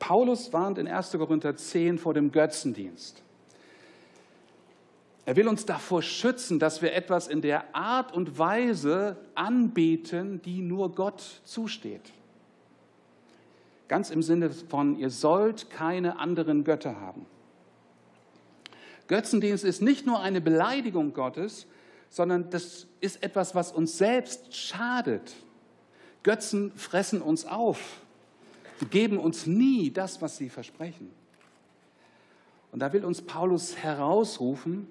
Paulus 0.00 0.52
warnt 0.52 0.76
in 0.76 0.88
1. 0.88 1.12
Korinther 1.12 1.54
10 1.54 1.98
vor 1.98 2.14
dem 2.14 2.32
Götzendienst. 2.32 3.22
Er 5.24 5.36
will 5.36 5.46
uns 5.46 5.64
davor 5.64 6.02
schützen, 6.02 6.58
dass 6.58 6.82
wir 6.82 6.92
etwas 6.94 7.28
in 7.28 7.42
der 7.42 7.76
Art 7.76 8.12
und 8.12 8.40
Weise 8.40 9.16
anbeten, 9.36 10.42
die 10.42 10.62
nur 10.62 10.96
Gott 10.96 11.22
zusteht. 11.44 12.12
Ganz 13.86 14.10
im 14.10 14.24
Sinne 14.24 14.50
von, 14.50 14.98
ihr 14.98 15.10
sollt 15.10 15.70
keine 15.70 16.18
anderen 16.18 16.64
Götter 16.64 17.00
haben. 17.00 17.24
Götzendienst 19.06 19.62
ist 19.62 19.80
nicht 19.80 20.06
nur 20.06 20.18
eine 20.18 20.40
Beleidigung 20.40 21.12
Gottes, 21.12 21.68
sondern 22.10 22.50
das 22.50 22.88
ist 23.00 23.22
etwas, 23.22 23.54
was 23.54 23.70
uns 23.70 23.96
selbst 23.96 24.56
schadet. 24.56 25.36
Götzen 26.22 26.72
fressen 26.76 27.22
uns 27.22 27.44
auf. 27.44 28.00
Sie 28.80 28.86
geben 28.86 29.18
uns 29.18 29.46
nie 29.46 29.90
das, 29.90 30.22
was 30.22 30.36
sie 30.36 30.48
versprechen. 30.48 31.10
Und 32.72 32.80
da 32.80 32.92
will 32.92 33.04
uns 33.04 33.22
Paulus 33.22 33.76
herausrufen, 33.76 34.88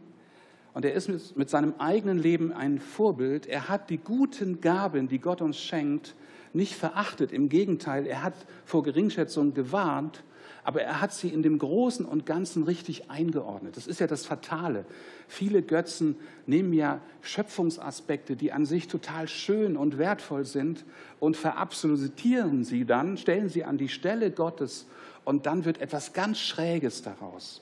und 0.73 0.85
er 0.85 0.93
ist 0.93 1.35
mit 1.35 1.49
seinem 1.49 1.73
eigenen 1.79 2.17
Leben 2.17 2.53
ein 2.53 2.79
Vorbild. 2.79 3.45
Er 3.45 3.67
hat 3.67 3.89
die 3.89 3.97
guten 3.97 4.61
Gaben, 4.61 5.09
die 5.09 5.19
Gott 5.19 5.41
uns 5.41 5.59
schenkt, 5.59 6.15
nicht 6.53 6.75
verachtet. 6.75 7.33
Im 7.33 7.49
Gegenteil, 7.49 8.07
er 8.07 8.23
hat 8.23 8.33
vor 8.65 8.83
Geringschätzung 8.83 9.53
gewarnt, 9.53 10.23
aber 10.63 10.81
er 10.81 11.01
hat 11.01 11.13
sie 11.13 11.29
in 11.29 11.43
dem 11.43 11.57
Großen 11.57 12.05
und 12.05 12.25
Ganzen 12.25 12.63
richtig 12.63 13.09
eingeordnet. 13.09 13.77
Das 13.77 13.87
ist 13.87 13.99
ja 13.99 14.07
das 14.07 14.25
Fatale. 14.25 14.85
Viele 15.27 15.61
Götzen 15.61 16.15
nehmen 16.45 16.73
ja 16.73 16.99
Schöpfungsaspekte, 17.21 18.35
die 18.35 18.51
an 18.51 18.65
sich 18.65 18.87
total 18.87 19.27
schön 19.27 19.77
und 19.77 19.97
wertvoll 19.97 20.45
sind, 20.45 20.85
und 21.19 21.37
verabsolutieren 21.37 22.63
sie 22.63 22.85
dann, 22.85 23.17
stellen 23.17 23.49
sie 23.49 23.63
an 23.63 23.77
die 23.77 23.89
Stelle 23.89 24.31
Gottes, 24.31 24.85
und 25.23 25.45
dann 25.45 25.65
wird 25.65 25.79
etwas 25.79 26.13
ganz 26.13 26.39
Schräges 26.39 27.01
daraus. 27.03 27.61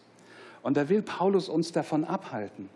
Und 0.61 0.77
da 0.77 0.89
will 0.89 1.01
Paulus 1.01 1.49
uns 1.49 1.71
davon 1.71 2.05
abhalten. 2.05 2.69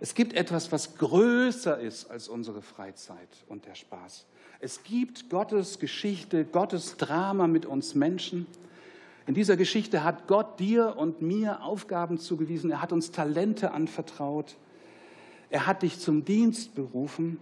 Es 0.00 0.14
gibt 0.14 0.34
etwas, 0.34 0.72
was 0.72 0.96
größer 0.98 1.78
ist 1.78 2.10
als 2.10 2.28
unsere 2.28 2.62
Freizeit 2.62 3.28
und 3.48 3.66
der 3.66 3.74
Spaß. 3.74 4.26
Es 4.60 4.82
gibt 4.84 5.30
Gottes 5.30 5.78
Geschichte, 5.78 6.44
Gottes 6.44 6.96
Drama 6.96 7.46
mit 7.46 7.66
uns 7.66 7.94
Menschen. 7.94 8.46
In 9.26 9.34
dieser 9.34 9.56
Geschichte 9.56 10.04
hat 10.04 10.28
Gott 10.28 10.60
dir 10.60 10.96
und 10.96 11.20
mir 11.20 11.62
Aufgaben 11.62 12.18
zugewiesen. 12.18 12.70
Er 12.70 12.80
hat 12.80 12.92
uns 12.92 13.10
Talente 13.10 13.72
anvertraut. 13.72 14.56
Er 15.50 15.66
hat 15.66 15.82
dich 15.82 15.98
zum 15.98 16.24
Dienst 16.24 16.76
berufen. 16.76 17.38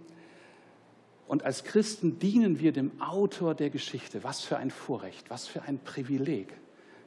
Und 1.29 1.45
als 1.45 1.63
Christen 1.63 2.19
dienen 2.19 2.59
wir 2.59 2.73
dem 2.73 3.01
Autor 3.03 3.55
der 3.55 3.69
Geschichte. 3.69 4.25
Was 4.25 4.41
für 4.41 4.57
ein 4.57 4.71
Vorrecht, 4.71 5.29
was 5.29 5.47
für 5.47 5.63
ein 5.63 5.79
Privileg, 5.79 6.55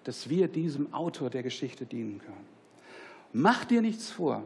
dass 0.04 0.30
wir 0.30 0.48
diesem 0.48 0.94
Autor 0.94 1.32
der 1.32 1.42
Geschichte 1.42 1.88
dienen 1.88 2.20
können. 2.20 2.48
Mach 3.34 3.66
dir 3.66 3.82
nichts 3.82 4.12
vor. 4.12 4.44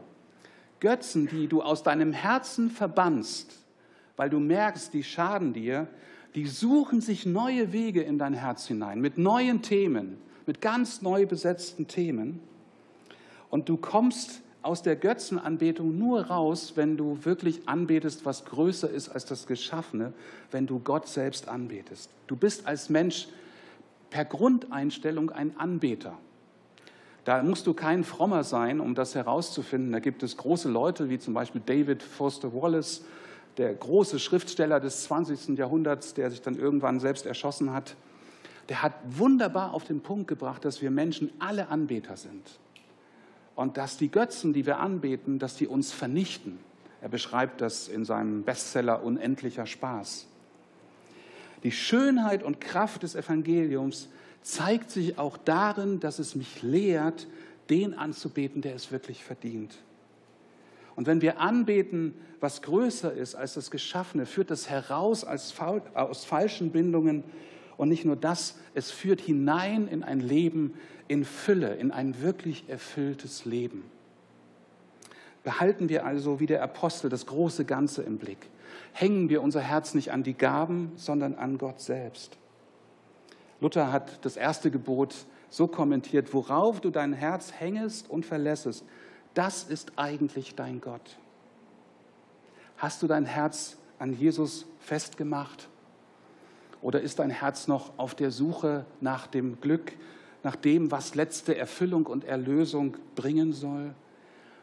Götzen, 0.80 1.28
die 1.28 1.46
du 1.46 1.62
aus 1.62 1.82
deinem 1.82 2.12
Herzen 2.12 2.70
verbannst, 2.70 3.62
weil 4.16 4.30
du 4.30 4.40
merkst, 4.40 4.94
die 4.94 5.04
schaden 5.04 5.52
dir, 5.52 5.88
die 6.34 6.46
suchen 6.46 7.00
sich 7.00 7.26
neue 7.26 7.72
Wege 7.72 8.02
in 8.02 8.18
dein 8.18 8.34
Herz 8.34 8.66
hinein, 8.66 9.00
mit 9.00 9.18
neuen 9.18 9.62
Themen, 9.62 10.18
mit 10.46 10.60
ganz 10.60 11.02
neu 11.02 11.26
besetzten 11.26 11.88
Themen. 11.88 12.40
Und 13.50 13.68
du 13.68 13.76
kommst 13.76 14.40
aus 14.62 14.82
der 14.82 14.96
Götzenanbetung 14.96 15.98
nur 15.98 16.26
raus, 16.26 16.72
wenn 16.76 16.96
du 16.96 17.18
wirklich 17.24 17.68
anbetest, 17.68 18.24
was 18.24 18.44
größer 18.44 18.88
ist 18.88 19.08
als 19.08 19.26
das 19.26 19.46
Geschaffene, 19.46 20.12
wenn 20.50 20.66
du 20.66 20.78
Gott 20.78 21.08
selbst 21.08 21.48
anbetest. 21.48 22.10
Du 22.28 22.36
bist 22.36 22.66
als 22.66 22.88
Mensch 22.88 23.28
per 24.10 24.24
Grundeinstellung 24.24 25.30
ein 25.30 25.58
Anbeter. 25.58 26.16
Da 27.24 27.42
musst 27.42 27.66
du 27.66 27.74
kein 27.74 28.04
Frommer 28.04 28.44
sein, 28.44 28.80
um 28.80 28.94
das 28.94 29.14
herauszufinden. 29.14 29.92
Da 29.92 30.00
gibt 30.00 30.22
es 30.22 30.36
große 30.36 30.68
Leute, 30.68 31.08
wie 31.08 31.18
zum 31.18 31.34
Beispiel 31.34 31.62
David 31.64 32.02
Foster 32.02 32.52
Wallace, 32.52 33.04
der 33.58 33.74
große 33.74 34.18
Schriftsteller 34.18 34.80
des 34.80 35.04
20. 35.04 35.58
Jahrhunderts, 35.58 36.14
der 36.14 36.30
sich 36.30 36.40
dann 36.40 36.58
irgendwann 36.58 37.00
selbst 37.00 37.26
erschossen 37.26 37.72
hat. 37.72 37.96
Der 38.68 38.82
hat 38.82 38.94
wunderbar 39.06 39.74
auf 39.74 39.84
den 39.84 40.00
Punkt 40.00 40.28
gebracht, 40.28 40.64
dass 40.64 40.80
wir 40.80 40.90
Menschen 40.90 41.30
alle 41.38 41.68
Anbeter 41.68 42.16
sind. 42.16 42.58
Und 43.54 43.76
dass 43.76 43.98
die 43.98 44.10
Götzen, 44.10 44.52
die 44.52 44.64
wir 44.64 44.78
anbeten, 44.78 45.38
dass 45.38 45.56
die 45.56 45.66
uns 45.66 45.92
vernichten. 45.92 46.58
Er 47.02 47.08
beschreibt 47.08 47.60
das 47.60 47.88
in 47.88 48.04
seinem 48.04 48.44
Bestseller 48.44 49.02
Unendlicher 49.02 49.66
Spaß. 49.66 50.26
Die 51.62 51.72
Schönheit 51.72 52.42
und 52.42 52.60
Kraft 52.60 53.02
des 53.02 53.14
Evangeliums 53.14 54.08
zeigt 54.40 54.90
sich 54.90 55.18
auch 55.18 55.36
darin, 55.36 56.00
dass 56.00 56.18
es 56.18 56.34
mich 56.34 56.62
lehrt, 56.62 57.26
den 57.70 57.94
anzubeten, 57.94 58.62
der 58.62 58.74
es 58.74 58.90
wirklich 58.90 59.22
verdient. 59.22 59.76
Und 60.96 61.06
wenn 61.06 61.22
wir 61.22 61.40
anbeten, 61.40 62.14
was 62.40 62.62
größer 62.62 63.12
ist 63.12 63.34
als 63.34 63.54
das 63.54 63.70
Geschaffene, 63.70 64.26
führt 64.26 64.50
das 64.50 64.68
heraus 64.68 65.24
aus 65.24 66.24
falschen 66.24 66.70
Bindungen. 66.70 67.24
Und 67.76 67.88
nicht 67.88 68.04
nur 68.04 68.16
das, 68.16 68.58
es 68.74 68.90
führt 68.90 69.20
hinein 69.20 69.88
in 69.88 70.02
ein 70.02 70.20
Leben 70.20 70.74
in 71.08 71.24
Fülle, 71.24 71.74
in 71.74 71.90
ein 71.90 72.22
wirklich 72.22 72.68
erfülltes 72.68 73.44
Leben. 73.44 73.84
Behalten 75.44 75.88
wir 75.88 76.06
also 76.06 76.40
wie 76.40 76.46
der 76.46 76.62
Apostel 76.62 77.10
das 77.10 77.26
große 77.26 77.64
Ganze 77.64 78.02
im 78.02 78.18
Blick. 78.18 78.48
Hängen 78.92 79.28
wir 79.28 79.42
unser 79.42 79.60
Herz 79.60 79.94
nicht 79.94 80.12
an 80.12 80.22
die 80.22 80.34
Gaben, 80.34 80.92
sondern 80.96 81.34
an 81.34 81.58
Gott 81.58 81.80
selbst. 81.80 82.38
Luther 83.60 83.92
hat 83.92 84.24
das 84.24 84.36
erste 84.36 84.70
Gebot 84.70 85.14
so 85.48 85.66
kommentiert, 85.66 86.32
worauf 86.32 86.80
du 86.80 86.90
dein 86.90 87.12
Herz 87.12 87.52
hängest 87.52 88.08
und 88.08 88.24
verlässest, 88.24 88.84
das 89.34 89.64
ist 89.64 89.92
eigentlich 89.96 90.54
dein 90.54 90.80
Gott. 90.80 91.18
Hast 92.76 93.02
du 93.02 93.06
dein 93.06 93.24
Herz 93.24 93.76
an 93.98 94.12
Jesus 94.12 94.66
festgemacht? 94.80 95.68
Oder 96.80 97.00
ist 97.00 97.20
dein 97.20 97.30
Herz 97.30 97.68
noch 97.68 97.96
auf 97.96 98.14
der 98.14 98.30
Suche 98.30 98.84
nach 99.00 99.26
dem 99.26 99.60
Glück, 99.60 99.92
nach 100.42 100.56
dem, 100.56 100.90
was 100.90 101.14
letzte 101.14 101.56
Erfüllung 101.56 102.06
und 102.06 102.24
Erlösung 102.24 102.96
bringen 103.14 103.52
soll? 103.52 103.94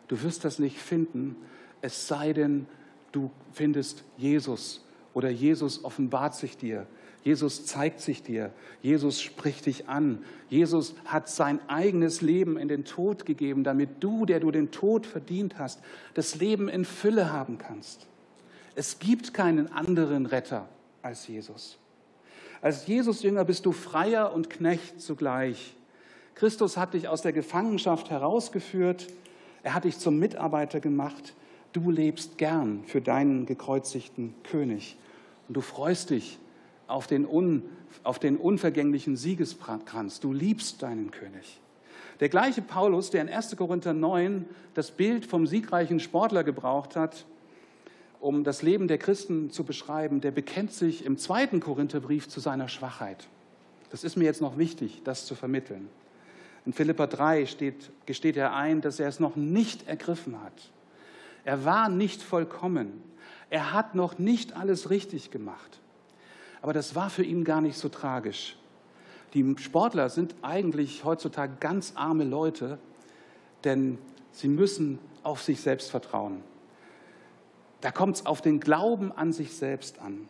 Du 0.09 0.21
wirst 0.21 0.43
das 0.43 0.59
nicht 0.59 0.77
finden, 0.77 1.35
es 1.81 2.07
sei 2.07 2.33
denn, 2.33 2.67
du 3.11 3.31
findest 3.53 4.03
Jesus 4.17 4.85
oder 5.13 5.29
Jesus 5.29 5.83
offenbart 5.83 6.35
sich 6.35 6.57
dir 6.57 6.85
Jesus 7.23 7.65
zeigt 7.65 7.99
sich 7.99 8.23
dir. 8.23 8.51
Jesus 8.81 9.21
spricht 9.21 9.65
dich 9.65 9.89
an. 9.89 10.23
Jesus 10.49 10.95
hat 11.05 11.29
sein 11.29 11.59
eigenes 11.67 12.21
Leben 12.21 12.57
in 12.57 12.67
den 12.67 12.85
Tod 12.85 13.25
gegeben, 13.25 13.63
damit 13.63 14.01
du, 14.01 14.25
der 14.25 14.39
du 14.39 14.51
den 14.51 14.71
Tod 14.71 15.05
verdient 15.05 15.59
hast, 15.59 15.81
das 16.13 16.35
Leben 16.35 16.69
in 16.69 16.85
Fülle 16.85 17.31
haben 17.31 17.57
kannst. 17.57 18.07
Es 18.75 18.99
gibt 18.99 19.33
keinen 19.33 19.71
anderen 19.71 20.25
Retter 20.25 20.69
als 21.01 21.27
Jesus. 21.27 21.77
Als 22.61 22.87
Jesus-Jünger 22.87 23.43
bist 23.45 23.65
du 23.65 23.73
Freier 23.73 24.33
und 24.33 24.49
Knecht 24.49 25.01
zugleich. 25.01 25.75
Christus 26.35 26.77
hat 26.77 26.93
dich 26.93 27.09
aus 27.09 27.21
der 27.21 27.33
Gefangenschaft 27.33 28.09
herausgeführt. 28.09 29.07
Er 29.63 29.73
hat 29.73 29.83
dich 29.83 29.97
zum 29.97 30.19
Mitarbeiter 30.19 30.79
gemacht. 30.79 31.33
Du 31.73 31.91
lebst 31.91 32.37
gern 32.37 32.83
für 32.85 33.01
deinen 33.01 33.45
gekreuzigten 33.45 34.33
König. 34.43 34.97
Und 35.47 35.57
du 35.57 35.61
freust 35.61 36.11
dich 36.11 36.39
auf 36.89 37.07
den, 37.07 37.25
un, 37.25 37.63
auf 38.03 38.19
den 38.19 38.37
unvergänglichen 38.37 39.15
Siegeskranz. 39.15 40.19
Du 40.19 40.33
liebst 40.33 40.81
deinen 40.81 41.11
König. 41.11 41.59
Der 42.19 42.29
gleiche 42.29 42.61
Paulus, 42.61 43.11
der 43.11 43.21
in 43.21 43.29
1. 43.29 43.55
Korinther 43.55 43.93
9 43.93 44.45
das 44.73 44.91
Bild 44.91 45.25
vom 45.25 45.47
siegreichen 45.47 45.99
Sportler 45.99 46.43
gebraucht 46.43 46.95
hat, 46.95 47.25
um 48.19 48.43
das 48.43 48.61
Leben 48.61 48.89
der 48.89 48.97
Christen 48.97 49.51
zu 49.51 49.63
beschreiben, 49.63 50.19
der 50.19 50.31
bekennt 50.31 50.73
sich 50.73 51.05
im 51.05 51.17
zweiten 51.17 51.61
Korintherbrief 51.61 52.27
zu 52.27 52.41
seiner 52.41 52.67
Schwachheit. 52.67 53.27
Das 53.91 54.03
ist 54.03 54.17
mir 54.17 54.25
jetzt 54.25 54.41
noch 54.41 54.57
wichtig, 54.57 55.01
das 55.05 55.25
zu 55.25 55.35
vermitteln. 55.35 55.87
In 56.65 56.73
Philippa 56.73 57.07
3 57.07 57.45
steht, 57.45 57.89
gesteht 58.05 58.35
er 58.35 58.53
ein, 58.53 58.81
dass 58.81 58.99
er 58.99 59.07
es 59.07 59.21
noch 59.21 59.37
nicht 59.37 59.87
ergriffen 59.87 60.41
hat. 60.43 60.71
Er 61.45 61.63
war 61.63 61.87
nicht 61.87 62.21
vollkommen. 62.21 63.01
Er 63.49 63.71
hat 63.73 63.95
noch 63.95 64.19
nicht 64.19 64.57
alles 64.57 64.89
richtig 64.89 65.31
gemacht. 65.31 65.79
Aber 66.61 66.73
das 66.73 66.95
war 66.95 67.09
für 67.09 67.23
ihn 67.23 67.43
gar 67.43 67.61
nicht 67.61 67.77
so 67.77 67.89
tragisch. 67.89 68.57
Die 69.33 69.55
Sportler 69.59 70.09
sind 70.09 70.35
eigentlich 70.41 71.03
heutzutage 71.03 71.53
ganz 71.59 71.93
arme 71.95 72.23
Leute, 72.23 72.79
denn 73.63 73.97
sie 74.31 74.47
müssen 74.47 74.99
auf 75.23 75.41
sich 75.41 75.61
selbst 75.61 75.91
vertrauen. 75.91 76.43
Da 77.81 77.91
kommt 77.91 78.17
es 78.17 78.25
auf 78.25 78.41
den 78.41 78.59
Glauben 78.59 79.11
an 79.11 79.31
sich 79.31 79.53
selbst 79.53 79.99
an. 79.99 80.27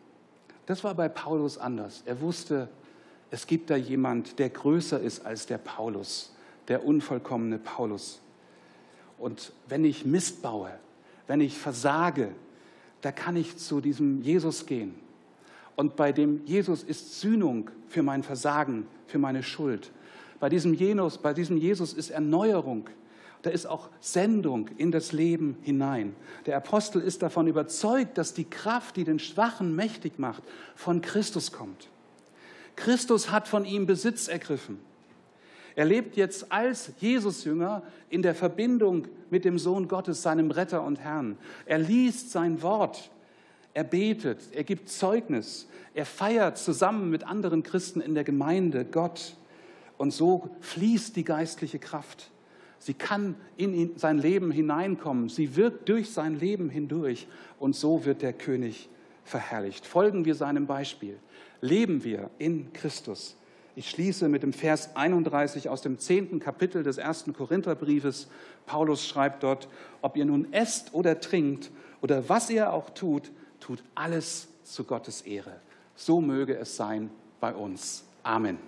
Das 0.66 0.84
war 0.84 0.94
bei 0.94 1.08
Paulus 1.08 1.58
anders. 1.58 2.02
Er 2.06 2.20
wusste, 2.20 2.68
es 3.30 3.46
gibt 3.46 3.70
da 3.70 3.76
jemand, 3.76 4.38
der 4.38 4.50
größer 4.50 5.00
ist 5.00 5.24
als 5.24 5.46
der 5.46 5.58
Paulus, 5.58 6.32
der 6.68 6.84
unvollkommene 6.84 7.58
Paulus. 7.58 8.20
Und 9.18 9.52
wenn 9.68 9.84
ich 9.84 10.04
Mist 10.04 10.42
baue, 10.42 10.70
wenn 11.26 11.40
ich 11.40 11.56
versage, 11.56 12.30
da 13.00 13.12
kann 13.12 13.36
ich 13.36 13.56
zu 13.56 13.80
diesem 13.80 14.22
Jesus 14.22 14.66
gehen. 14.66 14.94
Und 15.76 15.96
bei 15.96 16.12
dem 16.12 16.44
Jesus 16.44 16.82
ist 16.82 17.20
Sühnung 17.20 17.70
für 17.88 18.02
mein 18.02 18.22
Versagen, 18.22 18.86
für 19.06 19.18
meine 19.18 19.42
Schuld. 19.42 19.90
Bei 20.38 20.48
diesem, 20.48 20.74
Jesus, 20.74 21.18
bei 21.18 21.34
diesem 21.34 21.56
Jesus 21.56 21.92
ist 21.92 22.10
Erneuerung. 22.10 22.88
Da 23.42 23.50
ist 23.50 23.66
auch 23.66 23.88
Sendung 24.00 24.68
in 24.76 24.90
das 24.90 25.12
Leben 25.12 25.56
hinein. 25.62 26.14
Der 26.46 26.56
Apostel 26.56 27.00
ist 27.00 27.22
davon 27.22 27.46
überzeugt, 27.46 28.18
dass 28.18 28.34
die 28.34 28.44
Kraft, 28.44 28.96
die 28.96 29.04
den 29.04 29.18
Schwachen 29.18 29.74
mächtig 29.74 30.18
macht, 30.18 30.42
von 30.74 31.00
Christus 31.00 31.52
kommt. 31.52 31.88
Christus 32.76 33.30
hat 33.30 33.48
von 33.48 33.64
ihm 33.64 33.86
Besitz 33.86 34.28
ergriffen. 34.28 34.78
Er 35.76 35.84
lebt 35.84 36.16
jetzt 36.16 36.50
als 36.52 36.92
Jesusjünger 36.98 37.82
in 38.08 38.22
der 38.22 38.34
Verbindung 38.34 39.06
mit 39.30 39.44
dem 39.44 39.58
Sohn 39.58 39.88
Gottes, 39.88 40.22
seinem 40.22 40.50
Retter 40.50 40.82
und 40.82 41.00
Herrn. 41.00 41.38
Er 41.64 41.78
liest 41.78 42.30
sein 42.30 42.60
Wort, 42.62 43.10
er 43.74 43.84
betet, 43.84 44.38
er 44.52 44.64
gibt 44.64 44.88
Zeugnis, 44.88 45.68
er 45.94 46.06
feiert 46.06 46.58
zusammen 46.58 47.10
mit 47.10 47.24
anderen 47.24 47.62
Christen 47.62 48.00
in 48.00 48.14
der 48.14 48.24
Gemeinde 48.24 48.84
Gott. 48.84 49.34
Und 49.96 50.12
so 50.12 50.50
fließt 50.60 51.14
die 51.16 51.24
geistliche 51.24 51.78
Kraft. 51.78 52.30
Sie 52.78 52.94
kann 52.94 53.34
in 53.58 53.98
sein 53.98 54.18
Leben 54.18 54.50
hineinkommen. 54.50 55.28
Sie 55.28 55.56
wirkt 55.56 55.88
durch 55.88 56.10
sein 56.10 56.38
Leben 56.38 56.70
hindurch. 56.70 57.28
Und 57.58 57.76
so 57.76 58.06
wird 58.06 58.22
der 58.22 58.32
König 58.32 58.88
verherrlicht. 59.24 59.84
Folgen 59.84 60.24
wir 60.24 60.34
seinem 60.34 60.66
Beispiel. 60.66 61.18
Leben 61.60 62.02
wir 62.04 62.30
in 62.38 62.72
Christus. 62.72 63.36
Ich 63.76 63.90
schließe 63.90 64.28
mit 64.28 64.42
dem 64.42 64.54
Vers 64.54 64.96
31 64.96 65.68
aus 65.68 65.82
dem 65.82 65.98
zehnten 65.98 66.40
Kapitel 66.40 66.82
des 66.82 66.96
ersten 66.96 67.34
Korintherbriefes. 67.34 68.28
Paulus 68.64 69.06
schreibt 69.06 69.42
dort, 69.42 69.68
ob 70.00 70.16
ihr 70.16 70.24
nun 70.24 70.52
esst 70.52 70.94
oder 70.94 71.20
trinkt 71.20 71.70
oder 72.00 72.28
was 72.28 72.48
ihr 72.48 72.72
auch 72.72 72.90
tut, 72.90 73.30
tut 73.60 73.82
alles 73.94 74.48
zu 74.64 74.84
Gottes 74.84 75.22
Ehre. 75.22 75.60
So 75.94 76.20
möge 76.20 76.56
es 76.56 76.76
sein 76.76 77.10
bei 77.40 77.54
uns. 77.54 78.04
Amen. 78.22 78.58